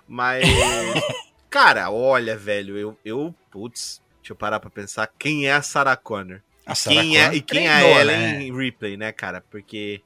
[0.06, 0.42] Mas.
[1.48, 3.34] cara, olha, velho, eu, eu.
[3.50, 5.08] Putz, deixa eu parar pra pensar.
[5.18, 6.40] Quem é a Sarah Connor?
[6.66, 9.42] A Sarah Quem é, e quem é treinou, Ellen Ripley, né, cara?
[9.50, 10.00] Porque.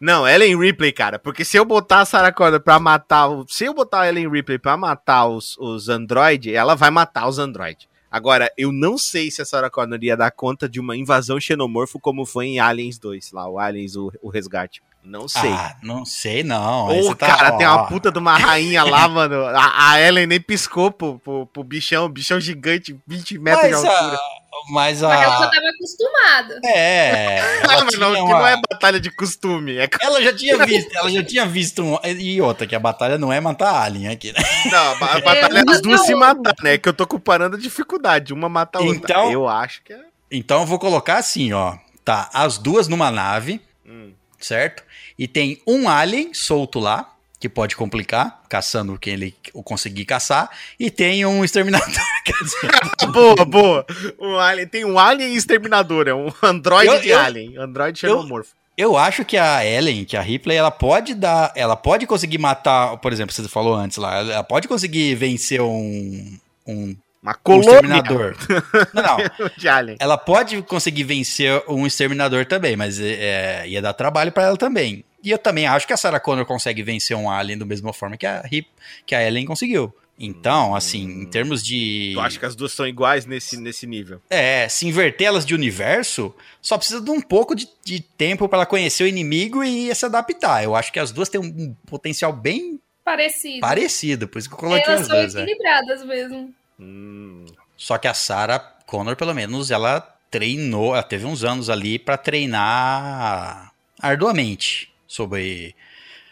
[0.00, 1.18] Não, Ellen Ripley, cara.
[1.18, 3.28] Porque se eu botar a Sarah Connor pra matar.
[3.28, 7.28] o- Se eu botar a Ellen Ripley pra matar os, os Android, ela vai matar
[7.28, 7.88] os Android.
[8.10, 11.98] Agora, eu não sei se a Sarah Connor ia dar conta de uma invasão xenomorfo
[11.98, 14.82] como foi em Aliens 2, lá, o Aliens, o, o Resgate.
[15.02, 15.50] Não sei.
[15.50, 16.88] Ah, não sei não.
[16.88, 19.46] Você tá- cara, ó, tem uma puta de uma rainha lá, mano.
[19.46, 23.88] A, a Ellen nem piscou pro, pro, pro bichão, bichão gigante, 20 metros Mas de
[23.88, 24.16] altura.
[24.16, 25.50] a, mas Mas ela já a.
[25.50, 26.60] tava acostumada.
[26.66, 27.38] É.
[27.62, 29.76] Ah, Ela, tinha não, que uma- não é batalha de costume.
[29.78, 29.88] É...
[30.00, 33.32] ela já tinha visto, ela já tinha visto um, e outra que a batalha não
[33.32, 34.40] é matar alien aqui, né?
[34.70, 36.06] Não, a ba- a batalha é mas as duas não.
[36.06, 36.76] se matar, né?
[36.78, 38.32] Que eu tô comparando a dificuldade.
[38.32, 38.96] Uma mata a outra.
[38.98, 40.00] Então- Eu acho que é.
[40.30, 41.76] Então eu vou colocar assim, ó.
[42.04, 44.12] Tá, as duas numa nave, Hum.
[44.40, 44.82] certo?
[45.18, 47.11] E tem um alien solto lá,
[47.42, 49.34] que pode complicar, caçando quem ele
[49.64, 51.88] conseguir caçar, e tem um exterminador,
[53.12, 53.86] Boa, boa.
[54.20, 57.56] Um alien, tem um alien exterminador, é um androide de eu- alien.
[57.58, 58.54] Androide xenomorfo.
[58.78, 61.52] Eu acho que a Ellen, que a Ripley, ela pode dar.
[61.54, 66.38] Ela pode conseguir matar, por exemplo, você falou antes lá, ela pode conseguir vencer um.
[66.66, 68.36] um Uma um colônia exterminador.
[68.92, 69.50] não, não.
[69.56, 69.96] de alien.
[70.00, 75.04] Ela pode conseguir vencer um exterminador também, mas é, ia dar trabalho pra ela também.
[75.22, 78.16] E eu também acho que a Sarah Connor consegue vencer um alien da mesma forma
[78.16, 78.68] que a, Hip,
[79.06, 79.94] que a Ellen conseguiu.
[80.18, 82.12] Então, assim, em termos de.
[82.14, 84.20] Tu acha que as duas são iguais nesse, nesse nível?
[84.28, 88.58] É, se inverter elas de universo, só precisa de um pouco de, de tempo pra
[88.58, 90.62] ela conhecer o inimigo e se adaptar.
[90.62, 93.60] Eu acho que as duas têm um potencial bem Parecido.
[93.60, 95.34] parecido, por isso que eu coloquei Elas as são duas.
[95.34, 95.42] é.
[95.42, 96.54] equilibradas mesmo.
[96.78, 97.46] Hum,
[97.76, 100.00] Só que a Sarah Connor, pelo menos, ela
[100.30, 105.74] treinou, ela teve uns anos ali pra treinar arduamente sobre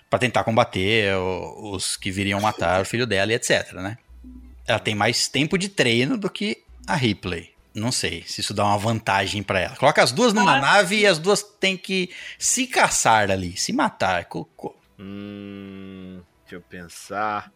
[0.08, 3.96] Pra tentar combater os que viriam matar o filho dela e etc, né?
[4.66, 7.54] Ela tem mais tempo de treino do que a Ripley.
[7.72, 9.76] Não sei se isso dá uma vantagem pra ela.
[9.76, 14.24] Coloca as duas numa nave e as duas têm que se caçar ali, se matar.
[14.24, 17.52] Co- co- hum, deixa eu pensar.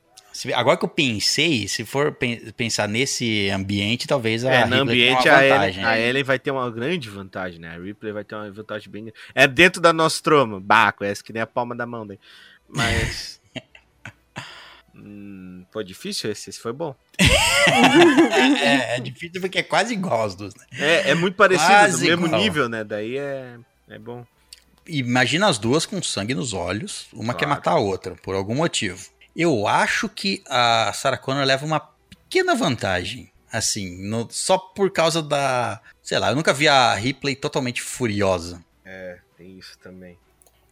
[0.54, 4.80] Agora que eu pensei, se for pen- pensar nesse ambiente, talvez a é, no Ripley
[5.08, 5.84] ambiente a Ellen, vantagem.
[5.84, 7.76] a Ellen vai ter uma grande vantagem, né?
[7.76, 9.12] A Ripley vai ter uma vantagem bem.
[9.34, 10.58] É dentro da Nostromo.
[10.60, 12.18] Baco, essa que nem a palma da mão daí.
[12.68, 13.40] Mas.
[14.94, 16.94] hum, pô, difícil esse, esse foi bom.
[18.62, 20.64] é, é difícil porque é quase igual as duas, né?
[20.72, 22.40] É, é muito parecido, Quase do mesmo igual.
[22.42, 22.84] nível, né?
[22.84, 23.56] Daí é,
[23.88, 24.26] é bom.
[24.86, 27.50] Imagina as duas com sangue nos olhos, uma quer Claro.
[27.60, 29.13] matar a outra, por algum motivo.
[29.36, 35.22] Eu acho que a Sarah Connor leva uma pequena vantagem, assim, no- só por causa
[35.22, 35.80] da.
[36.02, 38.64] Sei lá, eu nunca vi a Ripley totalmente furiosa.
[38.84, 40.16] É, tem isso também.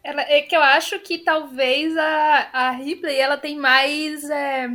[0.05, 4.69] Ela, é que eu acho que talvez a, a Ripley ela tem mais é,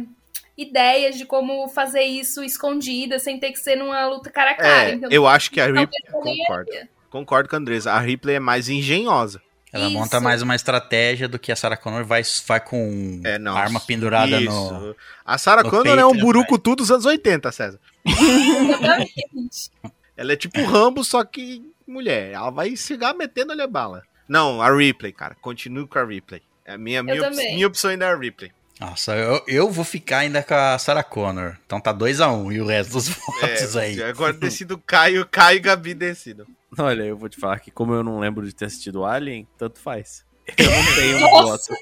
[0.57, 4.89] ideias de como fazer isso escondida, sem ter que ser numa luta cara a cara.
[4.89, 5.87] É, então, eu acho que a Ripley.
[6.11, 6.71] Concordo.
[7.09, 7.91] Concordo com a Andresa.
[7.93, 9.41] A Ripley é mais engenhosa.
[9.77, 9.93] Ela Isso.
[9.97, 13.55] monta mais uma estratégia do que a Sarah Connor vai, vai com É, não.
[13.55, 14.49] arma pendurada Isso.
[14.51, 14.95] no.
[15.25, 17.79] A Sarah no Connor peito é um e burucutu dos anos 80, César.
[18.05, 19.71] Exatamente.
[20.15, 22.31] Ela é tipo Rambo, só que mulher.
[22.33, 24.03] Ela vai chegar metendo ali a bala.
[24.27, 25.35] Não, a Ripley, cara.
[25.41, 26.41] Continuo com a Ripley.
[26.65, 28.51] É a minha, minha, op- minha opção ainda é a Ripley.
[28.79, 31.57] Nossa, eu, eu vou ficar ainda com a Sarah Connor.
[31.65, 33.99] Então tá 2x1 um, e o resto dos votos aí.
[33.99, 36.45] É, agora decido Caio, Caio e Gabi decidam.
[36.77, 39.79] Olha, eu vou te falar que como eu não lembro de ter assistido Alien, tanto
[39.79, 40.25] faz.
[40.57, 41.73] Eu não tenho um voto.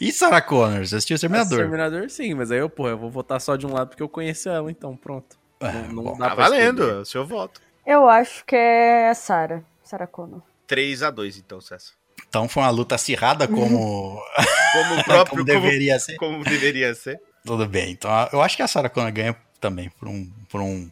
[0.00, 0.86] E Sarah Connor?
[0.86, 1.58] Você assistiu o Exterminador?
[1.58, 4.08] Exterminador, sim, mas aí eu, pô, eu vou votar só de um lado porque eu
[4.08, 5.38] conheço ela, então pronto.
[5.60, 6.18] É, não não bom.
[6.18, 7.60] dá Tá valendo, é o seu voto.
[7.86, 9.62] Eu acho que é a Sarah.
[9.82, 10.42] Sarah Connor.
[10.68, 11.92] 3x2, então, César.
[12.32, 14.18] Então foi uma luta acirrada como,
[14.72, 16.16] Como o próprio, como como, deveria ser.
[16.16, 17.20] como deveria ser.
[17.44, 17.90] Tudo bem.
[17.90, 20.90] Então eu acho que a Sarah Connor ganha também por um, por um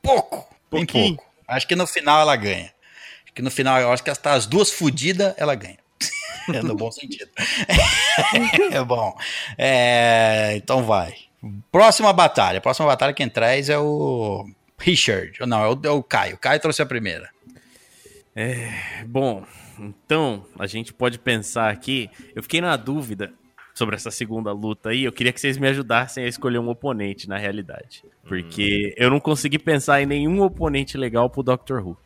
[0.00, 0.36] pouco.
[0.70, 1.16] Bem Pouquinho.
[1.16, 1.28] pouco.
[1.48, 2.72] Acho que no final ela ganha.
[3.24, 5.76] Acho que no final eu acho que tá as duas fodidas, ela ganha.
[6.54, 7.28] É no bom sentido.
[8.70, 9.12] é bom.
[9.58, 11.12] É, então vai.
[11.72, 12.60] Próxima batalha.
[12.60, 15.36] Próxima batalha quem traz é o Richard.
[15.40, 16.36] Não, é o, é o Caio.
[16.36, 17.28] O Caio trouxe a primeira.
[19.06, 19.44] Bom,
[19.78, 22.10] então a gente pode pensar aqui.
[22.34, 23.32] Eu fiquei na dúvida
[23.74, 25.04] sobre essa segunda luta aí.
[25.04, 28.02] Eu queria que vocês me ajudassem a escolher um oponente na realidade.
[28.26, 31.96] Porque eu não consegui pensar em nenhum oponente legal pro Doctor Who.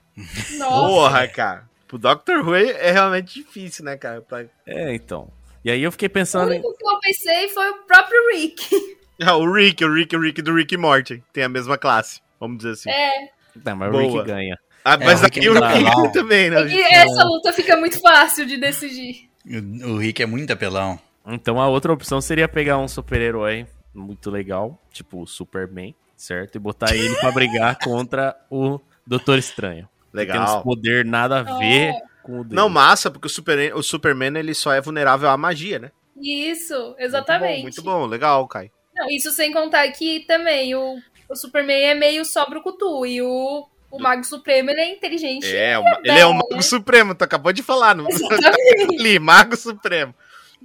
[0.59, 0.87] Nossa.
[0.87, 1.71] Porra, cara.
[1.87, 4.21] Pro Doctor Who é realmente difícil, né, cara?
[4.21, 5.31] Pra- É, então.
[5.65, 6.59] E aí eu fiquei O pensando em.
[6.59, 8.65] único que eu pensei foi o próprio Rick.
[9.23, 11.23] Ah, o Rick, o Rick, o Rick do Rick e Morty.
[11.31, 12.91] Tem a mesma classe, vamos dizer assim.
[12.91, 13.29] É,
[13.63, 14.03] Não, mas o Boa.
[14.03, 14.59] Rick ganha.
[14.85, 16.13] Ah, mas o Rick aqui o é Rick apelão.
[16.13, 16.67] também, né?
[16.69, 19.29] e essa luta fica muito fácil de decidir.
[19.47, 20.99] O, o Rick é muito apelão.
[21.27, 26.57] Então a outra opção seria pegar um super-herói muito legal, tipo o Superman, certo?
[26.57, 29.89] E botar ele pra brigar contra o Doutor Estranho.
[30.11, 30.63] Que tem Legal.
[30.63, 32.57] poder nada a ver com o dele.
[32.57, 35.93] Não, massa, porque o, Super, o Superman ele só é vulnerável à magia, né?
[36.21, 37.63] Isso, exatamente.
[37.63, 38.07] Muito bom, muito bom.
[38.07, 38.71] legal, Kai.
[38.95, 43.67] Não, isso sem contar que também o, o Superman é meio só brucutu e o,
[43.91, 45.47] o Mago Supremo ele é inteligente.
[45.55, 46.41] É, o ele é o né?
[46.51, 47.97] Mago Supremo, tu acabou de falar.
[47.99, 48.97] Exatamente.
[48.99, 50.15] Ali, Mago Supremo.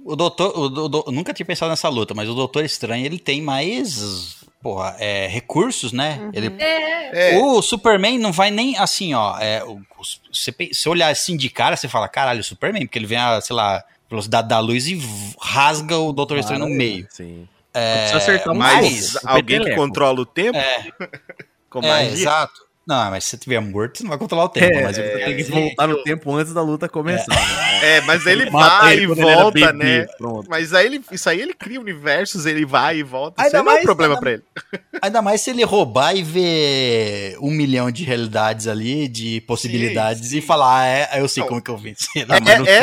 [0.04, 3.04] O doutor, o, do- do- eu nunca tinha pensado nessa luta, mas o Doutor Estranho
[3.06, 6.30] ele tem mais, porra, é, recursos, né?
[6.34, 9.38] Ele, É, É, O Superman não vai nem assim, ó.
[9.38, 9.82] É, o- o-
[10.32, 13.56] você, olhar assim de cara, você fala, caralho, o Superman, porque ele vem a, sei
[13.56, 15.00] lá, velocidade da luz e
[15.40, 17.06] rasga o Doutor Estranho no meio.
[17.10, 17.48] Sim.
[17.74, 20.86] É, acertar um mas alguém que controla o tempo É,
[21.68, 22.65] com é, exato.
[22.86, 24.76] Não, mas se você tiver morto, você não vai controlar o tempo.
[24.78, 27.34] É, mas você ele tem que ele- voltar no tempo antes da luta começar.
[27.34, 27.96] né?
[27.96, 30.06] É, mas ele vai ele e ele volta, bebê, né?
[30.16, 30.48] Pronto.
[30.48, 33.42] Mas aí ele, isso aí ele cria universos, ele vai e volta.
[33.42, 34.42] Ainda Isso aí não é um mais- problema ainda- pra ele.
[35.02, 40.40] Ainda mais se ele roubar e ver um milhão de realidades ali, de possibilidades, e
[40.40, 41.48] falar, ah, é, eu sei Não.
[41.48, 42.06] como que eu venci.
[42.16, 42.22] É,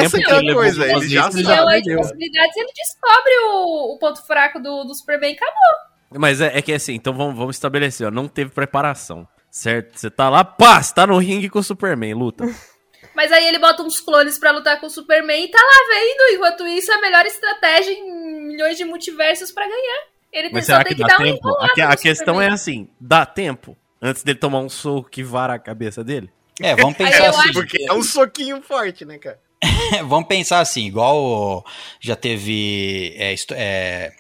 [0.04, 1.74] essa é a ele coisa, ele fazer já ele sabe.
[1.74, 6.20] aí de possibilidades ele descobre o, o ponto fraco do, do Superman e acabou.
[6.20, 10.00] Mas é, é que assim, então vamos, vamos estabelecer, ó, não teve preparação, certo?
[10.00, 12.44] Você tá lá, pá, você tá no ringue com o Superman, luta.
[13.16, 16.36] Mas aí ele bota uns clones pra lutar com o Superman e tá lá vendo.
[16.36, 20.08] Enquanto isso, a melhor estratégia em milhões de multiversos pra ganhar.
[20.32, 21.48] Ele tem, Mas só será tem que que dá dar um tempo?
[21.48, 23.78] A, a questão é assim, dá tempo?
[24.02, 26.32] Antes dele tomar um soco que vara a cabeça dele?
[26.60, 27.54] É, vamos pensar assim.
[27.54, 29.40] Porque é um soquinho forte, né, cara?
[30.08, 31.66] Vamos pensar assim, igual
[32.00, 34.12] já teve é, é,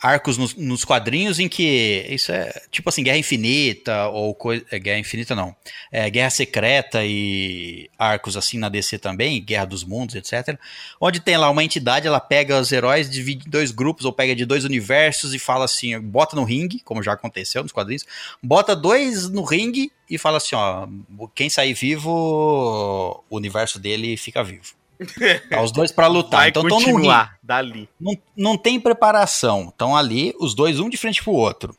[0.00, 4.64] arcos nos, nos quadrinhos em que isso é tipo assim, Guerra Infinita ou coisa.
[4.70, 5.54] é, Guerra Infinita não.
[5.92, 10.58] É, Guerra Secreta e arcos assim na DC também, Guerra dos Mundos, etc.
[11.00, 14.34] Onde tem lá uma entidade, ela pega os heróis, divide em dois grupos ou pega
[14.34, 18.06] de dois universos e fala assim, bota no ringue, como já aconteceu nos quadrinhos,
[18.42, 20.88] bota dois no ringue e fala assim, ó,
[21.34, 24.79] quem sair vivo, o universo dele fica vivo.
[25.48, 26.40] Tá os dois pra lutar.
[26.40, 27.08] Vai então estão no ringue.
[27.42, 27.88] dali.
[28.00, 29.68] Não, não tem preparação.
[29.68, 31.74] Estão ali, os dois, um de frente pro outro.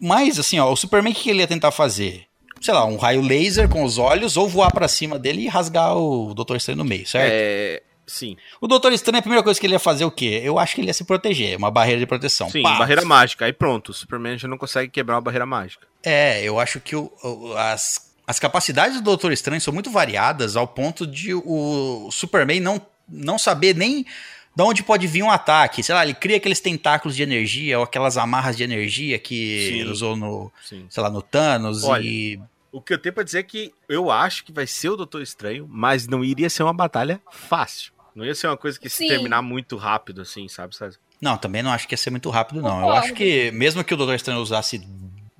[0.00, 2.24] Mas, assim, ó, o Superman, o que ele ia tentar fazer?
[2.60, 5.96] Sei lá, um raio laser com os olhos, ou voar pra cima dele e rasgar
[5.96, 7.32] o Doutor Estranho no meio, certo?
[7.32, 7.82] É.
[8.06, 10.40] Sim, O Doutor Estranho, a primeira coisa que ele ia fazer é o quê?
[10.42, 12.50] Eu acho que ele ia se proteger, uma barreira de proteção.
[12.50, 12.76] sim, Pá!
[12.76, 13.44] barreira mágica.
[13.44, 15.86] Aí pronto, o Superman já não consegue quebrar uma barreira mágica.
[16.02, 20.54] É, eu acho que o- o- as, as capacidades do Doutor Estranho são muito variadas
[20.54, 24.06] ao ponto de o Superman não, não saber nem
[24.54, 25.82] de onde pode vir um ataque.
[25.82, 29.80] Sei lá, ele cria aqueles tentáculos de energia ou aquelas amarras de energia que Sim.
[29.80, 30.86] ele usou no, Sim.
[30.88, 32.40] sei lá, no Thanos Olha, e...
[32.70, 35.22] O que eu tenho pra dizer é que eu acho que vai ser o Doutor
[35.22, 37.90] Estranho, mas não iria ser uma batalha fácil.
[38.14, 39.08] Não ia ser uma coisa que se Sim.
[39.08, 40.76] terminar muito rápido, assim, sabe?
[40.76, 41.00] César?
[41.20, 42.80] Não, também não acho que ia ser muito rápido, não.
[42.80, 44.86] Eu acho que mesmo que o Doutor Estranho usasse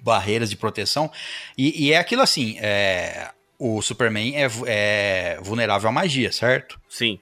[0.03, 1.11] barreiras de proteção,
[1.57, 6.81] e, e é aquilo assim, é, o Superman é, é vulnerável à magia, certo?
[6.89, 7.19] Sim.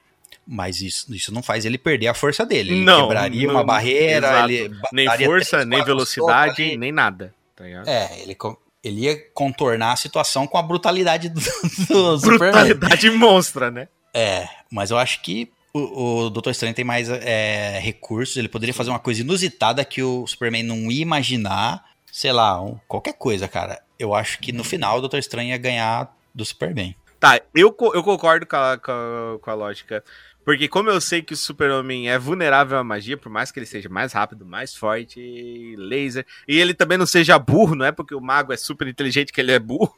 [0.47, 2.71] Mas isso, isso não faz ele perder a força dele.
[2.71, 4.49] Ele Não, quebraria não, uma barreira, exato.
[4.49, 7.35] ele Nem força, três, nem velocidade, nem nada.
[7.55, 7.65] Tá?
[7.85, 8.35] É, ele,
[8.83, 11.39] ele ia contornar a situação com a brutalidade do,
[11.87, 12.73] do Superman.
[12.73, 13.87] Brutalidade monstra, né?
[14.11, 18.73] É, mas eu acho que o, o Doutor Estranho tem mais é, recursos, ele poderia
[18.73, 21.83] fazer uma coisa inusitada que o Superman não ia imaginar,
[22.19, 23.81] sei lá, um- qualquer coisa, cara.
[23.97, 26.93] Eu acho que no final o Doutor Estranho ia ganhar do Superman.
[27.17, 30.03] Tá, eu, eu concordo com a, com, a, com a lógica.
[30.43, 33.65] Porque como eu sei que o super-homem é vulnerável à magia, por mais que ele
[33.65, 38.13] seja mais rápido, mais forte, laser, e ele também não seja burro, não é porque
[38.13, 39.97] o mago é super inteligente que ele é burro,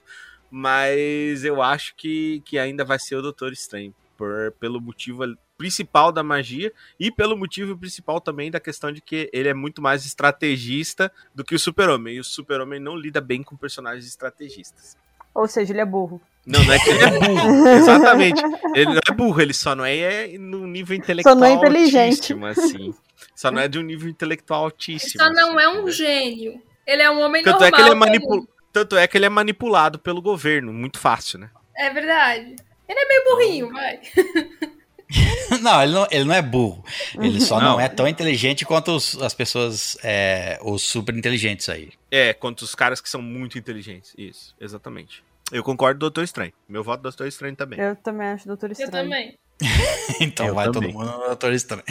[0.52, 5.24] mas eu acho que, que ainda vai ser o Doutor Estranho, por, pelo motivo
[5.62, 9.80] principal da magia e pelo motivo principal também da questão de que ele é muito
[9.80, 14.98] mais estrategista do que o super-homem, e o super-homem não lida bem com personagens estrategistas.
[15.36, 16.20] Ou seja, ele é burro.
[16.48, 17.68] Não, não é que ele é burro.
[17.78, 18.42] Exatamente.
[18.74, 21.54] Ele não é burro, ele só não é, é no nível intelectual Só não é
[21.54, 22.34] inteligente.
[22.34, 22.96] altíssimo, assim.
[23.36, 25.24] Só não é de um nível intelectual altíssimo.
[25.24, 25.92] Só não assim, é um entendeu?
[25.92, 26.62] gênio.
[26.88, 27.68] Ele é um homem Tanto normal.
[27.68, 28.46] é que ele é.
[28.74, 31.52] Tanto é que ele é manipulado pelo governo, muito fácil, né?
[31.78, 32.56] É verdade.
[32.90, 34.00] Ele é meio burrinho, vai.
[35.62, 36.84] não, ele não, ele não é burro.
[37.20, 37.80] Ele só não, Não.
[37.80, 41.90] é tão inteligente quanto os- as pessoas, é, os super inteligentes aí.
[42.10, 44.14] É, quanto os caras que são muito inteligentes.
[44.18, 45.24] Isso, exatamente.
[45.52, 46.54] Eu concordo do Doutor Estranho.
[46.68, 47.80] Meu voto do Doutor Estranho também.
[47.80, 48.88] Eu também acho Doutor Estranho.
[48.90, 49.38] Eu também.
[50.22, 50.92] Então Eu vai também.
[50.92, 51.84] todo mundo no Doutor Estranho.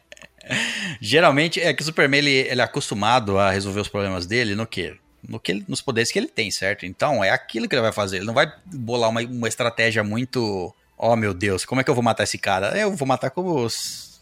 [1.00, 4.66] Geralmente é que o Superman ele, ele é acostumado a resolver os problemas dele no
[4.66, 4.96] quê?
[5.26, 6.84] No que ele- nos poderes que ele tem, certo?
[6.84, 8.18] Então é aquilo que ele vai fazer.
[8.18, 10.74] Ele não vai bolar uma, uma estratégia muito.
[10.96, 12.78] Oh meu Deus, como é que eu vou matar esse cara?
[12.78, 13.66] Eu vou matar como.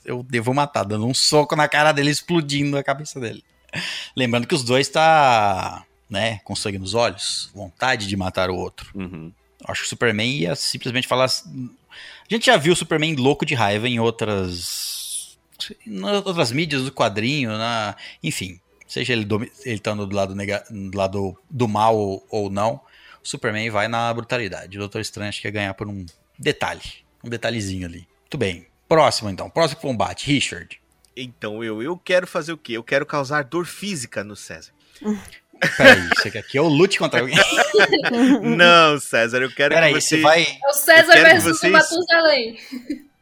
[0.05, 3.45] Eu devo matar, dando um soco na cara dele, explodindo a cabeça dele.
[4.17, 8.91] Lembrando que os dois tá, né, com sangue nos olhos, vontade de matar o outro.
[8.95, 9.33] Uhum.
[9.65, 11.25] Acho que o Superman ia simplesmente falar.
[11.27, 11.71] assim-
[12.29, 15.39] A gente já viu o Superman louco de raiva em outras.
[15.87, 17.95] Em outras mídias do quadrinho, na...
[18.23, 18.59] enfim.
[18.89, 20.65] Seja ele, domi- ele estando do lado, nega...
[20.69, 22.81] do lado do mal ou, ou não,
[23.23, 24.77] o Superman vai na brutalidade.
[24.77, 26.05] O Doutor Estranho acho que ia ganhar por um
[26.43, 26.83] detalhe.
[27.25, 28.07] Um detalhezinho ali.
[28.21, 28.67] Muito bem.
[28.89, 29.49] Próximo então.
[29.49, 30.27] Próximo combate.
[30.27, 30.81] Richard.
[31.17, 32.73] Então, eu, eu quero fazer o quê?
[32.73, 34.73] Eu quero causar dor física no César.
[35.77, 37.37] Peraí, você quer que eu lute contra alguém?
[38.57, 40.21] Não, César, eu quero Peraí, que você você.
[40.23, 40.43] vai.
[40.43, 42.59] É o César versus vocês- o Matusalém.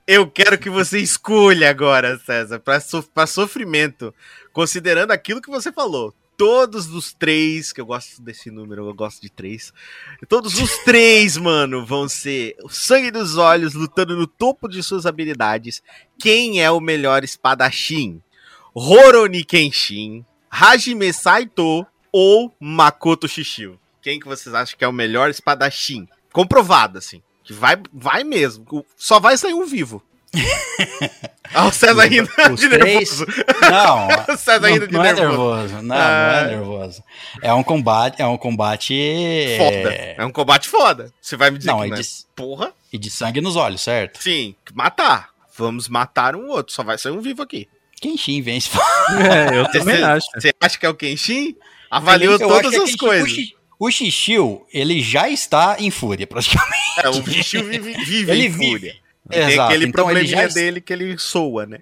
[0.07, 4.15] Eu quero que você escolha agora, César, pra, so pra sofrimento.
[4.53, 6.15] Considerando aquilo que você falou.
[6.41, 9.75] Todos os três, que eu gosto desse número, eu gosto de três.
[10.27, 15.05] Todos os três, mano, vão ser o sangue dos olhos, lutando no topo de suas
[15.05, 15.83] habilidades.
[16.19, 18.23] Quem é o melhor espadachim?
[18.73, 23.79] Horoni Kenshin, Hajime Saito ou Makoto Shishio?
[24.01, 26.09] Quem que vocês acham que é o melhor espadachim?
[26.33, 27.23] Comprovado, assim.
[27.45, 28.87] Que vai, vai mesmo.
[28.97, 30.03] Só vai sair um vivo.
[31.52, 33.19] Ah, o César rindo Os de três.
[33.20, 33.27] nervoso.
[33.69, 35.39] Não, O César não, rindo de não é nervoso.
[35.66, 35.74] nervoso.
[35.74, 36.43] Não, não Ah.
[36.44, 37.05] é nervoso.
[37.43, 39.57] É um combate, é um combate.
[39.59, 39.93] Foda.
[40.16, 41.12] É um combate foda.
[41.20, 42.01] Você vai me dizer Não, que é não é?
[42.01, 42.73] de, Porra.
[42.93, 44.23] e de sangue nos olhos, certo?
[44.23, 45.31] Sim, matar.
[45.59, 46.73] Vamos matar um outro.
[46.73, 47.69] Só vai ser um vivo aqui.
[48.01, 48.70] Kenshin vence.
[49.11, 50.27] É, eu também Você- acho.
[50.36, 51.57] Você acha que é o Kenshin?
[51.90, 52.97] Avaliou Eu acho todas é as Kenshin.
[52.97, 53.36] coisas.
[53.77, 56.77] O, Xixiu, ele já está em fúria, praticamente.
[57.02, 58.70] É, o Vixiu vive, vive Ele em vive.
[58.70, 58.94] fúria.
[59.31, 61.78] E tem Exato, aquele então probleminha já- dele que ele soa, né?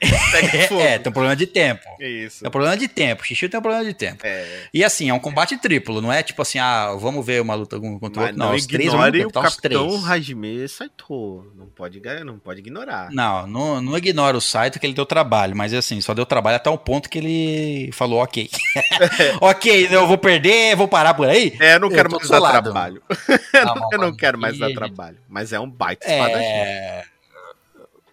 [0.80, 1.82] É, tem um problema de tempo.
[2.00, 2.40] Isso.
[2.40, 3.22] Tem um problema de tempo.
[3.22, 4.20] O Xixiu tem um problema de tempo.
[4.24, 7.54] É, E assim, é um combate triplo, não é tipo assim, ah, vamos ver uma
[7.54, 8.38] luta um contra o outro.
[8.38, 10.08] não, Não, os três ignore tempo, o tá os Capitão três.
[10.08, 11.52] Hajime Saito.
[11.56, 13.10] Não pode, não pode ignorar.
[13.12, 16.56] Não, não, não ignora o Saito que ele deu trabalho, mas assim, só deu trabalho
[16.56, 18.50] até o ponto que ele falou ok.
[19.40, 21.56] ok, eu vou perder, vou parar por aí.
[21.60, 23.02] É, eu não Eu quero tô mais dar trabalho.
[23.08, 24.16] Tá eu não mano.
[24.16, 25.18] quero mais dar trabalho.
[25.28, 26.44] Mas é um baita espadachim.
[26.44, 27.13] É...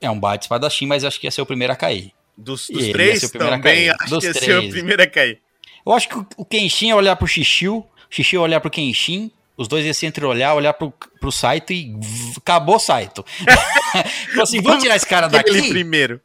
[0.01, 2.11] é um bate espadachim, mas acho que ia ser o primeiro a cair.
[2.35, 5.39] Dos, dos ele três o também, acho Dos que ia ser o primeiro a cair.
[5.85, 8.69] Eu acho que o- o Kenshin ia olhar pro Xixiu, o Xixiu ia olhar pro
[8.71, 11.93] Kenshin, os dois iam se entreolhar, olhar pro, pro Saito e
[12.37, 13.23] acabou o Saito.
[14.29, 15.69] Tipo assim, vamos tirar esse cara daqui?
[15.69, 16.19] primeiro.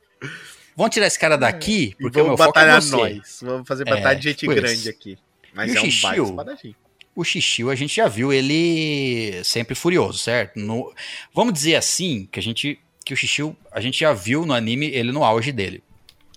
[0.77, 3.39] Vamos tirar esse cara daqui, E porque o vamos meu foco é batalhar nós.
[3.43, 4.91] Vamos fazer É, batalha de gente tipo grande isso.
[4.91, 5.19] aqui.
[5.55, 6.25] Mas E o é um baita Xixiu?
[6.25, 6.75] espadachim.
[7.15, 10.59] O Xixiu, a gente já viu ele sempre furioso, certo?
[10.61, 10.93] No-
[11.35, 14.87] vamos dizer assim, que a gente que o Xixiu, a gente já viu no anime
[14.87, 15.83] ele no auge dele.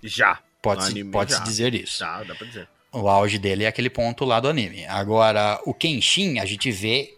[0.03, 0.39] Já.
[0.61, 1.39] Pode, No se, anime, pode já.
[1.39, 1.99] dizer isso.
[1.99, 2.67] Já, dá pra dizer.
[2.91, 4.85] O auge dele é aquele ponto lá do anime.
[4.85, 7.15] Agora, o Kenshin, a gente vê.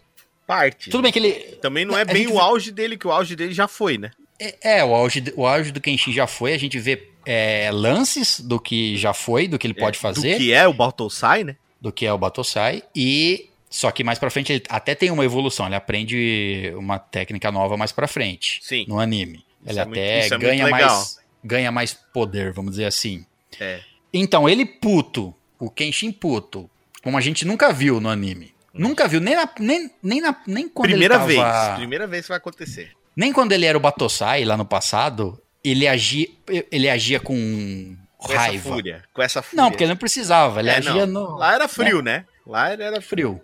[0.48, 0.90] Parte.
[0.90, 1.34] Tudo bem que ele.
[1.62, 4.12] Também não é bem o vê- auge dele, que o auge dele já foi, né?
[4.40, 6.54] É, é, o auge, o auge do Kenshin já foi.
[6.54, 10.38] A gente vê é, lances do que já foi, do que ele pode fazer, Do
[10.40, 11.56] que é o Baltosai, né?
[11.80, 12.84] do que é o Batosai.
[12.96, 13.50] E.
[13.72, 15.66] Só que mais pra frente ele até tem uma evolução.
[15.66, 18.60] Ele aprende uma técnica nova mais pra frente.
[18.62, 18.86] Sim.
[18.88, 19.44] no anime.
[19.66, 20.90] Ele é até é muito ganha legal.
[20.90, 23.26] mais ganha mais poder, vamos dizer assim.
[23.60, 23.80] É.
[24.14, 26.70] Então, ele puto, o Kenshin puto,
[27.04, 28.54] como a gente nunca viu no anime.
[28.74, 31.66] Nunca viu, nem, na, nem, nem, na, nem quando Primeira ele tava...
[31.68, 31.76] vez.
[31.78, 32.92] Primeira vez que vai acontecer.
[33.16, 36.28] Nem quando ele era o Batosai, lá no passado, ele agia,
[36.72, 38.56] ele agia com Com raiva.
[38.56, 39.04] essa fúria.
[39.14, 39.64] Com essa fúria.
[39.64, 41.32] Não, porque ele não precisava, ele É, agia não.
[41.32, 41.38] no...
[41.38, 42.26] Lá era frio, né?
[42.46, 43.42] Lá era frio.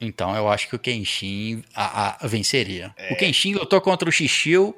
[0.00, 2.92] Então eu acho que o Kenshin a, a- venceria.
[2.96, 3.12] É.
[3.12, 4.76] O Kenshin lutou contra o Xixiu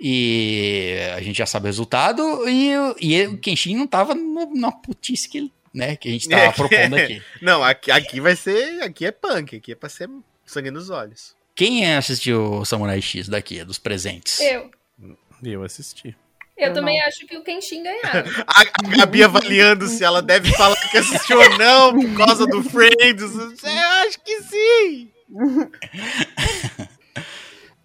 [0.00, 2.48] e a gente já sabe o resultado.
[2.48, 6.28] E, o- e o Kenshin não tava no- na putice que, né, que a gente
[6.28, 7.22] tava É, propondo aqui.
[7.42, 8.82] Não, aqui, aqui vai ser.
[8.82, 9.56] Aqui é punk.
[9.56, 10.08] Aqui é pra ser
[10.46, 11.34] sangue nos olhos.
[11.54, 14.38] Quem assistiu o Samurai X daqui, dos presentes?
[14.40, 14.70] Eu.
[15.42, 16.16] Eu assisti.
[16.58, 17.06] Eu, Eu também não.
[17.06, 18.24] acho que o Kenshin ganhava.
[18.46, 18.64] A, a
[18.98, 23.22] Gabi avaliando se ela deve falar que assistiu ou não por causa do Friends.
[23.62, 25.10] Eu acho que sim.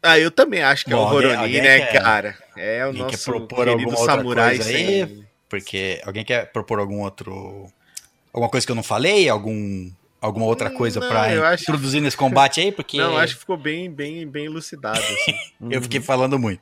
[0.05, 2.37] Ah, eu também acho que é o Bom, alguém- Horoni, alguém né, quer- cara?
[2.57, 5.23] É o alguém quer nosso propor querido samurai aí?
[5.47, 7.67] Porque alguém quer propor algum outro...
[8.33, 9.29] Alguma coisa que eu não falei?
[9.29, 9.89] Algum...
[10.19, 12.71] Alguma outra coisa pra eu acho- introduzir nesse combate aí?
[12.71, 15.35] Porque Não, acho que ficou bem, bem, bem elucidado, assim.
[15.69, 16.61] eu fiquei falando muito.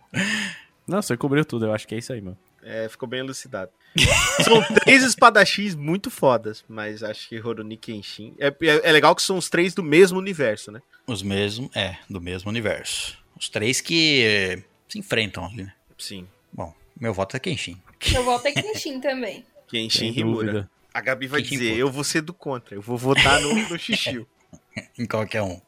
[0.87, 2.37] Não, você cobriu tudo, eu acho que é isso aí, mano.
[2.63, 3.71] É, ficou bem elucidado.
[4.43, 8.35] São três espadachins muito fodas, mas acho que Horoni Kenshin...
[8.39, 10.81] É, é, é legal que são os três do mesmo universo, né?
[11.07, 13.17] Os mesmos, é, do mesmo universo.
[13.37, 15.73] Os três que eh, se enfrentam ali, né?
[15.97, 16.27] Sim.
[16.53, 17.81] Bom, meu voto é Kenshin.
[18.13, 19.43] Eu voto é Kenshin também.
[19.67, 20.69] Kenshin dúvida.
[20.93, 21.79] A Gabi vai Kenshin dizer, puto.
[21.79, 24.27] eu vou ser do contra, eu vou votar no, no Xixiu.
[24.97, 25.59] Em qualquer um.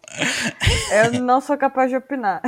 [0.91, 2.41] Eu não sou capaz de opinar.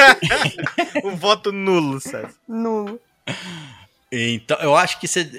[1.04, 2.32] um voto nulo, César.
[2.48, 3.00] Nulo.
[4.12, 5.30] Então, eu acho que você.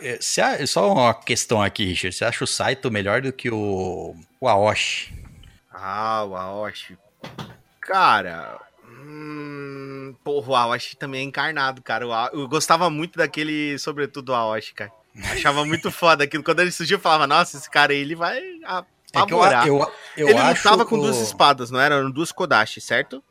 [0.00, 0.18] eh,
[0.66, 2.14] só uma questão aqui, Richard.
[2.16, 5.12] Você acha o Saito melhor do que o, o Aoshi?
[5.72, 6.96] Ah, o Aoshi.
[7.80, 8.58] Cara.
[8.86, 12.06] Hum, porra, o Aoshi também é encarnado, cara.
[12.06, 14.92] O Ao- Eu gostava muito daquele, sobretudo do Aoshi, cara.
[15.32, 16.44] Achava muito foda aquilo.
[16.44, 18.40] Quando ele surgiu, eu falava, nossa, esse cara aí, ele vai
[19.14, 19.20] É
[19.68, 21.96] eu, eu, eu ele lutava com o- duas espadas, não era?
[21.96, 23.22] Eram duas Kodashi, certo?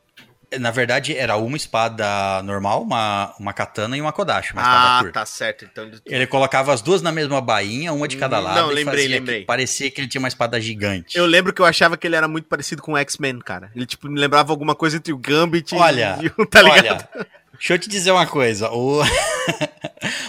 [0.59, 5.23] Na verdade, era uma espada normal, uma, uma katana e uma kodashi, uma Ah, tá
[5.23, 5.63] certo.
[5.63, 8.55] Então, ele- colocava as duas na mesma bainha, uma de cada lado.
[8.59, 9.39] não, e lembrei, fazia lembrei.
[9.41, 11.15] que parecia que ele tinha uma espada gigante.
[11.15, 13.71] Eu lembro que eu achava que ele era muito parecido com o X-Men, cara.
[13.75, 17.07] Ele, tipo, me lembrava alguma coisa entre o Gambit Olha, e o, tá ligado?
[17.15, 18.71] Olha, deixa eu te dizer uma coisa.
[18.71, 19.03] O,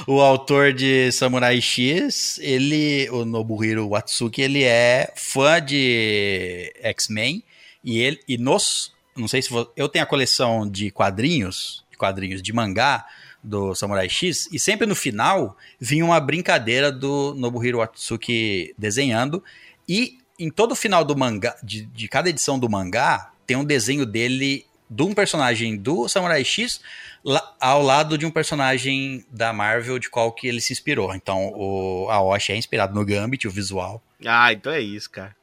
[0.07, 7.43] o autor de Samurai X, ele, o Nobuhiro Watsuki, ele é fã de X-Men.
[7.83, 11.97] E ele e nos, não sei se vo- eu tenho a coleção de quadrinhos, de
[11.97, 13.07] quadrinhos de mangá
[13.43, 19.43] do Samurai X e sempre no final vinha uma brincadeira do Nobuhiro Watsuki desenhando.
[19.89, 23.65] E em todo o final do mangá, de, de cada edição do mangá, tem um
[23.65, 26.81] desenho dele de um personagem do Samurai X
[27.61, 31.15] ao lado de um personagem da Marvel de qual que ele se inspirou.
[31.15, 34.03] Então, o Aoshi é inspirado no Gambit, o visual.
[34.27, 35.37] Ah, então é isso, cara.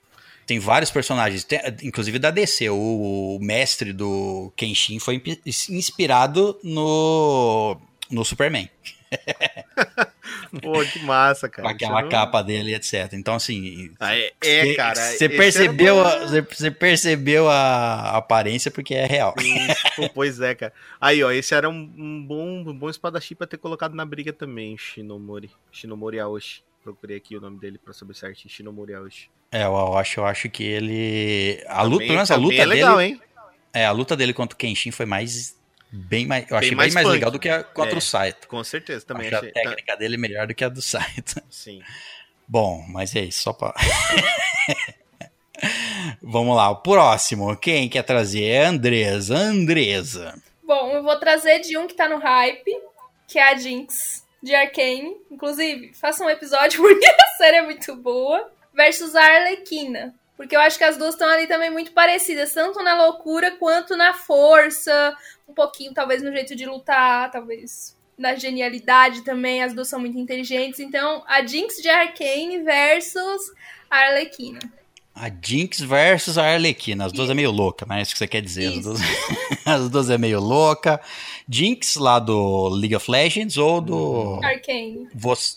[0.46, 2.70] Tem vários personagens, tem- inclusive da DC.
[2.70, 5.22] O, o mestre do Kenshin foi
[5.70, 7.78] inspirado no,
[8.10, 8.70] no Superman.
[10.62, 11.68] Pô, que massa, cara.
[11.68, 13.14] com aquela Isso não- capa dele, etc.
[13.14, 13.92] Então, assim.
[14.00, 14.96] Ah, é, é, cê- cara.
[14.96, 15.96] Você esse percebeu,
[16.50, 19.34] você percebeu a aparência porque é real.
[19.96, 20.74] Pô, pois é, cara.
[21.00, 24.32] Aí, ó, esse era um, um bom, um bom espadachim pra ter colocado na briga
[24.34, 25.50] também, Shinomori.
[25.72, 26.62] Shinomori Aoshi.
[26.84, 28.50] Procurei aqui o nome dele pra saber certinho.
[28.54, 29.30] Shinomori Aoshi.
[29.52, 31.62] É, eu acho, eu acho que ele.
[31.68, 33.10] A luta, Também- pelo menos a luta é legal, dele.
[33.14, 33.22] hein?
[33.74, 35.57] É, a luta dele contra o Kenshin foi mais.
[35.92, 36.50] Bem mais.
[36.50, 37.14] Eu achei mais bem mais punk.
[37.14, 37.98] legal do que a contra É.
[37.98, 38.48] o Saito.
[38.48, 39.50] Com certeza, também Acho achei.
[39.50, 41.36] a técnica dele melhor do que a do Saito.
[41.36, 41.82] tá- sim.
[42.48, 43.74] Bom, mas é isso, só pra.
[46.22, 47.56] Vamos lá, o próximo.
[47.58, 48.44] Quem quer trazer?
[48.44, 49.36] É a Andresa.
[49.38, 50.36] Andresa.
[50.64, 52.72] Bom, eu vou trazer de um que tá no hype,
[53.28, 55.16] que é a Jinx, de Arcane.
[55.32, 58.52] Inclusive, faça um episódio porque a série é muito boa.
[58.74, 60.14] Versus a Arlequina.
[60.38, 63.98] Porque eu acho que as duas estão ali também muito parecidas, tanto na loucura quanto
[63.98, 65.18] na força,
[65.50, 70.18] um pouquinho talvez no jeito de lutar, talvez na genialidade também, as duas são muito
[70.18, 70.80] inteligentes.
[70.80, 73.52] Então, a Jinx de Arcane versus
[73.90, 74.60] a Arlequina.
[75.14, 77.06] A Jinx versus a Arlequina.
[77.06, 78.04] As duas é meio louca, né?
[78.04, 78.68] Isso que você quer dizer.
[78.68, 79.00] As duas,
[79.66, 81.02] as duas é meio louca.
[81.50, 85.08] Jinx lá do League of Legends ou do, Arcane.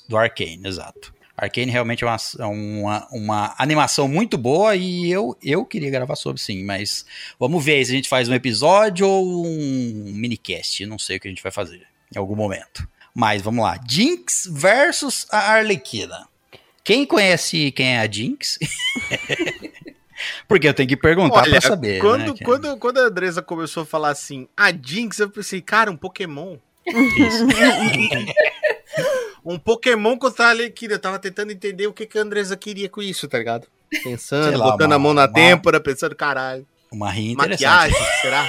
[0.09, 1.13] Do Arcane, exato.
[1.41, 6.15] Arcane realmente é uma, é uma, uma animação muito boa e eu, eu queria gravar
[6.15, 7.07] sobre sim, mas
[7.39, 10.85] vamos ver se a gente faz um episódio ou um minicast.
[10.85, 12.87] Não sei o que a gente vai fazer em algum momento.
[13.15, 13.81] Mas vamos lá.
[13.89, 16.29] Jinx versus a Arlequina.
[16.85, 18.59] Quem conhece quem é a Jinx?
[20.47, 22.01] Porque eu tenho que perguntar pra saber.
[22.01, 22.45] quando, né?
[22.45, 26.59] quando, quando a Andresa começou a falar assim, a Jinx, eu pensei, cara, um Pokémon.
[26.87, 27.47] Isso.
[29.45, 30.95] Um Pokémon contra a Arlequina.
[30.95, 33.67] Eu tava tentando entender o que, que a Andresa queria com isso, tá ligado?
[34.05, 36.67] Pensando, lá, botando uma- a mão na uma- têmpora, pensando, caralho.
[36.93, 37.37] Uma rinha.
[37.37, 38.47] Maquiagem, será?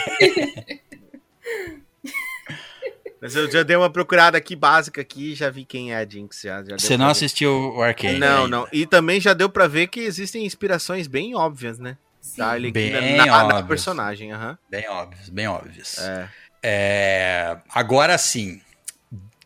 [3.22, 6.41] Mas eu já dei uma procurada aqui básica aqui já vi quem é a Jinx.
[6.41, 7.11] Já, já Você não ver.
[7.11, 8.18] assistiu o Arcane?
[8.18, 8.47] Não, ainda.
[8.47, 8.68] não.
[8.73, 11.97] E também já deu pra ver que existem inspirações bem óbvias, né?
[12.19, 12.38] Sim.
[12.38, 13.68] Da Arlequina Bem na, na óbvias.
[13.68, 14.57] personagem, aham.
[14.69, 15.97] Bem óbvios, bem óbvios.
[15.99, 16.30] É.
[16.63, 18.59] É, agora sim,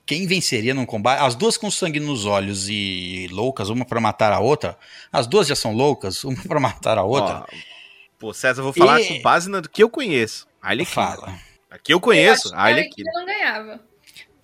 [0.05, 1.21] quem venceria num combate?
[1.21, 4.77] As duas com sangue nos olhos e loucas, uma pra matar a outra.
[5.11, 7.37] As duas já são loucas, uma pra matar a outra.
[7.41, 7.45] Ó,
[8.19, 10.47] pô, César, eu vou falar E- com base no que eu conheço.
[10.61, 10.93] A Arlequina.
[11.07, 11.33] Fala.
[11.69, 13.11] Aqui eu Eu conheço, acho que a Arlequina.
[13.13, 13.79] não ganhava.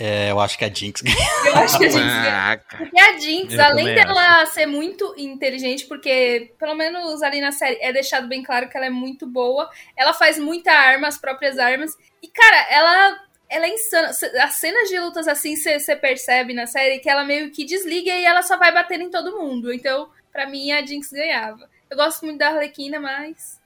[0.04, 1.04] É, eu acho que a Jinx.
[1.46, 2.62] Eu acho que a Jinx ganhava.
[2.76, 7.78] Porque a Jinx, Eu além dela ser muito inteligente, porque pelo menos ali na série
[7.80, 11.60] é deixado bem claro que ela é muito boa, ela faz muita arma, as próprias
[11.60, 11.92] armas.
[12.24, 13.20] E, cara, ela,
[13.52, 14.08] ela é insana.
[14.08, 18.24] As cenas de lutas assim, você percebe na série que ela meio que desliga e
[18.24, 19.74] ela só vai batendo em todo mundo.
[19.74, 21.70] Então, pra mim, a Jinx ganhava.
[21.90, 23.60] Eu gosto muito da Arlequina, mas.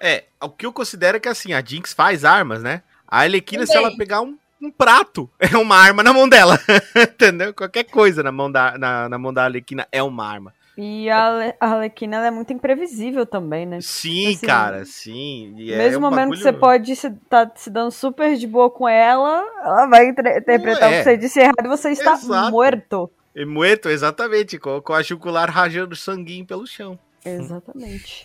[0.00, 2.82] É, o que eu considero é que assim, a Jinx faz armas, né?
[3.06, 6.58] A Arlequina, se ela pegar um, um prato, é uma arma na mão dela.
[6.96, 7.54] Entendeu?
[7.54, 10.52] Qualquer coisa na mão da, na, na mão da Arlequina é uma arma.
[10.80, 13.80] E a Ale- a Arlequina ela é muito imprevisível também, né?
[13.80, 15.52] Sim, Assim, cara, sim.
[15.56, 18.70] E é Mesmo um momento que você pode se, tá se dando super de boa
[18.70, 20.94] com ela, ela vai interpretar é.
[20.94, 22.52] o que você disse errado e você está Exato.
[22.52, 23.10] morto.
[23.34, 26.96] E Mueto, exatamente, com, com a jugular rajando sanguinho pelo chão.
[27.24, 28.22] Exatamente.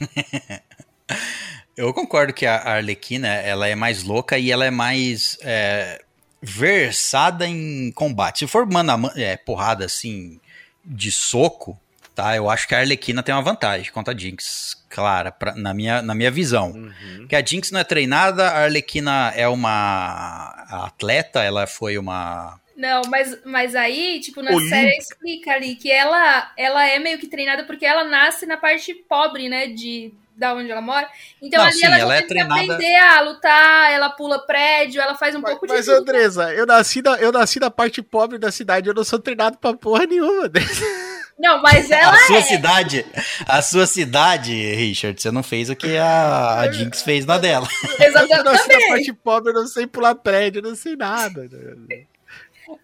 [1.75, 6.03] Eu concordo que a Arlequina ela é mais louca e ela é mais é,
[6.39, 8.39] versada em combate.
[8.39, 10.39] Se for mano, é, porrada assim
[10.85, 11.79] de soco,
[12.15, 12.35] tá?
[12.35, 16.01] Eu acho que a Arlequina tem uma vantagem contra a Jinx, clara, pra- na, minha,
[16.01, 16.71] na minha visão.
[16.71, 16.91] Uhum.
[17.19, 20.53] Porque a Jinx não é treinada, a Arlequina é uma
[20.85, 22.59] atleta, ela foi uma.
[22.75, 24.75] Não, mas, mas aí, tipo, na Olímpica.
[24.75, 28.93] série explica ali que ela, ela é meio que treinada porque ela nasce na parte
[29.07, 31.07] pobre, né, de da onde ela mora.
[31.39, 34.09] Então Não, ali sim, ela, ela já é tem que treinada- aprender a lutar, ela
[34.09, 35.97] pula prédio, ela faz um Mas, pouco de mas tudo.
[35.97, 39.59] Andresa, eu nasci, da, eu nasci da parte pobre da cidade, eu não sou treinado
[39.59, 40.49] pra porra nenhuma.
[41.37, 42.41] Não, mas ela a sua é.
[42.43, 43.05] cidade,
[43.47, 47.67] a sua cidade, Richard, você não fez o que a, a Jinx fez na dela.
[47.99, 48.43] Eu Exatamente.
[48.43, 51.49] nasci da parte pobre, eu não sei pular prédio, eu não sei nada.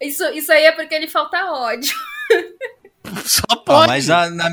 [0.00, 1.94] Isso, isso aí é porque ele falta ódio.
[3.24, 3.86] Só Ah, pode.
[3.88, 4.50] mas na, na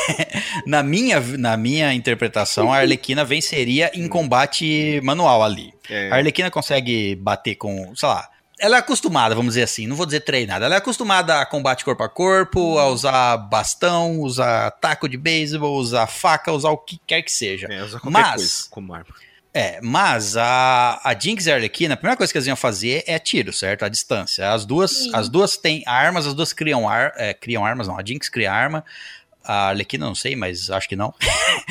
[0.66, 5.72] na minha, na minha interpretação, a Arlequina venceria em combate manual ali.
[5.88, 6.10] É.
[6.10, 10.06] A Arlequina consegue bater com, sei lá, ela é acostumada, vamos dizer assim, não vou
[10.06, 15.08] dizer treinada, ela é acostumada a combate corpo a corpo, a usar bastão, usar taco
[15.08, 17.66] de beisebol, usar faca, usar o que quer que seja.
[17.70, 19.14] É, usa Mas- coisa como arma.
[19.58, 23.02] É, mas a, a Jinx e a Arlequina, a primeira coisa que eles iam fazer
[23.06, 23.86] é tiro, certo?
[23.86, 24.52] A distância.
[24.52, 25.10] As duas, Sim.
[25.14, 27.98] as duas têm armas, as duas criam, ar, é, criam armas, não.
[27.98, 28.84] A Jinx cria arma.
[29.42, 31.14] A Arlequina não sei, mas acho que não.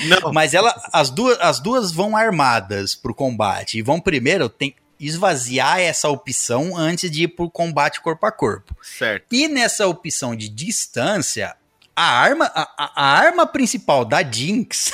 [0.05, 0.31] Não.
[0.33, 5.79] Mas ela, as duas, as duas vão armadas pro combate e vão primeiro tem, esvaziar
[5.79, 8.75] essa opção antes de ir pro combate corpo a corpo.
[8.81, 9.25] Certo.
[9.33, 11.55] E nessa opção de distância,
[11.95, 14.91] a arma, a, a- arma principal da Jinx,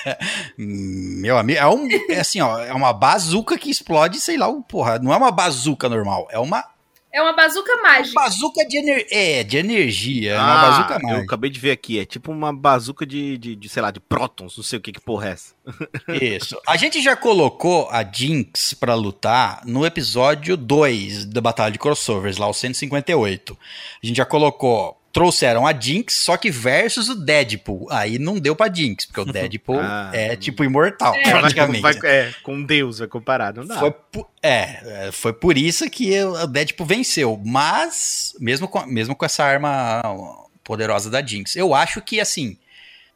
[0.56, 4.62] meu amigo, é, um, é assim, ó, é uma bazuca que explode, sei lá, o-
[4.62, 6.64] porra, não é uma bazuca normal, é uma
[7.12, 8.20] É uma bazuca mágica.
[8.20, 11.22] bazuca de, ener, é, de energia, é uma Ah, bazuca eu mágica.
[11.24, 11.98] acabei de ver aqui.
[11.98, 14.56] É tipo uma bazuca de, de, de, sei lá, de prótons.
[14.56, 15.54] Não sei o que que porra é essa.
[16.22, 16.60] Isso.
[16.68, 22.36] A gente já colocou a Jinx pra lutar no episódio 2 da Batalha de Crossovers,
[22.36, 23.58] lá o 158.
[24.02, 24.99] A gente já colocou.
[25.12, 27.88] Trouxeram a Jinx, só que versus o Deadpool.
[27.90, 30.10] Aí não deu pra Jinx, porque o Deadpool Ah.
[30.14, 31.22] é tipo imortal, É.
[31.30, 31.82] praticamente.
[31.82, 33.52] Vai, vai- é, com Deus vai comparar.
[33.54, 33.78] Não dá.
[33.78, 33.92] Foi
[34.42, 37.40] é, é, foi por isso que o Deadpool venceu.
[37.44, 40.00] Mas, mesmo com, mesmo com essa arma
[40.62, 42.56] poderosa da Jinx, eu acho que assim.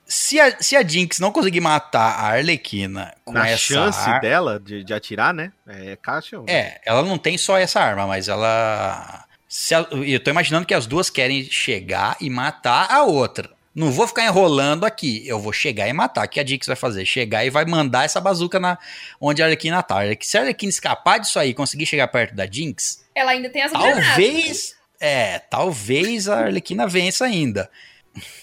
[0.06, 4.20] Se a, se a Jinx não conseguir matar a Arlequina com Na essa chance ar-
[4.20, 5.50] dela de, de atirar, né?
[5.66, 6.42] É caixa.
[6.46, 9.24] É, ela não tem só essa arma, mas ela.
[9.56, 13.48] Se a- eu tô imaginando que as duas querem chegar e matar a outra.
[13.72, 15.22] Não vou ficar enrolando aqui.
[15.28, 16.26] Eu vou chegar e matar.
[16.26, 17.04] O que a Jinx vai fazer?
[17.06, 18.76] Chegar e vai mandar essa bazuca na
[19.20, 19.98] onde a Arlequina tá.
[20.22, 23.62] Se a Arlequina escapar disso aí e conseguir chegar perto da Jinx, Ela ainda tem
[23.62, 24.04] as granadas.
[24.06, 24.74] talvez.
[24.98, 27.70] É, talvez a Arlequina vença ainda.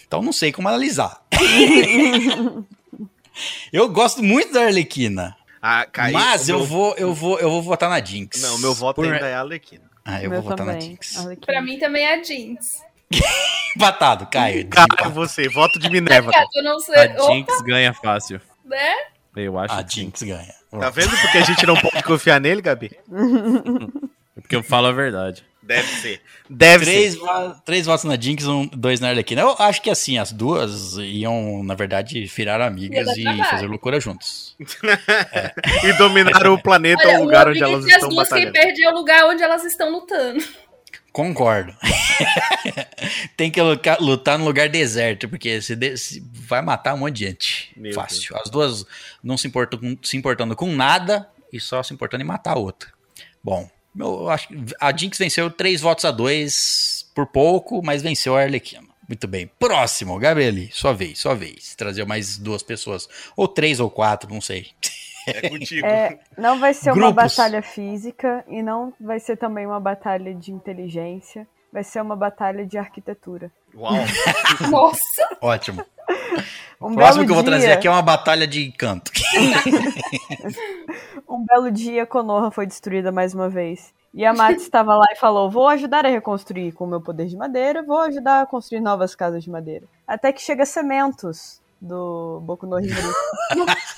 [0.08, 1.22] Então não sei como analisar.
[3.74, 5.36] eu gosto muito da Arlequina.
[5.62, 6.14] Ah, caiu.
[6.14, 8.42] mas eu meu- vou, eu vou, eu vou votar na Jinx.
[8.42, 9.91] Não, o meu voto Por- ainda é a Arlequina.
[10.06, 10.90] Ah, eu Meu vou votar na também.
[10.90, 11.18] Jinx.
[11.18, 11.45] Arlequina.
[11.45, 12.82] Pra mim também é a jeans.
[13.76, 14.68] Empatado, Caio.
[14.68, 15.10] Cara, desempata.
[15.10, 16.32] você, voto de Minerva.
[16.32, 16.45] cara.
[16.56, 16.95] Eu não sei.
[16.95, 18.41] A Opa, Jinx ganha fácil.
[18.65, 18.94] né?
[19.36, 19.95] Eu acho A que.
[19.95, 20.53] Jinx ganha.
[20.72, 22.91] Tá vendo porque a gente não pode confiar nele, Gabi?
[24.38, 25.45] É Porque eu falo a verdade.
[25.64, 26.22] Deve ser.
[26.50, 27.20] Deve Três, ser.
[27.20, 29.42] vo- três votos na Jinx, um, dois na Arlequina.
[29.42, 33.46] Eu acho que assim, as duas iam, na verdade, virar amigas e trabalho.
[33.46, 34.56] fazer loucura juntos.
[35.84, 38.84] E dominar o planeta, Olha, o lugar onde elas entre as estão duas, quem perde
[38.84, 40.44] é o lugar onde elas estão lutando.
[41.12, 41.76] Concordo.
[43.38, 47.18] Tem que lutar, lutar no lugar deserto, porque se, de- se vai matar um monte
[47.18, 47.72] de gente.
[47.76, 48.36] Meu Fácil.
[48.38, 48.86] As duas
[49.24, 52.90] não se, importam se importando com nada e só se importando em matar a outra.
[53.44, 58.36] Bom, eu acho que a Jinx venceu três votos a dois por pouco, mas venceu
[58.36, 58.88] a Arlequina.
[59.08, 59.50] Muito bem.
[59.60, 61.76] Próximo, Gabriele, sua vez, sua vez.
[61.76, 63.10] Trazer mais duas pessoas.
[63.36, 64.68] Ou três ou quatro, não sei.
[65.28, 65.86] É contigo.
[65.86, 67.36] É, não vai ser uma Grupos.
[67.36, 71.46] batalha física e não vai ser também uma batalha de inteligência.
[71.72, 73.52] Vai ser uma batalha de arquitetura.
[73.76, 73.94] Uau.
[74.72, 75.86] Nossa, Ótimo.
[76.82, 79.12] Um O próximo que eu vou dia, trazer aqui é uma batalha de canto.
[81.30, 83.94] Um belo dia, Konoha foi destruída mais uma vez.
[84.14, 87.28] E a Mati estava lá e falou: Vou ajudar a reconstruir com o meu poder
[87.28, 89.86] de madeira, vou ajudar a construir novas casas de madeira.
[90.06, 93.14] Até que chega Sementos, do Boku no Hero,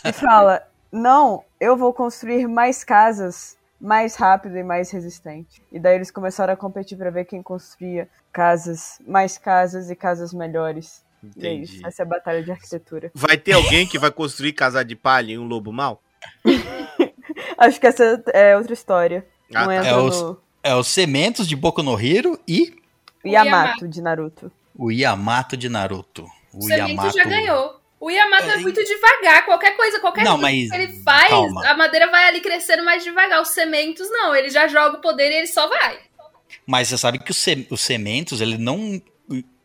[0.06, 0.61] e fala:
[0.91, 5.61] Não, eu vou construir mais casas mais rápido e mais resistente.
[5.69, 10.34] E daí eles começaram a competir para ver quem construía casas, mais casas e casas
[10.34, 11.03] melhores.
[11.23, 11.77] E é Entendi.
[11.77, 13.11] isso, essa é a batalha de arquitetura.
[13.13, 16.01] Vai ter alguém que vai construir casar de palha em um lobo mau?
[17.57, 19.25] Acho que essa é outra história.
[19.53, 19.87] Ah, Não tá.
[19.87, 22.73] É os- no É os Sementos de Boku no Hero e
[23.23, 23.87] O Yamato, Yamato.
[23.87, 24.51] de Naruto.
[24.77, 26.25] o Yamato de Naruto.
[26.53, 27.79] O o Semento já ganhou.
[27.99, 31.29] O Yamato é, É, muito devagar, qualquer coisa, qualquer Não, coisa mas- que ele faz,
[31.29, 31.65] calma.
[31.69, 33.41] a madeira vai ali crescendo mais devagar.
[33.41, 35.99] Os sementos não, ele já joga o poder e ele só vai.
[36.67, 39.01] Mas você sabe que os, se- os Sementos, ele não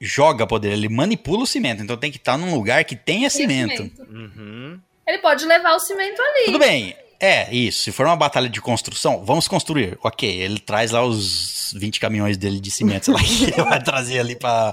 [0.01, 1.82] joga poder, ele manipula o cimento.
[1.82, 3.90] Então tem que estar num lugar que tenha Tem cimento.
[4.10, 4.78] Uhum.
[5.06, 6.44] Ele pode levar o cimento ali.
[6.47, 6.94] Tudo bem.
[7.20, 7.82] É, isso.
[7.82, 9.98] Se for uma batalha de construção, vamos construir.
[10.05, 13.82] Ok, ele traz lá os 20 caminhões dele de cimento, sei lá, que ele vai
[13.82, 14.72] trazer ali pra.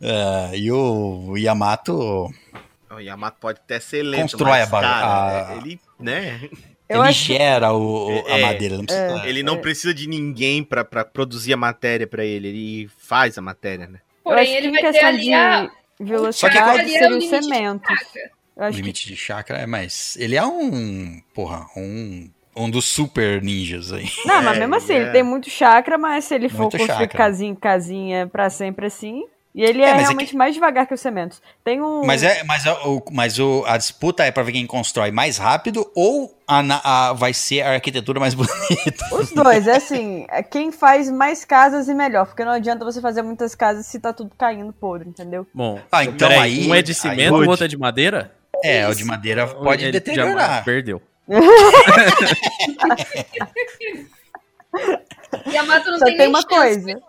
[0.00, 2.30] eh, e o, Yamato.
[2.90, 6.40] O Yamato pode até ser lento, Constrói mas, a cara, a- ele, né?
[6.88, 8.76] Eu ele acho- gera o, o- a É, madeira.
[8.76, 13.36] Não precisa, Ele não precisa de ninguém pra produzir a matéria pra ele, ele faz
[13.36, 13.98] a matéria, né?
[14.22, 15.62] Porém, que ele em vai ter questão ali a,
[16.00, 18.30] de velocidade o seria o limite chakra.
[18.56, 21.20] Eu O acho que limite de chakra é, mas ele é um.
[21.34, 22.30] Porra, um.
[22.54, 24.10] Um dos super ninjas aí.
[24.26, 24.96] Não, mas É, mesmo assim, é.
[24.96, 27.18] ele tem muito chakra, mas se ele for Muito construir chakra.
[27.18, 29.24] casinha em casinha pra sempre assim.
[29.54, 31.42] E ele é, É, é realmente mais devagar que os cementos.
[31.62, 32.04] Tem um.
[32.06, 35.36] Mas, é, mas, é o, mas o, a disputa é pra ver quem constrói mais
[35.36, 36.60] rápido ou a,
[37.10, 39.04] a- vai ser a arquitetura mais bonita.
[39.12, 42.24] Os dois, é assim, é quem faz mais casas e melhor.
[42.26, 45.46] Porque não adianta você fazer muitas casas se tá tudo caindo podre, entendeu?
[45.52, 48.32] Bom, Ah, então aí- um é de cimento, o outro é de madeira?
[48.64, 50.64] É, o de madeira pode Ele já deteriorar.
[50.64, 51.02] perdeu.
[55.52, 56.54] Yamato não Só tem, tem nem uma chance.
[56.54, 57.00] coisa.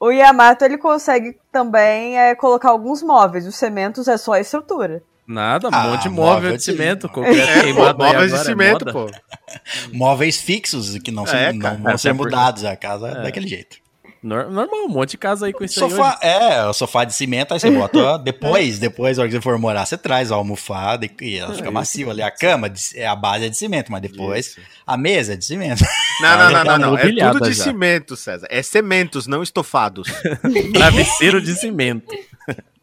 [0.00, 3.46] O Yamato ele consegue também é, colocar alguns móveis.
[3.46, 5.02] Os cementos é só a estrutura.
[5.26, 7.06] Nada, um Ah, monte de móvel móvel de de cimento.
[7.12, 7.36] Qualquer
[7.68, 9.06] É, pô, aí móveis de é cimento, pô.
[9.92, 12.64] Móveis fixos que não, se- É, não vão ser mudados.
[12.64, 13.76] A casa é daquele jeito.
[14.22, 17.14] Nor- Normal, um monte de casa aí com isso aí Sofá, é, o sofá de
[17.14, 20.34] cimento, aí você bota depois, depois, na hora que você for morar, você traz a
[20.34, 22.20] almofada e, e ela fica macia ali.
[22.22, 24.60] A cama de- é a base é de cimento, mas depois Isso.
[24.86, 25.82] a mesa é de cimento.
[26.20, 26.98] Não, não, não, não, não.
[26.98, 27.64] É mobiliada tudo de já.
[27.64, 28.46] cimento, César.
[28.50, 30.06] É cementos, não estofados.
[30.44, 30.72] hoje.
[30.72, 32.14] Travesseiro de cimento.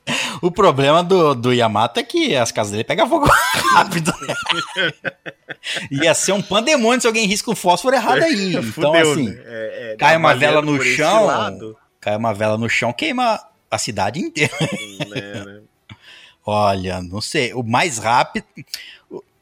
[0.41, 3.27] O problema do, do Yamato é que as casas dele pegam fogo
[3.73, 4.13] rápido.
[5.91, 8.55] Ia ser um pandemônio se alguém risca o fósforo errado aí.
[8.57, 9.41] Então, Fudeu, assim, né?
[9.45, 11.25] É, é, cai uma vela no chão.
[11.25, 13.39] lado, cai uma vela no chão, queima
[13.69, 14.53] a cidade inteira.
[15.09, 15.61] né, né?
[16.45, 17.53] Olha, não sei.
[17.53, 18.45] O mais rápido.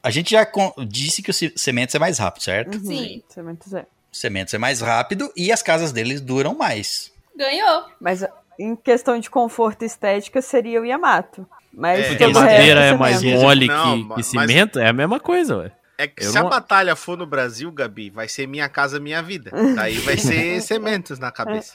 [0.02, 0.46] A gente já
[0.86, 2.78] disse que o Sementes é mais rápido, certo?
[2.80, 3.22] Sim.
[3.28, 3.86] Cementos é.
[4.12, 7.12] Sementes é mais rápido e as casas deles duram mais.
[7.36, 7.84] Ganhou.
[8.00, 8.24] Mas
[8.58, 11.46] em questão de conforto e estética seria o Yamato.
[11.72, 13.40] Mas É, o madeira é mais cimento.
[13.42, 15.72] mole Não, que, que cimento, é a mesma coisa, ué.
[15.98, 19.00] É que Eu se a não- batalha for no Brasil, Gabi, vai ser minha casa,
[19.00, 19.50] minha vida.
[19.74, 21.74] Daí vai ser cementos na cabeça.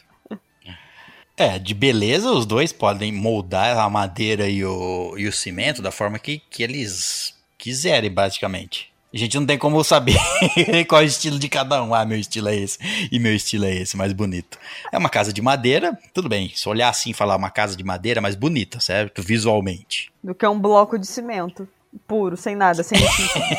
[1.37, 5.89] É, de beleza, os dois podem moldar a madeira e o, e o cimento da
[5.91, 8.90] forma que, que eles quiserem, basicamente.
[9.13, 10.17] A gente não tem como saber
[10.88, 11.93] qual é o estilo de cada um.
[11.93, 12.77] Ah, meu estilo é esse
[13.11, 14.57] e meu estilo é esse, mais bonito.
[14.89, 16.49] É uma casa de madeira, tudo bem.
[16.55, 19.21] Se olhar assim e falar uma casa de madeira mais bonita, certo?
[19.21, 20.11] Visualmente.
[20.23, 21.67] Do que um bloco de cimento.
[22.07, 22.97] Puro, sem nada, sem,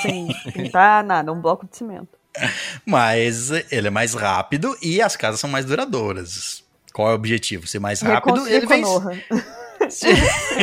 [0.01, 1.31] sem pintar, nada.
[1.31, 2.09] Um bloco de cimento.
[2.87, 6.65] Mas ele é mais rápido e as casas são mais duradouras.
[6.95, 7.67] Qual é o objetivo?
[7.67, 8.43] Ser mais rápido?
[8.45, 9.25] Reconstruir Ele vence.
[9.91, 10.07] Se,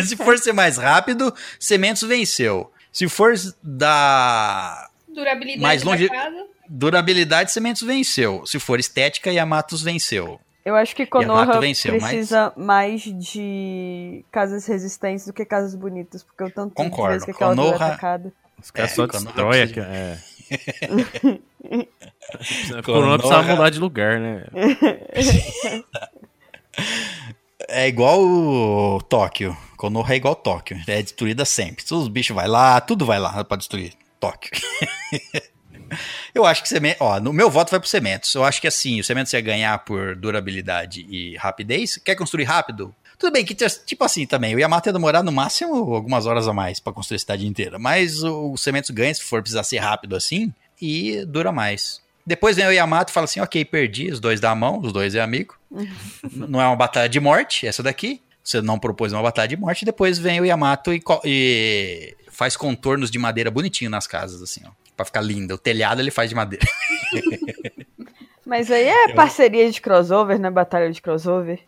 [0.07, 2.71] se for ser mais rápido, Cementos venceu.
[2.91, 3.33] Se for
[3.63, 6.45] da Durabilidade Mais longe- da casa.
[6.67, 8.45] durabilidade, Cementos venceu.
[8.45, 10.39] Se for estética, Yamatos venceu.
[10.65, 16.21] Eu acho que Konoha venceu, mas- precisa mais de casas resistentes do que casas bonitas,
[16.23, 17.25] porque o tanto Concordo.
[17.25, 18.33] que aquela dor é Konoha- atacada.
[18.61, 19.89] Os caras É, só destrói precisa- aqui.
[19.89, 20.17] É.
[22.83, 24.45] Konoha- precisava mudar de lugar, né?
[27.67, 29.55] É igual o Tóquio.
[29.79, 30.77] Konoha é igual Tóquio.
[30.85, 31.85] É destruída sempre.
[31.85, 34.51] Todos os bichos vai lá, tudo vai lá pra destruir Tóquio.
[36.35, 36.99] Eu acho que Cementos.
[37.01, 38.35] Ó, no meu voto vai pro Cementos.
[38.35, 41.97] Eu acho que assim, o Cementos ia ganhar por durabilidade e rapidez.
[41.97, 42.93] Quer construir rápido?
[43.17, 46.53] Tudo bem que, tipo assim, também, o Yamato ia demorar no máximo algumas horas a
[46.53, 47.79] mais pra construir a cidade inteira.
[47.79, 52.01] Mas o Cementos ganha se for precisar ser rápido assim e dura mais.
[52.25, 54.91] Depois vem o Yamato e fala assim: ok, perdi, os dois dá a mão, os
[54.93, 55.57] dois é amigo.
[55.71, 55.89] N-
[56.33, 58.21] não é uma batalha de morte, essa daqui.
[58.43, 59.85] Você não propôs uma batalha de morte.
[59.85, 64.71] Depois vem o Yamato e, e faz contornos de madeira bonitinho nas casas, assim, ó.
[64.95, 65.55] Pra ficar linda.
[65.55, 66.65] O telhado ele faz de madeira.
[68.45, 70.49] Mas aí é parceria de crossover, né?
[70.49, 71.59] Batalha de crossover.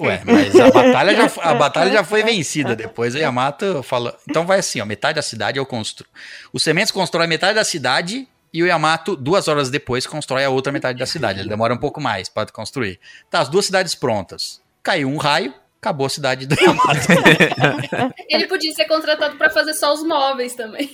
[0.00, 2.76] Ué, mas a batalha, já, a batalha já foi vencida.
[2.76, 4.16] Depois o Yamato fala.
[4.28, 4.84] Então vai assim, ó.
[4.84, 6.08] Metade da cidade eu construo.
[6.52, 8.28] O Sementes constrói metade da cidade.
[8.52, 11.40] E o Yamato, duas horas depois, constrói a outra metade da cidade.
[11.40, 12.98] Ele demora um pouco mais para construir.
[13.28, 14.62] Tá, as duas cidades prontas.
[14.82, 17.06] Caiu um raio, acabou a cidade do Yamato.
[18.28, 20.90] Ele podia ser contratado pra fazer só os móveis também.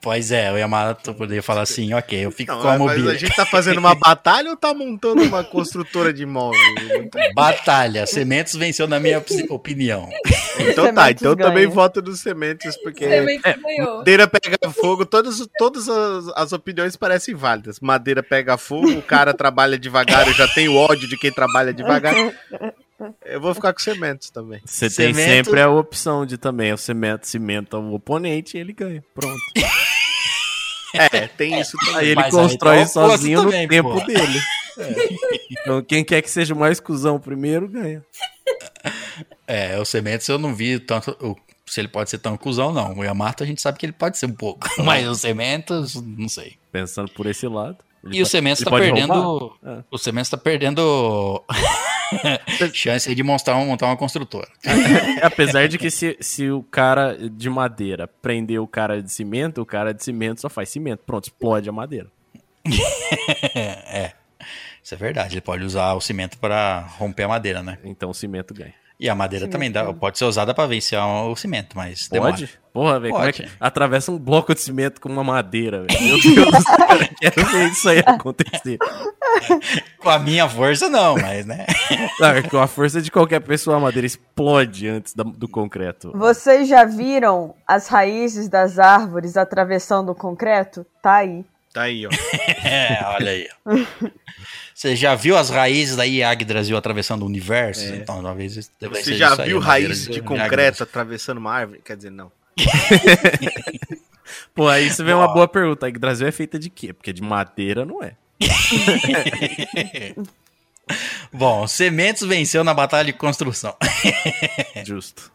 [0.00, 3.10] pois é, o Yamato poderia falar assim: ok, eu fico Não, com a mas mobília.
[3.12, 6.62] a gente tá fazendo uma batalha ou tá montando uma construtora de imóveis?
[7.34, 8.06] Batalha.
[8.06, 10.08] Sementes venceu na minha opinião.
[10.60, 11.48] Então tá, Sementes então eu ganha.
[11.50, 13.98] também voto nos sementes, porque Também ganhou.
[13.98, 17.78] madeira pega fogo, todas, todas as, as opiniões parecem válidas.
[17.80, 22.14] Madeira pega fogo, o cara trabalha devagar, eu já tenho ódio de quem trabalha devagar.
[23.24, 24.60] Eu vou ficar com sementes também.
[24.64, 28.72] Você tem Cimento- sempre a opção de também, o cimento cimenta o oponente e ele
[28.72, 29.02] ganha.
[29.14, 29.40] Pronto.
[30.94, 31.96] É, tem isso também.
[31.96, 34.06] Aí ele Mas aí constrói tá oposto sozinho também, no tempo pô.
[34.06, 34.40] dele.
[35.60, 38.02] Então quem quer que seja o mais cuzão primeiro, ganha.
[39.46, 41.10] É, o Sementes eu não vi tanto.
[41.20, 42.96] o- se ele pode ser tão cuzão, não.
[42.96, 44.66] O Yamato a gente sabe que ele pode ser um pouco.
[44.82, 46.56] Mas o Sementes, não sei.
[46.72, 47.76] Pensando por esse lado.
[48.10, 49.12] E o Sementes tá pode perdendo.
[49.12, 49.56] roubar?
[49.80, 49.84] É.
[49.90, 51.44] O Sementes tá perdendo.
[52.72, 54.48] chance aí de montar, um- montar uma construtora.
[55.22, 59.66] Apesar de que se, se o cara de madeira prender o cara de cimento, o
[59.66, 61.00] cara de cimento só faz cimento.
[61.06, 62.08] Pronto, explode a madeira.
[63.54, 64.12] é.
[64.82, 65.34] Isso é verdade.
[65.34, 67.78] Ele pode usar o cimento para romper a madeira, né?
[67.84, 68.74] Então o cimento ganha.
[69.00, 72.32] E a madeira Cimento também dá- pode ser usada pra vencer o cimento, mas demora.
[72.32, 72.58] Pode?
[72.72, 73.54] Porra, velho, como é que Pode.
[73.60, 76.00] atravessa um bloco de cimento com uma madeira, velho?
[76.02, 76.64] Meu Deus
[77.22, 78.76] eu quero ver isso aí acontecer.
[79.98, 81.66] Com a minha força, não, mas né?
[82.18, 86.10] Não, é com a força de qualquer pessoa, a madeira explode antes do concreto.
[86.14, 90.84] Vocês já viram as raízes das árvores atravessando o concreto?
[91.02, 91.44] Tá aí.
[91.72, 92.10] Tá aí, ó.
[92.64, 93.48] É, olha aí.
[94.74, 97.94] Você já viu as raízes da Yggdrasil atravessando o universo?
[97.94, 101.80] Então, talvez Você já aí, viu a madeira raiz de concreto atravessando uma árvore?
[101.84, 102.30] Quer dizer, não.
[104.54, 105.86] Pô, aí você vê uma boa pergunta.
[105.86, 106.92] A Brasil é feita de quê?
[106.92, 108.14] Porque de madeira não é.
[111.32, 113.76] Bom, Sementes venceu na batalha de construção.
[114.84, 115.30] Justo.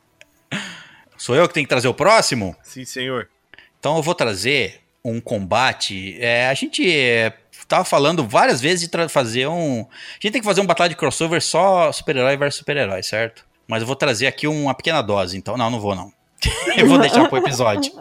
[1.17, 2.55] Sou eu que tenho que trazer o próximo?
[2.63, 3.29] Sim, senhor.
[3.79, 6.17] Então eu vou trazer um combate.
[6.19, 7.33] É, a gente é,
[7.67, 9.81] tava falando várias vezes de fazer um.
[9.81, 13.45] A gente tem que fazer um batalha de crossover só super-herói versus super-herói, certo?
[13.67, 15.57] Mas eu vou trazer aqui uma pequena dose, então.
[15.57, 16.11] Não, não vou não.
[16.77, 17.91] eu vou deixar pro episódio.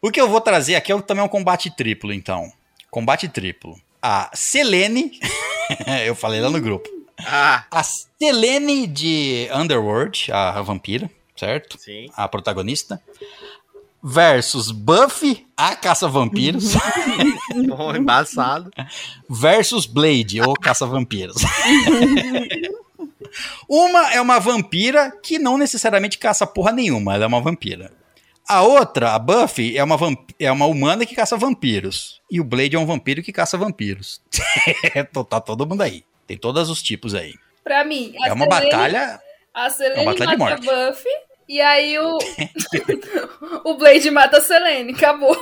[0.00, 2.52] O que eu vou trazer aqui é também um combate triplo, então.
[2.90, 3.78] Combate triplo.
[4.00, 5.18] A Selene.
[6.04, 6.88] eu falei lá no grupo.
[7.18, 11.78] Ah, A Selene de Underworld, a vampira, certo?
[11.78, 12.08] sim.
[12.16, 13.00] a protagonista,
[14.02, 16.74] versus Buffy, a caça-vampiros,
[17.68, 18.70] Bom, embaçado.
[19.28, 21.36] versus Blade, ou caça-vampiros.
[23.68, 27.92] uma é uma vampira que não necessariamente caça porra nenhuma, ela é uma vampira.
[28.48, 32.20] A outra, a Buffy, é uma, vamp- é uma humana que caça vampiros.
[32.30, 34.20] E o Blade é um vampiro que caça vampiros.
[35.30, 36.04] tá todo mundo aí.
[36.26, 37.34] Tem todos os tipos aí.
[37.62, 39.20] Pra mim, a É uma Selene- batalha.
[39.54, 40.66] A Selene É uma batalha de mata a morte.
[40.92, 41.10] Buffy.
[41.48, 42.18] E aí o.
[43.64, 44.92] o Blade mata a Selene.
[44.92, 45.36] Acabou.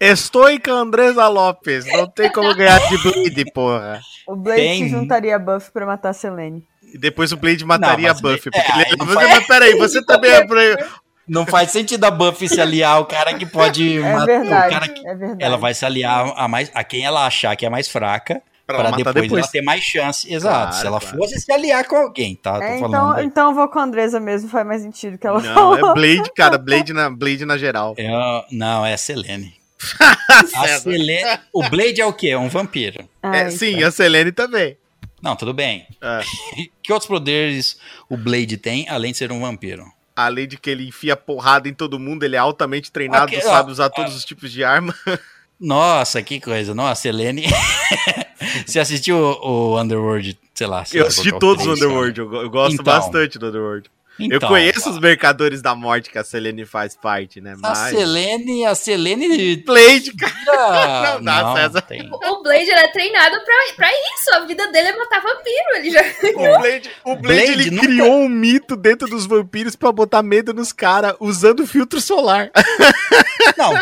[0.00, 1.84] Estou com Andresa Lopes.
[1.86, 4.00] Não tem como ganhar de Blade, porra.
[4.26, 6.64] O Blade Tem- se juntaria a Buffy pra matar a Selene.
[6.92, 8.48] E depois o Blade mataria Não, mas a Buffy.
[8.48, 10.44] é, porque aí ele- Você- faz- Mas peraí, você também é.
[10.46, 10.86] pra-
[11.26, 14.66] Não faz sentido a Buffy se aliar ao cara que pode É matar verdade.
[14.66, 15.44] o cara que É verdade.
[15.44, 18.78] Ela vai se aliar a, mais, a quem ela achar que é mais fraca para
[18.78, 19.42] ela matar depois, depois.
[19.44, 20.32] ela ter mais chance.
[20.32, 20.56] Exato.
[20.56, 21.16] Claro, se ela claro.
[21.18, 22.58] fosse se aliar com alguém, tá?
[22.62, 23.24] É, então, aí.
[23.26, 25.90] então eu vou com a Andresa mesmo, faz mais sentido que ela Não, falou.
[25.90, 26.58] é Blade, cara.
[26.58, 27.94] Blade na, Blade na geral.
[27.98, 29.54] Eu- não, é a Selene.
[30.54, 30.66] a.
[30.78, 31.38] Selene.
[31.52, 32.28] O Blade é o quê?
[32.28, 33.08] É um vampiro.
[33.22, 33.50] Ah, É, então.
[33.58, 34.76] sim, a Selene também.
[35.20, 35.86] Não, tudo bem.
[36.00, 36.20] É.
[36.82, 37.78] Que outros poderes
[38.10, 39.84] o Blade tem, além de ser um vampiro?
[40.16, 43.48] Além de que ele enfia porrada em todo mundo, ele é altamente treinado, Ok, ó,
[43.50, 44.92] sabe usar todos os tipos de arma.
[45.60, 46.74] Nossa, que coisa.
[46.74, 47.44] Nossa, Selene.
[48.66, 50.84] Você assistiu o, o Underworld, sei lá.
[50.84, 51.86] sei Eu lá assisti que é o todos os cara.
[51.90, 52.84] Underworld, eu, eu gosto Então.
[52.84, 53.90] bastante do Underworld.
[54.20, 57.54] eu Então, conheço os Mercadores da Morte que a Selene faz parte, né?
[57.62, 57.96] A Mas.
[57.96, 61.14] Selene, a Selene Blade, cara.
[61.14, 61.80] Não, Não dá, César.
[61.82, 62.08] Tem.
[62.12, 64.34] O Blade ele é treinado pra, pra isso.
[64.34, 65.76] A vida dele é matar vampiro.
[65.76, 66.02] Ele já.
[66.02, 70.22] O Blade, o Blade, Blade ele nunca- criou um mito dentro dos vampiros pra botar
[70.22, 72.50] medo nos caras usando filtro solar.
[73.56, 73.72] Não,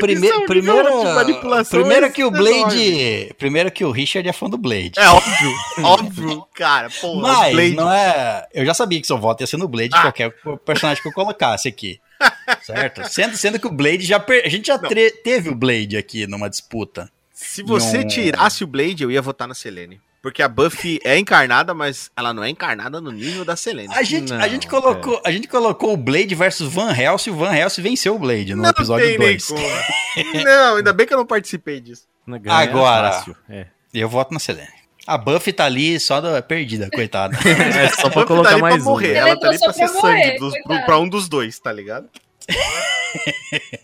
[0.00, 2.50] prime é um primeiro, manipulação primeiro que o enorme.
[2.64, 4.92] Blade, primeiro que o Richard é fã do Blade.
[4.96, 5.52] É óbvio,
[5.84, 6.88] óbvio, cara.
[7.00, 7.74] Porra, Mas Blade.
[7.74, 10.02] não é, eu já sabia que seu voto ia ser no Blade Ah.
[10.02, 10.32] qualquer
[10.64, 12.00] personagem que eu colocasse aqui.
[12.62, 13.08] Certo?
[13.08, 16.26] Sendo, sendo que o Blade já per- a gente já tre- teve o Blade aqui
[16.26, 17.10] numa disputa.
[17.32, 20.00] Se você tirasse o Blade, eu ia votar na Selene.
[20.20, 23.94] Porque a Buffy é encarnada, mas ela não é encarnada no nível da Selene.
[23.94, 27.32] A gente, a Não, gente colocou, a gente colocou o Blade versus Van Helsing, e
[27.32, 29.46] o Van Helsing venceu o Blade no episódio tem nem 2.
[29.46, 29.60] como.
[30.44, 32.02] Não, ainda bem que eu não participei disso.
[32.26, 33.12] Ganha Agora.
[33.12, 33.66] fácil, É.
[33.94, 34.68] Eu voto na Selene.
[35.06, 37.34] A Buffy tá ali só da perdida, coitada.
[37.46, 38.86] É só A pra Buffy colocar tá mais pra um.
[38.86, 39.12] morrer.
[39.14, 39.18] né?
[39.20, 40.84] Ela Ela tá ali pra só ser morrer, sangue dos, coitada.
[40.84, 42.08] pra um dos dois, tá ligado?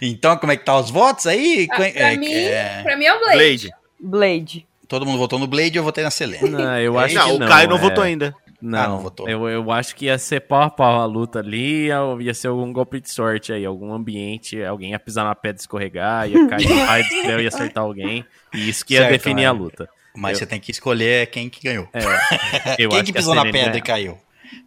[0.00, 1.66] Então, como é que tá os votos aí?
[1.70, 3.36] Ah, pra, é, mim, é, pra mim é o Blade.
[3.36, 3.70] Blade.
[3.98, 4.66] Blade.
[4.88, 6.48] Todo mundo votou no Blade, eu votei na Selene.
[6.50, 7.48] Não, eu acho não, que o não.
[7.48, 7.80] Caio não é.
[7.80, 8.34] votou ainda.
[8.60, 9.28] Não, Ah, não votou.
[9.28, 12.48] Eu, eu acho que ia ser pau a pau a luta ali, ia, ia ser
[12.48, 16.66] algum golpe de sorte aí, algum ambiente, alguém ia pisar na pedra, escorregar, ia cair
[16.68, 19.46] no raio do céu, ia acertar alguém, e isso que ia Certo, definir é.
[19.46, 19.88] a luta.
[20.16, 21.86] Mas Eu- você tem que escolher quem que ganhou.
[21.92, 22.00] É,
[22.82, 23.86] eu quem acho que que pisou na Selene pedra e ganhava.
[23.86, 24.18] caiu?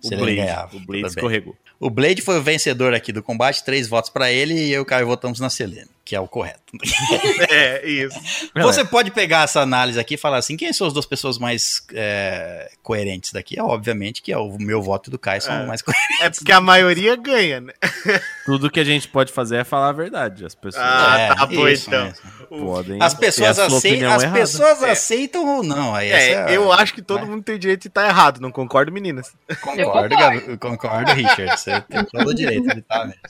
[0.04, 1.56] O Selene Blade, ganhava, o Blade escorregou.
[1.80, 4.84] O Blade foi o vencedor aqui do combate, três votos pra ele e eu e
[4.84, 6.60] o Caio votamos na Selene, que é o correto.
[7.52, 8.19] É, isso.
[8.56, 11.84] Você pode pegar essa análise aqui e falar assim: quem são as duas pessoas mais
[11.94, 13.60] é, coerentes daqui?
[13.60, 15.65] É, obviamente que é o meu voto e do Caio são É.
[15.65, 16.19] mais coerentes.
[16.22, 17.73] É porque a maioria ganha, né?
[18.45, 20.45] Tudo que a gente pode fazer é falar a verdade.
[20.45, 22.06] As pessoas Ah, É, tá bom, isso então.
[22.06, 22.22] mesmo.
[22.65, 23.02] podem.
[23.02, 24.40] As pessoas, a sua aceitam, opinião as errada.
[24.40, 24.91] pessoas É.
[24.91, 25.94] aceitam ou não.
[25.95, 27.27] Aí É, essa eu acho que todo né?
[27.31, 29.31] mundo tem direito de estar errado, não concordo, meninas?
[29.61, 30.15] Concordo, Eu concordo.
[30.18, 31.60] Gabi- concordo, Richard.
[31.60, 33.22] Você tem todo o direito de estar mesmo.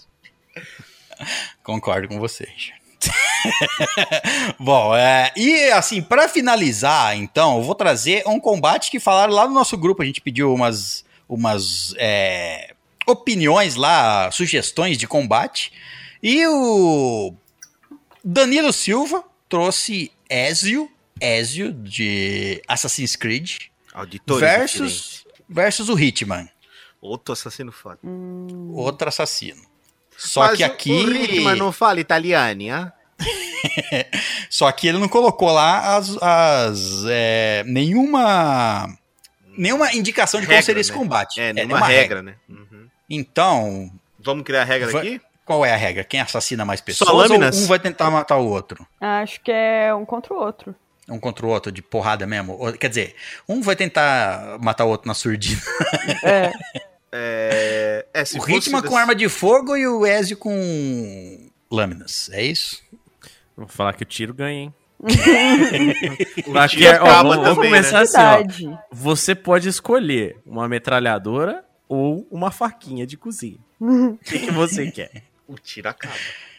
[1.64, 2.80] Concordo com você, Richard.
[4.60, 9.48] Bom, é, e assim, pra finalizar, então, eu vou trazer um combate que falaram lá
[9.48, 10.02] no nosso grupo.
[10.02, 12.74] A gente pediu umas, umas é,
[13.08, 15.72] opiniões lá, sugestões de combate.
[16.22, 17.34] E o
[18.24, 20.91] Danilo Silva trouxe Ezio,
[21.22, 23.58] Ezio de Assassin's Creed
[23.94, 26.50] Auditores versus, versus o Hitman,
[27.02, 28.00] Outro assassino foda.
[28.74, 29.69] outro assassino.
[30.20, 32.91] Só Mas que aqui, O Hitman não fala italiano, hein?
[34.50, 38.88] só que ele não colocou lá as, as, é, nenhuma
[39.58, 40.98] nenhuma indicação de Regra, como seria esse né?
[40.98, 41.40] combate.
[41.40, 42.36] É, nenhuma nenhuma regra, né?
[42.50, 42.88] Uhum.
[43.10, 45.22] Então, Vamos criar a regra aqui?
[45.46, 46.04] qual é a regra?
[46.04, 47.58] Quem assassina mais pessoas lâminas?
[47.58, 48.86] ou um vai tentar matar o outro?
[49.00, 50.76] Acho que é um contra o outro.
[51.10, 52.72] Um contra o outro, de porrada mesmo?
[52.74, 53.16] Quer dizer,
[53.48, 55.62] um vai tentar matar o outro na surdina.
[56.24, 56.52] É.
[57.11, 61.49] É, é se o fosse Hitman das- com arma de fogo e o Ezio com
[61.72, 62.81] lâminas, é isso?
[63.57, 64.73] Vou falar que o tiro ganha, hein?
[66.48, 68.45] O Aqui tiro é- ó, acaba vamos, vamos também, começar né?
[68.48, 68.77] assim, ó.
[68.91, 73.57] Você pode escolher uma metralhadora ou uma faquinha de cozinha.
[73.81, 75.23] O que, que você quer?
[75.48, 76.14] O tiro acaba.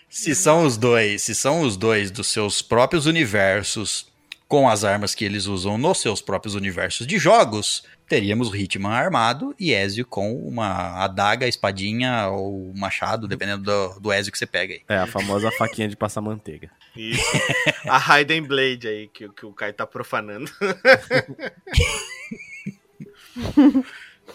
[0.09, 4.09] Se são os dois, se são os dois dos seus próprios universos,
[4.49, 9.55] com as armas que eles usam nos seus próprios universos de jogos, teríamos Hitman armado
[9.57, 14.75] e Ezio com uma adaga, espadinha ou machado, dependendo do, do Ezio que você pega
[14.75, 14.83] aí.
[14.89, 16.69] É a famosa faquinha de passar manteiga.
[16.97, 17.23] Isso.
[17.87, 20.51] A Raiden Blade aí, que, que o Kai tá profanando.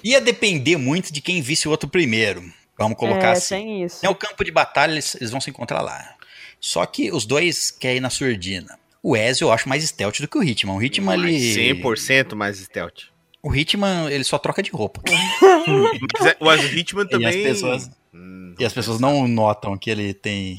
[0.02, 2.42] Ia depender muito de quem visse o outro primeiro.
[2.78, 3.56] Vamos colocar é, assim.
[3.56, 4.06] tem isso.
[4.06, 6.16] É o campo de batalha, eles, eles vão se encontrar lá.
[6.62, 8.80] Só que os dois querem ir na surdina.
[9.04, 10.76] O Ezio eu acho mais stealth do que o Hitman.
[10.76, 11.84] O Hitman, ele...
[11.84, 13.14] 100% mais stealth.
[13.46, 15.02] O Hitman, ele só troca de roupa.
[16.42, 17.28] Mas O Hitman E também...
[17.30, 20.58] as pessoas- Hum, E as pessoas não notam que ele tem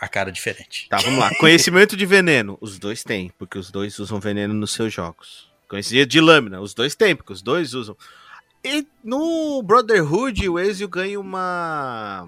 [0.00, 0.86] a cara diferente.
[0.88, 1.30] Tá, vamos lá.
[1.36, 2.58] Conhecimento de veneno.
[2.60, 5.48] Os dois têm, porque os dois usam veneno nos seus jogos.
[5.68, 6.60] Conhecimento de lâmina.
[6.60, 7.96] Os dois têm, porque os dois usam.
[8.64, 12.26] E no Brotherhood, o Ezio ganha uma.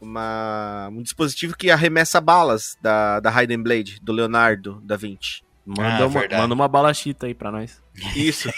[0.00, 5.42] Uma, um dispositivo que arremessa balas da, da Raiden Blade, do Leonardo da Vinci.
[5.76, 6.42] Manda, Ah, uma, verdade.
[6.42, 7.78] manda uma bala chita aí pra nós.
[8.16, 8.48] Isso.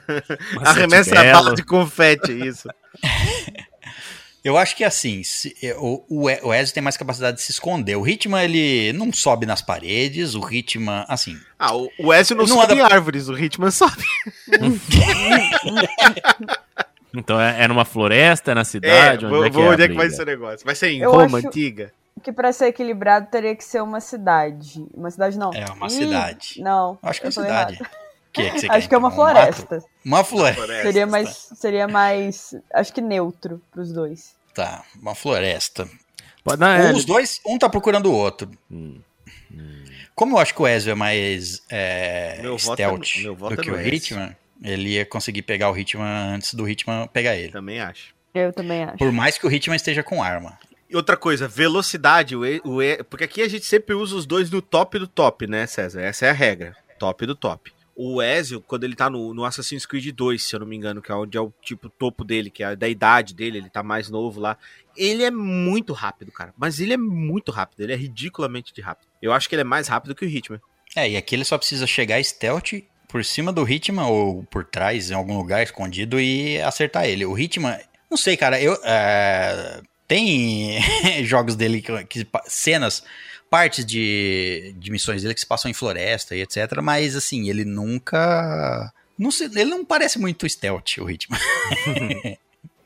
[0.64, 2.68] Arremessa a bala de confete, isso.
[4.42, 7.50] Eu acho que assim, se- é, o, o o Ezio tem mais capacidade de se
[7.50, 7.96] esconder.
[7.96, 10.34] O Hitman, ele não sobe nas paredes.
[10.36, 13.70] O Hitman, assim, Ah, o, o Ezio não, Não sobe anda- em árvores, o Hitman
[13.70, 14.02] sobe.
[17.18, 19.24] Então é, é numa floresta, é na É, cidade?
[19.26, 20.66] vou, onde é que, vou- é, a onde é que vai o negócio?
[20.66, 21.90] Vai ser em Eu Roma acho- antiga?
[22.22, 24.86] Que pra ser equilibrado teria que ser uma cidade.
[24.94, 25.52] Uma cidade não.
[25.52, 26.54] É, uma Ih, cidade.
[26.58, 26.98] Não.
[27.02, 27.78] acho que é eu uma cidade.
[28.36, 29.24] que, é que você Acho quer, que é uma então?
[29.24, 29.54] Um mato?
[29.54, 29.84] floresta.
[30.04, 30.82] Uma floresta.
[30.82, 34.34] Seria mais, seria mais, acho que neutro pros dois.
[34.54, 35.88] Tá, uma floresta.
[36.44, 38.50] Pode dar, é, Ou os dois, um tá procurando o outro.
[38.70, 39.00] Hum.
[40.14, 43.60] Como eu acho que o Ezio é mais é, Meu voto é stealth voto do
[43.60, 43.80] é que no o.
[43.80, 47.52] Hitman, ele ia conseguir pegar o Hitman antes do Hitman pegar ele.
[47.52, 48.14] Também acho.
[48.34, 48.96] Eu também acho.
[48.98, 50.58] Por mais que o Hitman esteja com arma.
[50.88, 54.24] E outra coisa, velocidade, o E- o E- porque aqui a gente sempre usa os
[54.26, 56.00] dois no top do top, né, César?
[56.02, 56.76] Essa é a regra.
[56.98, 57.72] Top do top.
[57.98, 61.00] O Ezio, quando ele tá no, no Assassin's Creed 2, se eu não me engano,
[61.00, 63.82] que é onde é o tipo topo dele, que é da idade dele, ele tá
[63.82, 64.58] mais novo lá.
[64.94, 66.52] Ele é muito rápido, cara.
[66.58, 69.08] Mas ele é muito rápido, ele é ridiculamente de rápido.
[69.20, 70.60] Eu acho que ele é mais rápido que o Hitman.
[70.94, 75.10] É, e aqui ele só precisa chegar stealth por cima do Hitman ou por trás,
[75.10, 77.24] em algum lugar escondido e acertar ele.
[77.24, 77.78] O Hitman,
[78.10, 78.78] não sei, cara, eu.
[78.84, 80.78] é, tem
[81.24, 83.02] jogos dele que, que- cenas,
[83.50, 86.80] partes de, de missões dele que se passam em floresta e etc.
[86.82, 88.92] Mas assim, ele nunca.
[89.18, 91.38] Não sei, ele não parece muito stealth, o Hitman.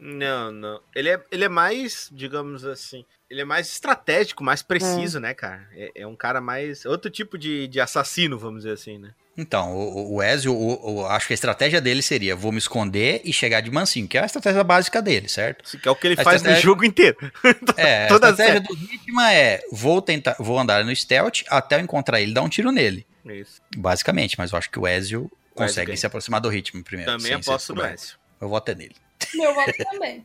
[0.03, 0.81] Não, não.
[0.95, 5.67] Ele é, ele é mais, digamos assim, ele é mais estratégico, mais preciso, né, cara?
[5.73, 6.85] É, é um cara mais.
[6.85, 9.11] Outro tipo de, de assassino, vamos dizer assim, né?
[9.37, 13.21] Então, o, o Ezio, o- o- acho que a estratégia dele seria: vou me esconder
[13.25, 15.79] e chegar de mansinho, que é a estratégia básica dele, certo?
[15.79, 17.17] Que é o que ele A faz no estratégia- jogo inteiro.
[17.77, 21.81] É, a Toda estratégia do Hitman é: vou tentar, vou andar no stealth até eu
[21.81, 23.07] encontrar ele e dar um tiro nele.
[23.25, 23.63] Isso.
[23.77, 27.13] Basicamente, mas eu acho que o Ezio consegue se aproximar do Hitman primeiro.
[27.17, 27.87] Também aposto no.
[27.87, 28.17] Ezio.
[28.41, 28.97] Eu voto é nele.
[29.35, 30.25] Meu voto também.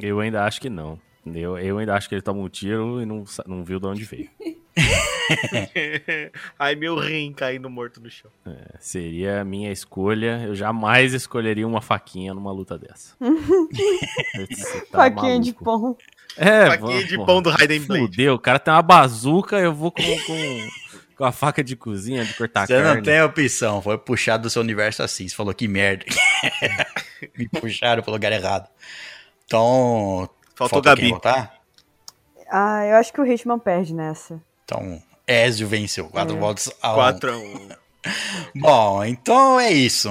[0.00, 0.98] Eu ainda acho que não.
[1.26, 4.04] Eu, eu ainda acho que ele toma um tiro e não, não viu de onde
[4.04, 4.28] veio.
[6.58, 8.30] Ai, meu rim caindo morto no chão.
[8.46, 10.42] É, seria a minha escolha.
[10.44, 13.14] Eu jamais escolheria uma faquinha numa luta dessa.
[14.90, 15.64] Tá Faquinha de maluco.
[15.64, 15.96] pão.
[16.36, 17.26] É, Faquinha vamos, de porra.
[17.26, 18.02] pão do Raiden Blade.
[18.06, 20.68] Fudeu, o cara tem uma bazuca, eu vou com, com,
[21.16, 22.96] com a faca de cozinha, de cortar Você carne.
[22.96, 25.26] não tem opção, foi puxado do seu universo assim.
[25.28, 26.04] Você falou que merda.
[27.38, 28.68] Me puxaram pro lugar errado.
[29.46, 30.28] Então.
[30.54, 31.12] Faltou falta Gabi.
[32.50, 34.40] Ah, eu acho que o Hitman perde nessa.
[34.64, 36.08] Então, Ezio venceu.
[36.08, 36.38] Quatro É.
[36.38, 36.94] votos a um.
[36.94, 37.68] 4 a 1.
[38.54, 40.10] Bom, então é isso.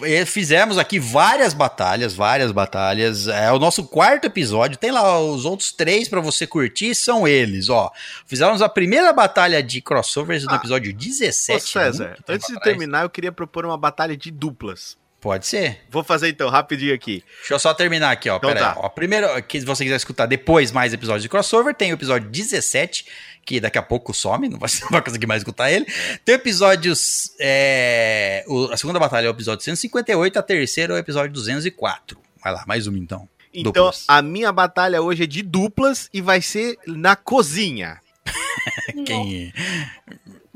[0.00, 3.28] V- Fizemos aqui várias batalhas, várias batalhas.
[3.28, 4.76] É o nosso quarto episódio.
[4.78, 7.90] Tem lá os outros três pra você curtir, são eles, ó.
[8.26, 10.56] Fizemos a primeira batalha de crossovers no Ah.
[10.56, 11.62] episódio Ô, 17.
[11.68, 12.64] César, muito tempo antes de atrás.
[12.76, 14.96] terminar, eu queria propor uma batalha de duplas.
[15.20, 15.80] Pode ser.
[15.90, 17.24] Vou fazer então, rapidinho aqui.
[17.38, 18.36] Deixa eu só terminar aqui, ó.
[18.36, 18.80] Então Pera aí, tá.
[18.80, 18.88] ó.
[18.88, 23.06] Primeiro, que se você quiser escutar depois mais episódios de crossover, tem o episódio 17,
[23.44, 25.86] que daqui a pouco some, não vai, não vai conseguir mais escutar ele.
[26.24, 27.32] Tem episódios.
[27.40, 32.16] é, o- a segunda batalha é o episódio 158, a terceira é o episódio 204.
[32.44, 33.28] Vai lá, mais uma então.
[33.52, 34.04] Então, Duplas.
[34.06, 38.00] a minha batalha hoje é de duplas e vai ser na cozinha.
[39.06, 39.52] Quem.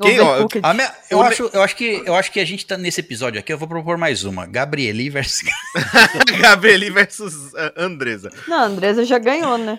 [0.00, 3.00] Quem, ó, minha- eu, acho, eu, acho que, eu acho que a gente tá nesse
[3.00, 3.52] episódio aqui.
[3.52, 5.42] Eu vou propor mais uma: Gabrieli versus.
[6.40, 8.30] Gabrieli versus ah, Andresa.
[8.48, 9.78] Não, a Andresa já ganhou, né?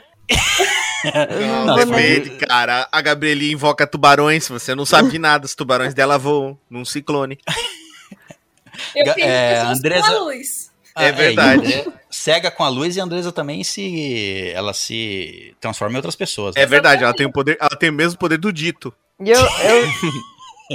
[1.04, 2.88] Não Não, nem- depende, cara.
[2.92, 5.46] A Gabrieli invoca tubarões, você não sabe de nada.
[5.46, 7.38] Os tubarões dela voam num ciclone.
[8.96, 10.72] Eu Ga- fiz é, Andresa- com a luz.
[10.96, 11.72] É verdade.
[11.72, 14.52] e- cega com a luz e a Andresa também se.
[14.54, 16.56] Ela se transforma em outras pessoas.
[16.56, 16.62] né?
[16.62, 18.94] É verdade, ela tem o poder, ela tem o mesmo poder do dito.
[19.24, 19.88] E eu, eu,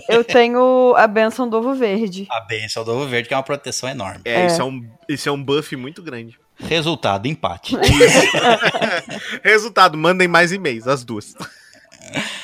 [0.19, 2.27] eu tenho a benção do ovo verde.
[2.31, 4.21] A benção do ovo verde, que é uma proteção enorme.
[4.25, 4.47] É, É.
[4.47, 6.39] Isso, é um, isso é um buff muito grande.
[6.59, 7.77] Resultado, empate.
[9.43, 11.35] Resultado, mandem mais e-mails, as duas.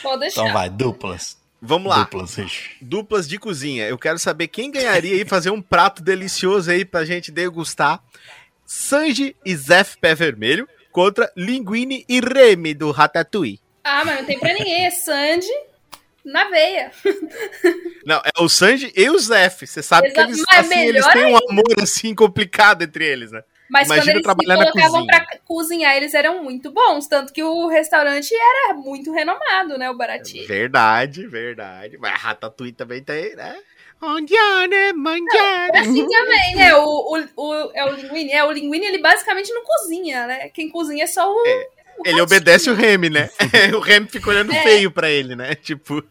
[0.02, 0.42] Pode deixar.
[0.42, 1.40] Então vai, duplas.
[1.60, 2.00] Vamos lá.
[2.00, 2.36] Duplas.
[2.80, 3.86] Duplas de cozinha.
[3.86, 8.02] Eu quero saber quem ganharia aí fazer um prato delicioso aí pra gente degustar.
[8.66, 13.60] Sanji e Zef Pé Vermelho contra Linguine e Remy do Ratatouille.
[13.84, 14.86] Ah, mas não tem pra ninguém.
[14.86, 15.46] É Sandy
[16.24, 16.90] na veia.
[18.06, 19.66] Não, é o Sanji e o Zef.
[19.66, 23.30] Você sabe que Exato, eles, mas assim, eles têm um amor assim complicado entre eles,
[23.32, 23.42] né?
[23.70, 27.06] Mas Imagina quando eles se colocavam pra cozinhar, eles eram muito bons.
[27.06, 29.88] Tanto que o restaurante era muito renomado, né?
[29.88, 30.44] O Barati.
[30.44, 31.96] Verdade, verdade.
[31.96, 33.58] Mas Ratatouille também tem, né?
[34.02, 35.78] Ondiane, mangiane.
[35.78, 36.74] Assim também, né?
[36.74, 38.32] O, o, o, é o Linguini.
[38.32, 40.48] É, o Linguini, ele basicamente não cozinha, né?
[40.50, 41.34] Quem cozinha é só o.
[41.34, 43.30] o Ele obedece o Remy, né?
[43.76, 44.62] o Remy fica olhando É.
[44.62, 45.54] feio pra ele, né?
[45.54, 46.02] Tipo,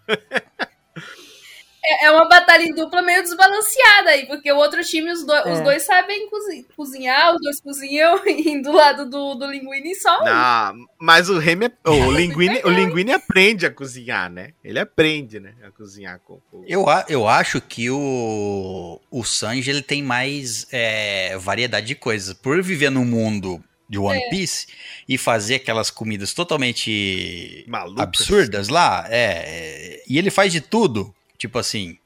[1.83, 5.33] É, é uma batalha em dupla meio desbalanceada aí, porque o outro time, os, do-
[5.33, 5.63] os É.
[5.63, 10.23] dois sabem cozi- cozinhar, os dois cozinham, e do lado do, do Linguini só um.
[10.25, 14.51] não, mas o Remy, é- o Linguine, o Linguine aprende a cozinhar, né?
[14.63, 15.55] Ele aprende, né?
[15.65, 21.35] A cozinhar com com- Eu, eu acho que o, o Sanji ele tem mais é,
[21.39, 22.35] variedade de coisas.
[22.35, 23.59] Por viver num mundo
[23.91, 24.29] de One É.
[24.29, 24.67] Piece
[25.07, 28.01] e fazer aquelas comidas totalmente Malucas.
[28.01, 31.97] absurdas lá, é, é, e ele faz de tudo, tipo assim.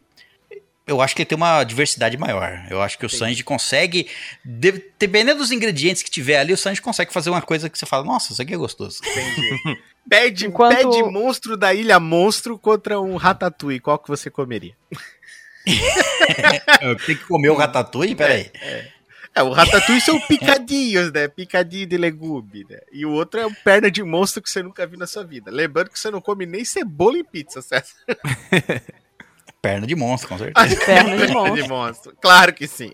[0.88, 2.64] Eu acho que ele tem uma diversidade maior.
[2.70, 3.18] Eu acho que o Sim.
[3.18, 4.07] Sanji consegue,
[4.44, 7.88] de- dependendo dos ingredientes que tiver ali, o Sanji consegue fazer uma coisa que você
[7.88, 9.02] fala, nossa, isso aqui é gostoso.
[9.03, 9.80] Entendi.
[10.07, 13.80] Pede, Enquanto- pede monstro da ilha monstro contra um ratatouille.
[13.80, 14.76] Qual que você comeria?
[17.06, 18.14] Tenho que comer o ratatouille?
[18.16, 18.52] Peraí.
[18.62, 18.88] É,
[19.44, 21.28] o ratatouille são picadinhos, né?
[21.28, 22.80] Picadinho de legume, né?
[22.91, 25.52] E o outro é um perna de monstro que você nunca viu na sua vida.
[25.52, 27.90] Lembrando que você não come nem cebola em pizza, certo?
[29.62, 30.76] Perna de monstro, com certeza.
[30.86, 31.68] Perna de monstro.
[31.70, 32.18] monstro.
[32.22, 32.91] Claro que sim.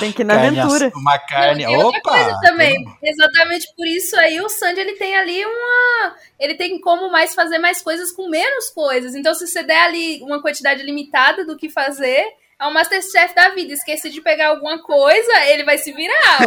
[0.00, 0.86] Tem que ir na Carne aventura.
[0.86, 1.64] ass- Uma carne.
[1.64, 2.10] Não, outra Opa!
[2.24, 7.12] coisa também, exatamente por isso aí o Sandy ele tem ali uma, ele tem como
[7.12, 9.14] mais fazer mais coisas com menos coisas.
[9.14, 12.24] Então se você der ali uma quantidade limitada do que fazer,
[12.64, 13.74] é um Masterchef da vida.
[13.74, 16.46] Esqueci de pegar alguma coisa, ele vai se virar.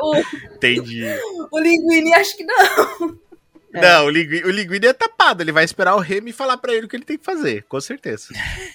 [0.00, 0.16] O, o,
[0.54, 1.04] Entendi.
[1.50, 3.18] o Linguini acho que não.
[3.74, 3.80] É.
[3.80, 5.42] Não, o Linguini, o Linguini é tapado.
[5.42, 7.80] Ele vai esperar o Remy falar pra ele o que ele tem que fazer, com
[7.80, 8.28] certeza.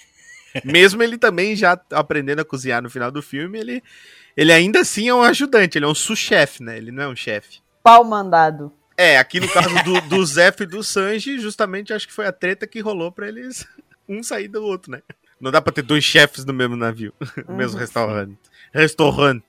[0.62, 3.82] Mesmo ele também já aprendendo a cozinhar no final do filme, ele,
[4.36, 6.76] ele ainda assim é um ajudante, ele é um sous-chefe, né?
[6.76, 7.60] Ele não é um chefe.
[7.82, 8.70] Pau mandado.
[8.96, 12.32] É, aqui no caso do, do Zef e do Sanji, justamente acho que foi a
[12.32, 13.66] treta que rolou pra eles
[14.06, 15.00] um sair do outro, né?
[15.42, 17.12] Não dá pra ter dois chefes no mesmo navio,
[17.48, 17.80] no mesmo Uhum.
[17.80, 18.38] restaurante.
[18.72, 19.44] Restaurante.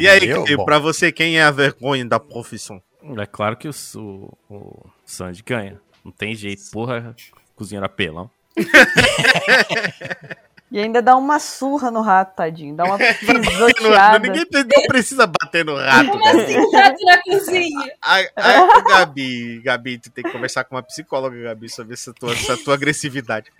[0.00, 0.64] E aí, Eu?
[0.64, 2.80] Pra você, quem é a vergonha da profissão?
[3.18, 5.80] É claro que o, o, o Sanji ganha.
[6.04, 7.14] Não tem jeito, porra,
[7.56, 8.30] cozinheiro apelão.
[10.70, 12.76] E ainda dá uma surra no rato, tadinho.
[12.76, 14.18] Dá uma Não, pisoteada.
[14.18, 17.92] ninguém não precisa bater no rato, Como assim, rato na cozinha?
[18.02, 22.32] A, a, Gabi, Gabi, tu tem que conversar com uma psicóloga, Gabi, sobre essa tua,
[22.34, 23.50] essa tua agressividade.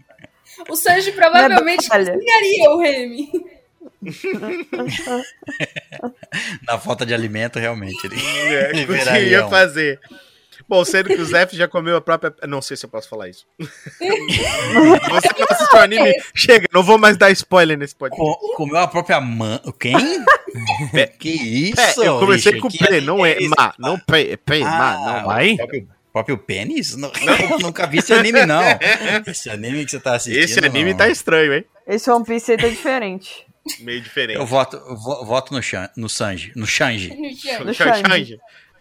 [0.68, 3.30] O Sanji provavelmente Não é cozinharia o Remy.
[6.66, 8.06] Na falta de alimento, realmente.
[8.06, 10.00] Ele, É, ele que viraria ia um- fazer.
[10.68, 12.34] Bom, sendo que o Zef já comeu a própria.
[12.46, 13.46] Não sei se eu posso falar isso.
[13.58, 16.12] Você não assistiu o anime?
[16.34, 18.22] Chega, não vou mais dar spoiler nesse podcast.
[18.38, 19.58] Co- comeu a própria mãe.
[19.80, 19.94] Quem?
[21.18, 21.80] que isso?
[21.80, 22.60] É, eu comecei Richard?
[22.60, 23.54] com Que P, não é isso?
[23.56, 23.72] Ma.
[23.78, 25.26] Não P, é P, Ma, Ah, não.
[25.26, 25.56] Vai?
[26.08, 26.96] O próprio- pênis?
[26.96, 27.10] Não,
[27.50, 28.62] eu nunca vi esse anime, não.
[29.26, 30.42] Esse anime que você tá assistindo.
[30.42, 30.98] Esse anime não.
[30.98, 31.64] tá estranho, hein?
[31.86, 33.46] Esse One Piece aí tá diferente.
[33.80, 34.38] Meio diferente.
[34.38, 36.52] Eu voto, vo- voto no, Shan, no Sanji.
[36.56, 37.14] No Shanji.
[37.64, 37.90] No chão.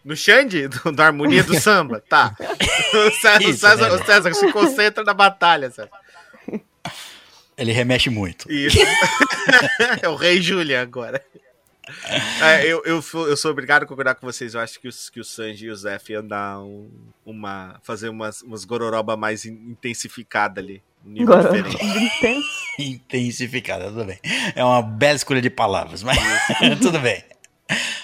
[0.05, 0.67] No Xande.
[0.69, 2.01] Do, da harmonia do samba.
[2.07, 2.35] Tá.
[2.93, 3.95] O César, o Isso, César, né?
[3.95, 5.89] o César se concentra na batalha, César.
[7.57, 8.49] Ele remexe muito.
[8.51, 8.77] Isso.
[10.01, 11.21] é o Rei Julian agora.
[12.41, 14.53] É, eu, eu, sou- eu sou obrigado a concordar com vocês.
[14.53, 16.89] Eu acho que, os, que o Sanji e o Zef iam dar um-
[17.25, 17.79] uma.
[17.83, 20.81] fazer umas, umas gororoba mais in- intensificada ali.
[21.05, 21.77] Um nível diferente.
[22.79, 24.19] Intensificada, tudo bem.
[24.55, 26.17] É uma bela escolha de palavras, mas
[26.81, 27.23] tudo bem.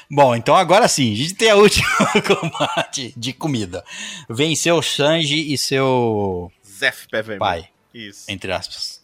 [0.10, 1.88] Bom, então agora sim, a gente tem a última
[2.28, 3.84] combate de comida.
[4.30, 7.40] Venceu Sanji e seu Zef Pé Vermelho.
[7.40, 8.26] pai, Isso.
[8.30, 9.00] entre aspas.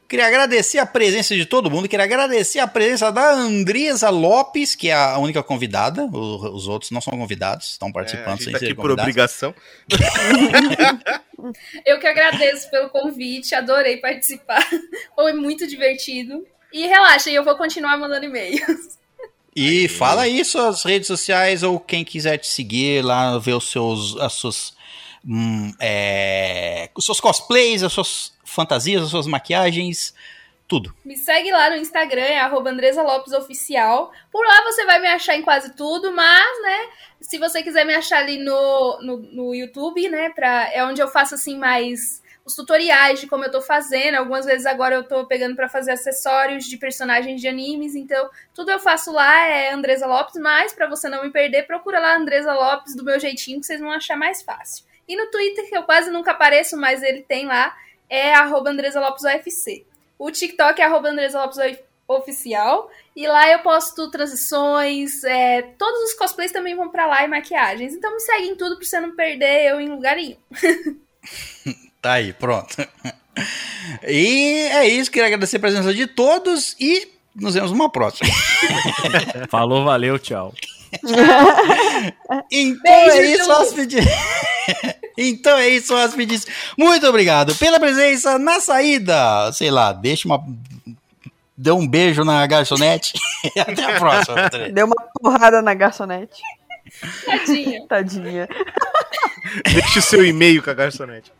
[0.07, 4.87] Queria agradecer a presença de todo mundo, queria agradecer a presença da Andresa Lopes, que
[4.89, 6.03] é a única convidada.
[6.05, 8.73] O- os outros não são convidados, estão É, a participando gente sem tá ser aqui
[8.73, 9.03] por convidados.
[9.03, 9.53] obrigação.
[11.85, 14.65] Eu que agradeço pelo convite, adorei participar.
[15.15, 16.45] Foi muito divertido.
[16.73, 18.97] E relaxa, eu vou continuar mandando e-mails.
[19.55, 24.17] E fala aí suas redes sociais ou quem quiser te seguir lá, ver os seus,
[24.17, 24.73] as suas,
[25.25, 30.13] hum, é, os seus cosplays, as suas fantasias, as suas maquiagens,
[30.67, 30.93] tudo.
[31.05, 34.11] Me segue lá no Instagram, é arroba Andresa Lopes Oficial.
[34.31, 36.89] Por lá você vai me achar em quase tudo, mas, né,
[37.21, 41.07] se você quiser me achar ali no, no, no YouTube, né, pra, é onde eu
[41.07, 44.15] faço, assim, mais os tutoriais de como eu tô fazendo.
[44.15, 48.71] Algumas vezes agora eu tô pegando pra fazer acessórios de personagens de animes, então tudo
[48.71, 52.53] eu faço lá é Andresa Lopes, mas pra você não me perder, procura lá Andresa
[52.53, 54.85] Lopes do meu jeitinho que vocês vão achar mais fácil.
[55.05, 57.75] E no Twitter, que eu quase nunca apareço, mas ele tem lá,
[58.09, 59.85] é arroba Andresa Lopes UFC.
[60.17, 61.57] O TikTok é arroba Andresa Lopes
[62.07, 62.89] Oficial.
[63.15, 65.23] E lá eu posto transições.
[65.23, 67.93] é, todos os cosplays também vão pra lá e maquiagens.
[67.93, 70.37] Então me segue em tudo pra você não perder eu em lugar nenhum.
[71.99, 72.75] Tá aí, pronto.
[74.07, 78.29] E é isso, queria agradecer a presença de todos e nos vemos numa próxima.
[79.49, 80.53] Falou, valeu, tchau.
[82.51, 83.97] Então Beijo, é isso, Ju.
[85.17, 86.45] então é isso, hóspedes.
[86.77, 89.51] Muito obrigado pela presença na saída.
[89.53, 90.43] Sei lá, deixa uma.
[91.57, 93.13] Dê um beijo na garçonete.
[93.55, 94.49] e até a próxima.
[94.71, 96.41] Deu uma porrada na garçonete.
[97.25, 97.85] Tadinha.
[97.89, 98.47] Tadinha.
[99.73, 101.31] Deixe o seu e-mail com a garçonete.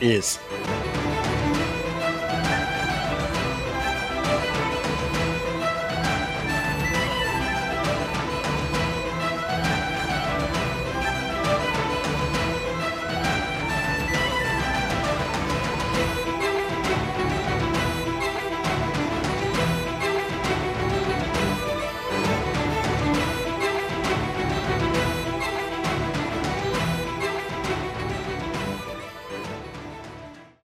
[0.00, 0.40] Isso.